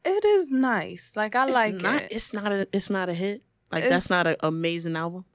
It 0.05 0.23
is 0.23 0.51
nice. 0.51 1.13
Like 1.15 1.35
I 1.35 1.45
It's 1.45 1.53
like 1.53 1.75
not, 1.75 2.01
it. 2.03 2.11
It's 2.11 2.33
not 2.33 2.51
a. 2.51 2.67
It's 2.71 2.89
not 2.89 3.09
a 3.09 3.13
hit. 3.13 3.43
Like 3.71 3.79
It's- 3.83 3.89
that's 3.91 4.09
not 4.09 4.25
an 4.27 4.37
amazing 4.41 4.95
album. 4.95 5.25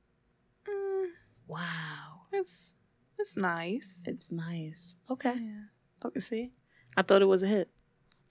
Wow, 1.53 2.23
it's 2.33 2.75
it's 3.19 3.37
nice. 3.37 4.03
it's 4.07 4.31
nice. 4.33 4.97
Okay, 5.11 5.35
Yeah. 5.37 6.07
okay. 6.07 6.21
See, 6.21 6.53
I 6.97 7.03
thought 7.03 7.23
it 7.23 7.27
was 7.27 7.43
a 7.43 7.47
hit. 7.47 7.69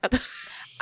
I 0.03 0.07
th- 0.07 0.22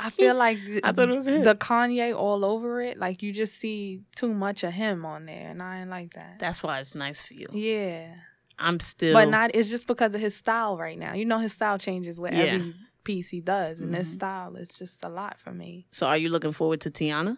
I 0.00 0.08
feel 0.10 0.34
like 0.34 0.58
th- 0.64 0.80
I 0.82 0.92
thought 0.92 1.10
it 1.10 1.14
was 1.14 1.26
a 1.26 1.32
hit. 1.32 1.44
the 1.44 1.54
Kanye 1.54 2.16
all 2.16 2.44
over 2.44 2.80
it. 2.80 2.98
Like 2.98 3.22
you 3.22 3.32
just 3.32 3.58
see 3.58 4.02
too 4.16 4.32
much 4.34 4.64
of 4.64 4.72
him 4.72 5.04
on 5.04 5.26
there, 5.26 5.48
and 5.50 5.62
I 5.62 5.80
ain't 5.80 5.90
like 5.90 6.14
that. 6.14 6.38
that's 6.38 6.62
why 6.62 6.80
it's 6.80 6.94
nice 6.94 7.24
for 7.26 7.34
you. 7.34 7.46
yeah, 7.52 8.14
I'm 8.58 8.80
still, 8.80 9.12
but 9.14 9.28
not. 9.28 9.50
It's 9.54 9.68
just 9.70 9.86
because 9.86 10.14
of 10.14 10.20
his 10.20 10.34
style 10.34 10.78
right 10.78 10.98
now. 10.98 11.12
You 11.14 11.26
know, 11.26 11.38
his 11.38 11.52
style 11.52 11.78
changes 11.78 12.18
with 12.18 12.32
Yeah. 12.32 12.40
every 12.44 12.74
piece 13.04 13.28
he 13.30 13.40
does, 13.40 13.80
and 13.82 13.92
this 13.94 14.08
Mhm. 14.10 14.14
style 14.14 14.56
is 14.56 14.68
just 14.68 15.04
a 15.04 15.08
lot 15.08 15.38
for 15.38 15.52
me. 15.52 15.86
So, 15.92 16.06
are 16.06 16.16
you 16.16 16.28
looking 16.30 16.52
forward 16.52 16.80
to 16.82 16.90
Teyana? 16.90 17.36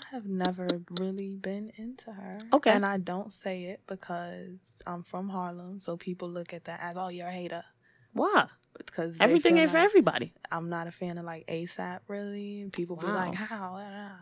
I 0.00 0.14
have 0.14 0.26
never 0.26 0.68
really 0.90 1.30
been 1.30 1.72
into 1.76 2.12
her. 2.12 2.32
Okay. 2.52 2.70
and 2.70 2.84
I 2.86 2.98
don't 2.98 3.32
say 3.32 3.64
it 3.64 3.80
because 3.86 4.82
I'm 4.86 5.02
from 5.02 5.28
Harlem, 5.28 5.80
so 5.80 5.96
people 5.96 6.28
look 6.30 6.52
at 6.52 6.64
that 6.64 6.80
as, 6.82 6.96
"Oh, 6.96 7.08
you're 7.08 7.28
a 7.28 7.32
hater." 7.32 7.64
Why? 8.12 8.46
Because 8.76 9.18
Everything 9.20 9.58
ain't 9.58 9.70
for 9.70 9.78
everybody. 9.78 10.32
I'm 10.52 10.68
not 10.68 10.86
a 10.86 10.92
fan 10.92 11.18
of 11.18 11.24
like 11.24 11.46
ASAP 11.46 12.00
really. 12.08 12.68
People 12.72 12.96
be 12.96 13.06
like, 13.06 13.34
"How?" 13.34 14.18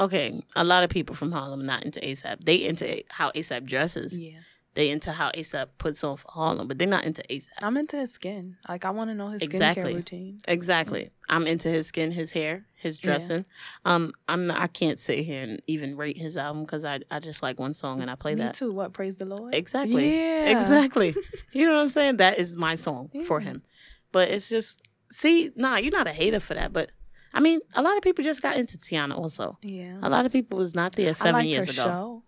Okay, 0.00 0.40
a 0.54 0.62
lot 0.62 0.84
of 0.84 0.90
people 0.90 1.16
from 1.16 1.32
Harlem 1.32 1.66
not 1.66 1.82
into 1.82 2.00
ASAP. 2.00 2.44
They 2.44 2.56
into 2.56 3.02
how 3.08 3.30
ASAP 3.32 3.64
dresses. 3.66 4.16
Yeah. 4.16 4.40
They 4.78 4.90
into 4.90 5.10
how 5.10 5.30
ASAP 5.32 5.70
puts 5.76 6.02
for 6.02 6.16
Harlem, 6.28 6.68
but 6.68 6.78
they're 6.78 6.86
not 6.86 7.02
into 7.04 7.20
ASAP. 7.28 7.48
I'm 7.62 7.76
into 7.76 7.96
his 7.96 8.12
skin. 8.12 8.56
Like 8.68 8.84
I 8.84 8.90
want 8.90 9.10
to 9.10 9.14
know 9.16 9.26
his 9.26 9.42
Exactly. 9.42 9.82
skincare 9.92 9.96
routine. 9.96 10.38
Exactly. 10.46 11.10
I'm 11.28 11.48
into 11.48 11.68
his 11.68 11.88
skin, 11.88 12.12
his 12.12 12.30
hair, 12.32 12.64
his 12.76 13.02
Yeah. 13.02 13.08
dressing. 13.10 13.44
Um, 13.84 14.12
I'm 14.28 14.46
not, 14.46 14.60
I 14.60 14.68
can't 14.68 14.96
sit 15.00 15.18
here 15.24 15.42
and 15.42 15.60
even 15.66 15.96
rate 15.96 16.16
his 16.16 16.36
album 16.36 16.62
because 16.62 16.84
I 16.84 17.00
I 17.10 17.18
just 17.18 17.42
like 17.42 17.58
one 17.58 17.74
song 17.74 18.02
and 18.02 18.08
I 18.08 18.14
play 18.14 18.36
Me 18.36 18.42
that. 18.42 18.54
too. 18.54 18.70
What 18.72 18.92
praise 18.92 19.16
the 19.16 19.24
Lord? 19.24 19.52
Exactly. 19.52 20.14
Yeah. 20.16 20.56
Exactly. 20.60 21.12
you 21.52 21.66
know 21.66 21.72
what 21.72 21.80
I'm 21.80 21.88
saying? 21.88 22.18
That 22.18 22.38
is 22.38 22.56
my 22.56 22.76
song 22.76 23.10
for 23.26 23.40
him. 23.40 23.64
But 24.12 24.28
it's 24.30 24.48
just 24.48 24.80
see, 25.10 25.50
nah, 25.56 25.78
you're 25.78 25.90
not 25.90 26.06
a 26.06 26.12
hater 26.12 26.38
for 26.38 26.54
that. 26.54 26.72
But 26.72 26.92
I 27.34 27.40
mean, 27.40 27.58
a 27.74 27.82
lot 27.82 27.96
of 27.96 28.04
people 28.04 28.22
just 28.22 28.42
got 28.42 28.56
into 28.56 28.78
Teyana 28.78 29.18
also. 29.18 29.58
Yeah. 29.60 29.98
A 30.04 30.08
lot 30.08 30.24
of 30.24 30.30
people 30.30 30.56
was 30.56 30.76
not 30.76 30.92
there 30.92 31.14
seven 31.14 31.46
years 31.46 31.68
ago. 31.68 31.82
show. 31.82 32.22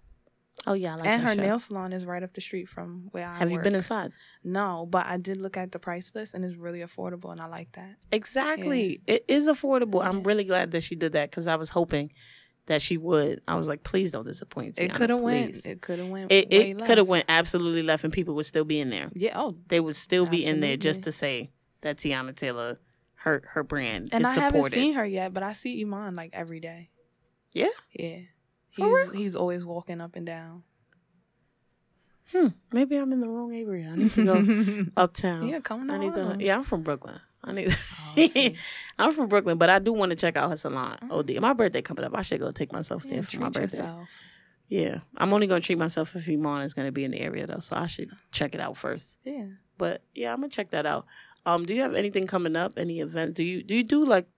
Oh 0.67 0.75
yeah, 0.75 0.93
I 0.93 0.97
like 0.97 1.07
and 1.07 1.23
her 1.23 1.35
show. 1.35 1.41
nail 1.41 1.59
salon 1.59 1.93
is 1.93 2.05
right 2.05 2.23
up 2.23 2.35
the 2.35 2.41
street 2.41 2.69
from 2.69 3.09
where 3.13 3.27
I 3.29 3.39
Have 3.39 3.51
you 3.51 3.61
been 3.61 3.75
inside? 3.75 4.13
No, 4.45 4.87
but 4.89 5.07
I 5.07 5.17
did 5.17 5.39
look 5.39 5.57
at 5.57 5.73
the 5.73 5.79
price 5.79 6.15
list 6.15 6.35
and 6.35 6.45
it's 6.45 6.57
really 6.57 6.81
affordable 6.81 7.33
and 7.33 7.41
I 7.41 7.47
like 7.47 7.73
that. 7.73 7.97
Exactly. 8.13 9.01
It 9.07 9.25
is 9.29 9.49
affordable. 9.49 10.05
I'm 10.05 10.23
really 10.23 10.45
glad 10.45 10.73
that 10.73 10.83
she 10.83 10.97
did 10.97 11.13
that 11.13 11.31
because 11.31 11.47
I 11.47 11.57
was 11.57 11.71
hoping 11.71 12.13
that 12.67 12.83
she 12.83 12.97
would. 12.99 13.41
I 13.49 13.55
was 13.57 13.69
like, 13.69 13.83
please 13.83 14.13
don't 14.13 14.27
disappoint. 14.27 14.79
it 14.79 14.91
Teyana, 14.91 14.95
could 14.95 15.11
have 15.11 15.21
went. 15.21 15.67
It 15.67 15.81
could 15.81 15.99
have 15.99 16.09
went. 16.09 16.31
It, 16.31 16.53
it 16.53 16.85
could 16.85 16.99
have 16.99 17.09
went 17.09 17.25
absolutely 17.29 17.83
left, 17.83 18.05
and 18.05 18.13
people 18.13 18.35
would 18.35 18.47
still 18.47 18.65
be 18.65 18.79
in 18.81 18.91
there. 18.91 19.11
Yeah. 19.15 19.33
Oh, 19.35 19.57
They 19.69 19.81
would 19.81 19.97
still 19.97 20.27
be 20.27 20.45
in 20.45 20.61
there 20.61 20.77
just 20.77 21.03
to 21.03 21.13
say 21.13 21.51
that 21.81 21.97
Teyana 21.97 22.37
Taylor, 22.37 22.79
her 23.17 23.43
her 23.49 23.63
brand 23.65 24.11
and 24.13 24.27
I 24.27 24.35
supported. 24.35 24.57
haven't 24.57 24.73
seen 24.73 24.95
her 24.95 25.05
yet, 25.07 25.33
but 25.35 25.43
I 25.43 25.53
see 25.53 25.83
Iman 25.83 26.15
like 26.17 26.31
every 26.33 26.61
day. 26.61 26.91
Yeah? 27.55 27.69
Yeah. 27.93 28.19
For 28.73 28.85
He's, 28.85 28.93
real? 28.93 29.11
he's 29.11 29.37
always 29.37 29.65
walking 29.65 30.01
up 30.01 30.17
and 30.17 30.25
down. 30.27 30.63
Hmm. 32.33 32.49
Maybe 32.73 32.97
I'm 32.97 33.13
in 33.13 33.21
the 33.21 33.29
wrong 33.29 33.53
area. 33.55 33.91
I 33.93 33.97
need 33.97 34.13
to 34.13 34.25
go 34.25 34.85
uptown. 34.97 35.49
yeah, 35.49 35.59
come 35.61 35.81
on. 35.83 35.91
I 35.91 35.99
need 35.99 36.15
to. 36.15 36.37
Yeah, 36.39 36.57
I'm 36.57 36.63
from 36.63 36.83
Brooklyn. 36.83 37.19
I 37.43 37.53
need. 37.53 37.77
Oh. 38.17 38.49
I'm 38.99 39.13
from 39.13 39.29
Brooklyn, 39.29 39.59
but 39.59 39.69
I 39.71 39.79
do 39.81 39.93
want 39.93 40.11
to 40.11 40.17
check 40.17 40.37
out 40.37 40.49
her 40.51 40.57
salon. 40.57 40.99
Oh, 41.11 41.19
OD. 41.21 41.41
My 41.41 41.53
birthday 41.55 41.83
coming 41.83 42.05
up. 42.05 42.17
I 42.17 42.23
should 42.23 42.39
go 42.39 42.53
take 42.53 42.73
myself 42.73 43.05
Yeah, 43.05 43.15
there 43.15 43.23
for 43.25 43.41
my 43.41 43.49
birthday. 43.49 43.79
yourself. 43.79 44.09
Yeah, 44.69 45.01
I'm 45.17 45.33
only 45.33 45.49
gonna 45.49 45.61
treat 45.61 45.79
myself 45.79 46.15
if 46.15 46.29
Iman 46.29 46.63
is 46.63 46.75
gonna 46.75 46.93
be 46.93 47.03
in 47.03 47.11
the 47.11 47.21
area 47.21 47.45
though, 47.49 47.59
so 47.59 47.75
I 47.77 47.87
should 47.89 48.11
check 48.31 48.55
it 48.55 48.61
out 48.61 48.77
first. 48.77 49.19
Yeah. 49.25 49.47
But 49.79 50.03
yeah, 50.15 50.33
I'm 50.33 50.37
gonna 50.39 50.49
check 50.51 50.71
that 50.71 50.87
out. 50.87 51.07
Um, 51.45 51.67
do 51.67 51.75
you 51.75 51.81
have 51.81 51.95
anything 51.95 52.29
coming 52.29 52.55
up? 52.55 52.75
Any 52.77 53.01
event? 53.01 53.35
Do 53.35 53.43
you 53.43 53.65
do 53.65 53.75
you 53.75 53.83
do 53.83 54.05
like 54.05 54.29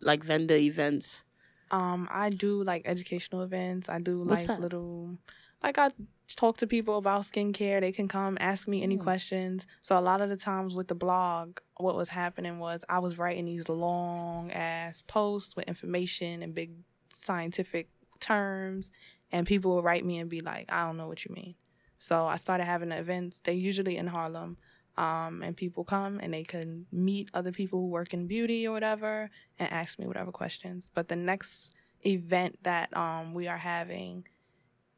like 0.00 0.22
vendor 0.22 0.54
events? 0.54 1.24
Um, 1.72 2.06
I 2.10 2.28
do 2.30 2.62
like 2.62 2.82
educational 2.84 3.42
events. 3.42 3.88
I 3.88 3.98
do 3.98 4.22
What's 4.22 4.42
like 4.42 4.48
that? 4.48 4.60
little, 4.60 5.16
like 5.62 5.78
I 5.78 5.88
talk 6.36 6.58
to 6.58 6.66
people 6.66 6.98
about 6.98 7.22
skincare. 7.22 7.80
They 7.80 7.92
can 7.92 8.08
come 8.08 8.36
ask 8.40 8.68
me 8.68 8.82
any 8.82 8.96
Mm. 8.96 9.00
questions. 9.02 9.66
So 9.80 9.98
a 9.98 10.00
lot 10.00 10.20
of 10.20 10.28
the 10.28 10.36
times 10.36 10.74
with 10.76 10.88
the 10.88 10.94
blog, 10.94 11.58
what 11.78 11.96
was 11.96 12.10
happening 12.10 12.58
was 12.58 12.84
I 12.88 12.98
was 12.98 13.18
writing 13.18 13.46
these 13.46 13.68
long 13.68 14.52
ass 14.52 15.02
posts 15.06 15.56
with 15.56 15.66
information 15.66 16.42
and 16.42 16.54
big 16.54 16.72
scientific 17.10 17.88
terms, 18.20 18.92
and 19.30 19.46
people 19.46 19.74
would 19.74 19.84
write 19.84 20.04
me 20.04 20.18
and 20.18 20.28
be 20.30 20.40
like, 20.42 20.70
I 20.70 20.86
don't 20.86 20.96
know 20.98 21.08
what 21.08 21.24
you 21.24 21.34
mean. 21.34 21.54
So 21.98 22.26
I 22.26 22.36
started 22.36 22.64
having 22.64 22.90
the 22.90 22.98
events. 22.98 23.40
They 23.40 23.54
usually 23.54 23.96
in 23.96 24.08
Harlem. 24.08 24.58
Um, 24.96 25.42
and 25.42 25.56
people 25.56 25.84
come 25.84 26.20
and 26.20 26.34
they 26.34 26.42
can 26.42 26.86
meet 26.92 27.30
other 27.32 27.50
people 27.52 27.78
who 27.80 27.88
work 27.88 28.12
in 28.12 28.26
beauty 28.26 28.66
or 28.68 28.72
whatever 28.72 29.30
and 29.58 29.72
ask 29.72 29.98
me 29.98 30.06
whatever 30.06 30.30
questions. 30.32 30.90
But 30.94 31.08
the 31.08 31.16
next 31.16 31.74
event 32.04 32.58
that 32.64 32.94
um, 32.96 33.32
we 33.32 33.48
are 33.48 33.56
having 33.58 34.26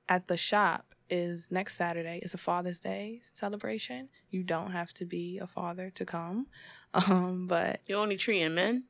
at 0.08 0.26
the 0.26 0.36
shop 0.36 0.94
is 1.08 1.50
next 1.52 1.76
Saturday. 1.76 2.18
It's 2.22 2.34
a 2.34 2.38
Father's 2.38 2.80
Day 2.80 3.20
celebration. 3.22 4.08
You 4.30 4.42
don't 4.42 4.72
have 4.72 4.92
to 4.94 5.04
be 5.04 5.38
a 5.38 5.46
father 5.46 5.90
to 5.90 6.04
come. 6.04 6.46
Um, 6.94 7.46
but 7.48 7.80
You 7.86 7.96
only 7.96 8.16
treating 8.16 8.54
men? 8.54 8.84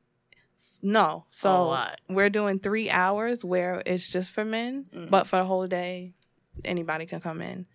no, 0.81 1.25
so 1.31 1.75
we're 2.07 2.29
doing 2.29 2.59
three 2.59 2.89
hours 2.89 3.43
where 3.43 3.81
it's 3.85 4.11
just 4.11 4.29
for 4.29 4.45
men, 4.45 4.85
Mhm. 4.93 5.09
but 5.09 5.25
for 5.25 5.37
the 5.37 5.45
whole 5.45 5.65
day, 5.67 6.13
anybody 6.63 7.07
can 7.07 7.19
come 7.19 7.41
in. 7.41 7.65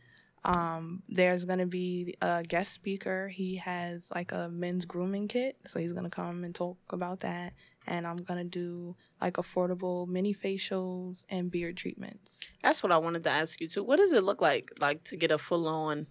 Um, 0.45 1.03
there's 1.09 1.45
gonna 1.45 1.67
be 1.67 2.15
a 2.23 2.43
guest 2.43 2.73
speaker. 2.73 3.29
He 3.29 3.57
has 3.57 4.11
like 4.15 4.33
a 4.33 4.49
men's 4.49 4.87
grooming 4.87 5.29
kit, 5.29 5.57
so 5.67 5.79
he's 5.79 5.93
gonna 5.93 6.11
come 6.11 6.45
and 6.45 6.55
talk 6.55 6.79
about 6.91 7.21
that. 7.21 7.53
And 7.87 8.07
I'm 8.07 8.19
gonna 8.19 8.45
do 8.45 8.97
like 9.21 9.35
affordable 9.35 10.09
mini 10.09 10.35
facials 10.35 11.25
and 11.29 11.51
beard 11.51 11.77
treatments. 11.77 12.55
That's 12.63 12.83
what 12.83 12.93
I 12.93 12.97
wanted 12.97 13.25
to 13.25 13.31
ask 13.31 13.61
you 13.61 13.69
too. 13.69 13.85
What 13.85 13.97
does 13.99 14.13
it 14.13 14.25
look 14.25 14.41
like, 14.41 14.71
like 14.81 15.05
to 15.05 15.17
get 15.17 15.31
a 15.31 15.39
full 15.39 15.69
on, 15.69 16.07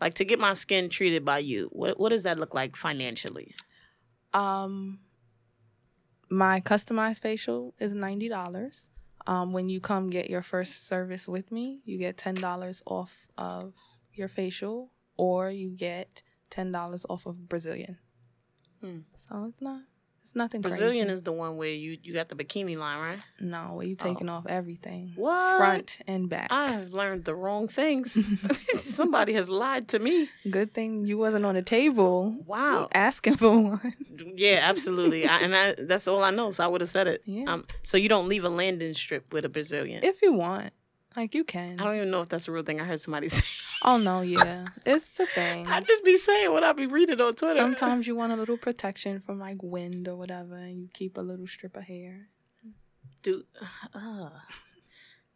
like 0.00 0.14
to 0.14 0.24
get 0.24 0.40
my 0.40 0.54
skin 0.54 0.88
treated 0.88 1.24
by 1.24 1.38
you? 1.38 1.68
What 1.72 1.98
What 2.00 2.08
does 2.08 2.24
that 2.24 2.38
look 2.40 2.54
like 2.54 2.74
financially? 2.74 3.54
Um, 4.34 4.98
my 6.28 6.60
customized 6.60 7.20
facial 7.20 7.74
is 7.78 7.94
ninety 7.94 8.28
dollars. 8.28 8.90
Um, 9.28 9.52
when 9.52 9.68
you 9.68 9.78
come 9.78 10.08
get 10.08 10.30
your 10.30 10.40
first 10.40 10.86
service 10.88 11.28
with 11.28 11.52
me, 11.52 11.82
you 11.84 11.98
get 11.98 12.16
ten 12.16 12.34
dollars 12.34 12.82
off 12.86 13.28
of 13.36 13.74
your 14.14 14.26
facial, 14.26 14.90
or 15.18 15.50
you 15.50 15.68
get 15.70 16.22
ten 16.48 16.72
dollars 16.72 17.04
off 17.10 17.26
of 17.26 17.46
Brazilian. 17.46 17.98
Hmm. 18.80 19.00
So 19.16 19.44
it's 19.44 19.60
not, 19.60 19.82
it's 20.28 20.36
nothing. 20.36 20.60
Brazilian 20.60 21.06
crazy. 21.06 21.14
is 21.14 21.22
the 21.22 21.32
one 21.32 21.56
where 21.56 21.68
you 21.70 21.96
you 22.02 22.12
got 22.12 22.28
the 22.28 22.34
bikini 22.34 22.76
line, 22.76 22.98
right? 23.00 23.18
no, 23.40 23.72
where 23.74 23.86
you 23.86 23.96
taking 23.96 24.28
off 24.28 24.44
everything, 24.46 25.12
What? 25.16 25.56
front 25.56 26.00
and 26.06 26.28
back. 26.28 26.48
I 26.52 26.70
have 26.70 26.92
learned 26.92 27.24
the 27.24 27.34
wrong 27.34 27.66
things. 27.68 28.18
Somebody 28.74 29.32
has 29.32 29.48
lied 29.48 29.88
to 29.88 29.98
me. 29.98 30.28
Good 30.50 30.74
thing 30.74 31.06
you 31.06 31.16
wasn't 31.18 31.46
on 31.46 31.54
the 31.54 31.62
table 31.62 32.36
Wow. 32.46 32.88
asking 32.94 33.36
for 33.36 33.50
one. 33.58 33.92
Yeah, 34.34 34.60
absolutely. 34.62 35.26
I, 35.26 35.38
and 35.38 35.56
I, 35.56 35.74
that's 35.78 36.06
all 36.06 36.22
I 36.22 36.30
know. 36.30 36.50
So 36.50 36.62
I 36.64 36.66
would 36.68 36.80
have 36.80 36.90
said 36.90 37.06
it. 37.08 37.22
Yeah. 37.24 37.44
Um, 37.52 37.64
so 37.82 37.96
you 37.96 38.08
don't 38.08 38.28
leave 38.28 38.44
a 38.44 38.48
landing 38.48 38.94
strip 38.94 39.32
with 39.32 39.44
a 39.44 39.48
Brazilian. 39.48 40.04
if 40.04 40.22
you 40.22 40.32
want, 40.32 40.72
like 41.16 41.34
you 41.34 41.44
can. 41.44 41.80
I 41.80 41.84
don't 41.84 41.96
even 41.96 42.10
know 42.10 42.20
if 42.20 42.28
that's 42.28 42.48
a 42.48 42.52
real 42.52 42.62
thing. 42.62 42.80
I 42.80 42.84
heard 42.84 43.00
somebody 43.00 43.28
say. 43.30 43.42
Oh 43.84 43.96
no, 43.98 44.20
yeah, 44.20 44.64
it's 44.84 45.12
the 45.14 45.26
thing. 45.26 45.66
I 45.66 45.80
just 45.80 46.04
be 46.04 46.16
saying 46.16 46.52
what 46.52 46.62
I 46.64 46.72
be 46.72 46.86
reading 46.86 47.20
on 47.20 47.34
Twitter. 47.34 47.56
Sometimes 47.56 48.06
you 48.06 48.14
want 48.16 48.32
a 48.32 48.36
little 48.36 48.56
protection 48.56 49.20
from 49.20 49.38
like 49.38 49.62
wind 49.62 50.08
or 50.08 50.16
whatever, 50.16 50.56
and 50.56 50.80
you 50.80 50.88
keep 50.92 51.16
a 51.16 51.20
little 51.20 51.46
strip 51.46 51.76
of 51.76 51.84
hair. 51.84 52.28
dude, 53.22 53.44
uh, 53.94 54.30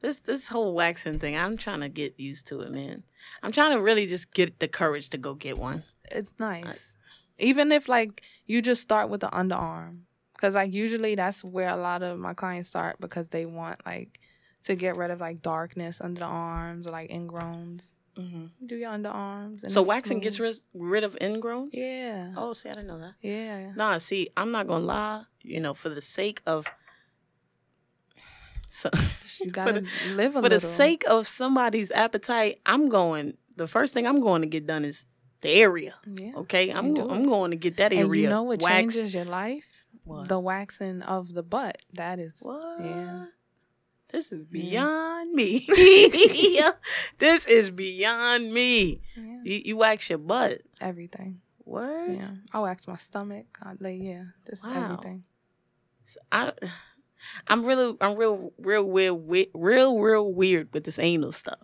this 0.00 0.20
this 0.20 0.48
whole 0.48 0.74
waxing 0.74 1.18
thing, 1.18 1.36
I'm 1.36 1.56
trying 1.56 1.80
to 1.80 1.88
get 1.88 2.18
used 2.18 2.46
to 2.48 2.60
it, 2.62 2.72
man. 2.72 3.04
I'm 3.42 3.52
trying 3.52 3.72
to 3.72 3.80
really 3.80 4.06
just 4.06 4.32
get 4.34 4.58
the 4.58 4.68
courage 4.68 5.10
to 5.10 5.18
go 5.18 5.34
get 5.34 5.58
one. 5.58 5.84
It's 6.10 6.34
nice, 6.38 6.96
even 7.38 7.70
if 7.72 7.88
like 7.88 8.22
you 8.46 8.60
just 8.60 8.82
start 8.82 9.08
with 9.08 9.20
the 9.20 9.28
underarm, 9.28 10.00
because 10.34 10.54
like 10.56 10.72
usually 10.72 11.14
that's 11.14 11.44
where 11.44 11.68
a 11.68 11.76
lot 11.76 12.02
of 12.02 12.18
my 12.18 12.34
clients 12.34 12.68
start 12.68 12.96
because 13.00 13.28
they 13.28 13.46
want 13.46 13.80
like 13.86 14.18
to 14.64 14.74
get 14.74 14.96
rid 14.96 15.10
of 15.10 15.20
like 15.20 15.42
darkness 15.42 16.00
under 16.00 16.20
the 16.20 16.26
arms 16.26 16.86
or 16.86 16.90
like 16.90 17.10
ingrowns. 17.10 17.92
hmm 18.16 18.46
Do 18.64 18.76
your 18.76 18.92
underarms. 18.92 19.62
and 19.62 19.72
So 19.72 19.82
waxing 19.82 20.20
gets 20.20 20.36
smooth. 20.36 20.60
rid, 20.74 20.82
rid 20.92 21.04
of 21.04 21.16
ingrowns. 21.20 21.70
Yeah. 21.72 22.34
Oh, 22.36 22.52
see, 22.52 22.68
I 22.68 22.72
didn't 22.72 22.88
know 22.88 22.98
that. 23.00 23.14
Yeah. 23.20 23.72
Nah, 23.74 23.98
see, 23.98 24.28
I'm 24.36 24.50
not 24.52 24.66
gonna 24.66 24.84
lie. 24.84 25.22
You 25.42 25.60
know, 25.60 25.74
for 25.74 25.88
the 25.88 26.00
sake 26.00 26.40
of 26.46 26.66
so 28.68 28.90
You 29.40 29.50
gotta 29.60 29.80
the- 29.80 29.88
live 30.14 30.36
a 30.36 30.42
for 30.42 30.48
the 30.48 30.60
sake 30.60 31.04
of 31.08 31.26
somebody's 31.26 31.90
appetite, 31.90 32.60
I'm 32.66 32.88
going. 32.88 33.36
The 33.56 33.66
first 33.66 33.92
thing 33.94 34.06
I'm 34.06 34.20
going 34.20 34.40
to 34.42 34.48
get 34.48 34.66
done 34.66 34.84
is 34.84 35.04
the 35.40 35.50
area. 35.50 35.94
Yeah. 36.06 36.32
Okay, 36.36 36.70
I'm 36.72 36.94
go- 36.94 37.10
I'm 37.10 37.24
going 37.24 37.50
to 37.50 37.56
get 37.56 37.76
that 37.78 37.92
area. 37.92 38.04
And 38.04 38.14
you 38.16 38.28
know 38.28 38.42
what 38.44 38.62
waxed. 38.62 38.96
changes 38.96 39.12
your 39.14 39.24
life? 39.26 39.84
What? 40.04 40.28
The 40.28 40.38
waxing 40.40 41.02
of 41.02 41.34
the 41.34 41.42
butt. 41.42 41.78
That 41.94 42.18
is 42.18 42.38
What? 42.40 42.80
yeah. 42.80 43.24
This 44.12 44.30
is 44.32 44.44
Yeah. 44.50 44.60
beyond 44.62 45.32
me. 45.32 45.66
this 47.18 47.46
is 47.46 47.70
beyond 47.70 48.52
me. 48.52 49.00
yeah. 49.16 49.40
You, 49.44 49.62
you 49.64 49.76
wax 49.78 50.08
your 50.10 50.18
butt. 50.18 50.60
Everything. 50.80 51.40
What? 51.64 52.10
Yeah. 52.10 52.30
I 52.52 52.60
wax 52.60 52.86
my 52.86 52.96
stomach. 52.96 53.46
I 53.62 53.72
lay 53.80 53.96
yeah. 53.96 54.24
Just 54.48 54.66
Wow. 54.66 54.84
everything. 54.84 55.24
So 56.04 56.20
I, 56.30 56.52
I'm 57.48 57.64
really, 57.64 57.96
I'm 58.00 58.16
real, 58.16 58.52
real 58.58 58.84
weird, 58.84 59.14
we- 59.14 59.50
real, 59.54 59.98
real 59.98 60.32
weird 60.32 60.68
with 60.74 60.84
this 60.84 60.98
anal 60.98 61.32
stuff. 61.32 61.58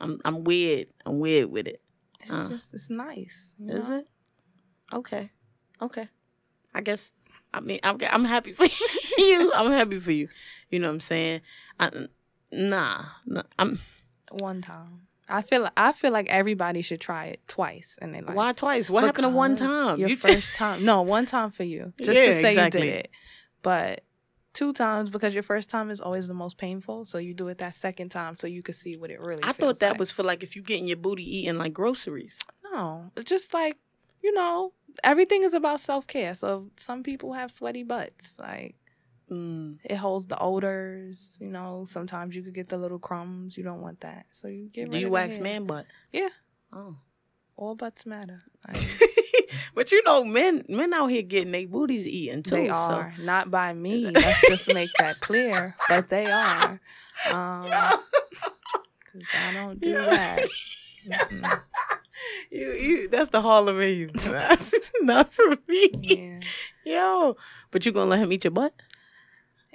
I'm, 0.00 0.20
I'm 0.24 0.44
weird. 0.44 0.88
I'm 1.06 1.18
weird 1.20 1.50
with 1.50 1.66
it. 1.66 1.80
It's 2.20 2.30
Uh. 2.30 2.48
just 2.50 2.74
it's 2.74 2.90
nice. 2.90 3.54
Is 3.66 3.88
know? 3.88 3.98
it? 3.98 4.08
Okay. 4.92 5.30
Okay. 5.80 6.08
I 6.74 6.80
guess. 6.82 7.12
I 7.54 7.60
mean, 7.60 7.80
I'm, 7.82 7.98
I'm 8.10 8.24
happy 8.24 8.52
for 8.52 8.64
you. 9.18 9.52
I'm 9.54 9.70
happy 9.72 9.98
for 10.00 10.12
you. 10.12 10.28
You 10.70 10.78
know 10.78 10.88
what 10.88 10.94
I'm 10.94 11.00
saying? 11.00 11.40
I, 11.78 11.90
nah, 12.52 13.04
nah. 13.26 13.42
I'm. 13.58 13.80
One 14.32 14.62
time. 14.62 15.06
I 15.28 15.42
feel 15.42 15.68
I 15.76 15.92
feel 15.92 16.10
like 16.12 16.28
everybody 16.28 16.82
should 16.82 17.00
try 17.00 17.26
it 17.26 17.40
twice 17.46 17.98
and 18.02 18.12
then 18.14 18.24
like 18.26 18.36
why 18.36 18.52
twice? 18.52 18.90
What 18.90 19.04
happened 19.04 19.24
to 19.24 19.28
one 19.28 19.54
time? 19.56 19.98
Your 19.98 20.08
You- 20.08 20.16
first 20.16 20.56
time. 20.56 20.84
No, 20.84 21.02
one 21.02 21.26
time 21.26 21.50
for 21.50 21.62
you. 21.64 21.92
Just 22.00 22.18
Yeah, 22.18 22.26
to 22.26 22.32
say 22.32 22.48
exactly. 22.50 22.80
you 22.80 22.86
did 22.86 22.94
it. 22.96 23.10
But 23.62 24.00
two 24.52 24.72
times 24.72 25.08
because 25.10 25.32
your 25.34 25.44
first 25.44 25.70
time 25.70 25.88
is 25.90 26.00
always 26.00 26.26
the 26.26 26.34
most 26.34 26.58
painful. 26.58 27.04
So 27.04 27.18
you 27.18 27.32
do 27.34 27.46
it 27.48 27.58
that 27.58 27.74
second 27.74 28.08
time 28.10 28.36
so 28.36 28.46
you 28.48 28.62
can 28.62 28.74
see 28.74 28.96
what 28.96 29.10
it 29.10 29.20
really 29.20 29.42
I 29.44 29.52
thought 29.52 29.78
that 29.80 29.90
like. 29.90 29.98
was 30.00 30.10
for 30.10 30.24
like 30.24 30.42
if 30.42 30.56
you 30.56 30.62
getting 30.62 30.86
your 30.88 30.96
booty 30.96 31.22
eating 31.38 31.58
like 31.58 31.72
groceries. 31.72 32.36
No. 32.72 33.10
Just 33.24 33.54
like, 33.54 33.76
you 34.22 34.32
know, 34.34 34.72
everything 35.04 35.42
is 35.42 35.54
about 35.54 35.80
self 35.80 36.06
care. 36.06 36.34
So 36.34 36.70
some 36.76 37.02
people 37.02 37.32
have 37.34 37.50
sweaty 37.50 37.82
butts. 37.82 38.38
Like 38.40 38.76
Mm. 39.30 39.78
it 39.84 39.94
holds 39.94 40.26
the 40.26 40.36
odors, 40.40 41.38
you 41.40 41.46
know. 41.46 41.84
Sometimes 41.86 42.34
you 42.34 42.42
could 42.42 42.52
get 42.54 42.68
the 42.68 42.76
little 42.78 42.98
crumbs. 42.98 43.56
You 43.56 43.62
don't 43.62 43.80
want 43.80 44.00
that. 44.00 44.26
So 44.32 44.48
you 44.48 44.68
get 44.68 44.82
rid 44.82 44.90
Do 44.90 44.98
you 44.98 45.08
wax 45.10 45.38
man 45.38 45.66
butt? 45.66 45.86
Yeah. 46.12 46.30
Oh. 46.74 46.96
All 47.56 47.74
butts 47.76 48.04
matter. 48.06 48.40
But 49.74 49.92
you 49.92 50.02
know, 50.04 50.24
men 50.24 50.64
men 50.68 50.92
out 50.92 51.08
here 51.08 51.22
getting 51.22 51.52
their 51.52 51.66
booties 51.66 52.06
eaten 52.06 52.42
too. 52.42 52.56
They 52.56 52.68
so- 52.68 52.74
are 52.74 53.14
not 53.20 53.50
by 53.50 53.72
me. 53.72 54.06
Let's 54.10 54.40
just 54.48 54.72
make 54.74 54.90
that 54.98 55.20
clear. 55.20 55.76
But 55.88 56.08
they 56.08 56.26
are. 56.30 56.80
Um, 57.30 57.66
I 57.70 59.52
don't 59.52 59.78
do 59.78 59.90
Yeah. 59.90 60.06
that. 60.06 60.48
You, 62.50 62.72
you, 62.72 63.08
that's 63.08 63.30
the 63.30 63.40
Harlem 63.40 63.80
in 63.80 63.96
you. 63.96 64.06
That's 64.14 64.92
not 65.02 65.32
for 65.32 65.56
me. 65.68 65.90
Yeah, 66.02 66.40
Yo, 66.84 67.36
but 67.70 67.86
you 67.86 67.92
gonna 67.92 68.10
let 68.10 68.18
him 68.18 68.32
eat 68.32 68.44
your 68.44 68.50
butt? 68.50 68.74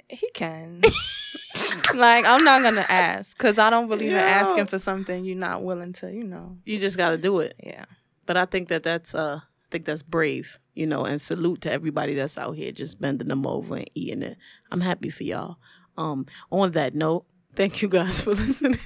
he 0.08 0.28
can. 0.34 0.82
like 1.94 2.24
I'm 2.24 2.44
not 2.44 2.62
gonna 2.62 2.86
ask 2.88 3.36
because 3.36 3.58
I 3.58 3.70
don't 3.70 3.88
believe 3.88 4.12
in 4.12 4.18
asking 4.18 4.66
for 4.66 4.78
something 4.78 5.24
you're 5.24 5.36
not 5.36 5.62
willing 5.62 5.92
to. 5.94 6.12
You 6.12 6.24
know. 6.24 6.58
You 6.64 6.78
just 6.78 6.96
gotta 6.96 7.18
do 7.18 7.40
it. 7.40 7.56
Yeah. 7.62 7.86
But 8.26 8.36
I 8.36 8.44
think 8.44 8.68
that 8.68 8.82
that's 8.82 9.14
uh, 9.14 9.40
I 9.42 9.66
think 9.70 9.84
that's 9.84 10.02
brave, 10.02 10.60
you 10.74 10.86
know, 10.86 11.04
and 11.04 11.20
salute 11.20 11.62
to 11.62 11.72
everybody 11.72 12.14
that's 12.14 12.38
out 12.38 12.56
here 12.56 12.72
just 12.72 13.00
bending 13.00 13.28
them 13.28 13.46
over 13.46 13.76
and 13.76 13.90
eating 13.94 14.22
it. 14.22 14.36
I'm 14.70 14.80
happy 14.80 15.10
for 15.10 15.24
y'all. 15.24 15.56
Um, 15.96 16.26
on 16.52 16.72
that 16.72 16.94
note, 16.94 17.24
thank 17.54 17.82
you 17.82 17.88
guys 17.88 18.20
for 18.20 18.30
listening. 18.34 18.78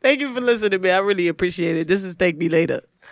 Thank 0.00 0.20
you 0.20 0.34
for 0.34 0.40
listening, 0.40 0.72
to 0.72 0.78
me. 0.78 0.90
I 0.90 0.98
really 0.98 1.28
appreciate 1.28 1.76
it. 1.76 1.88
This 1.88 2.04
is 2.04 2.14
Thank 2.14 2.36
Me 2.36 2.48
Later. 2.48 2.82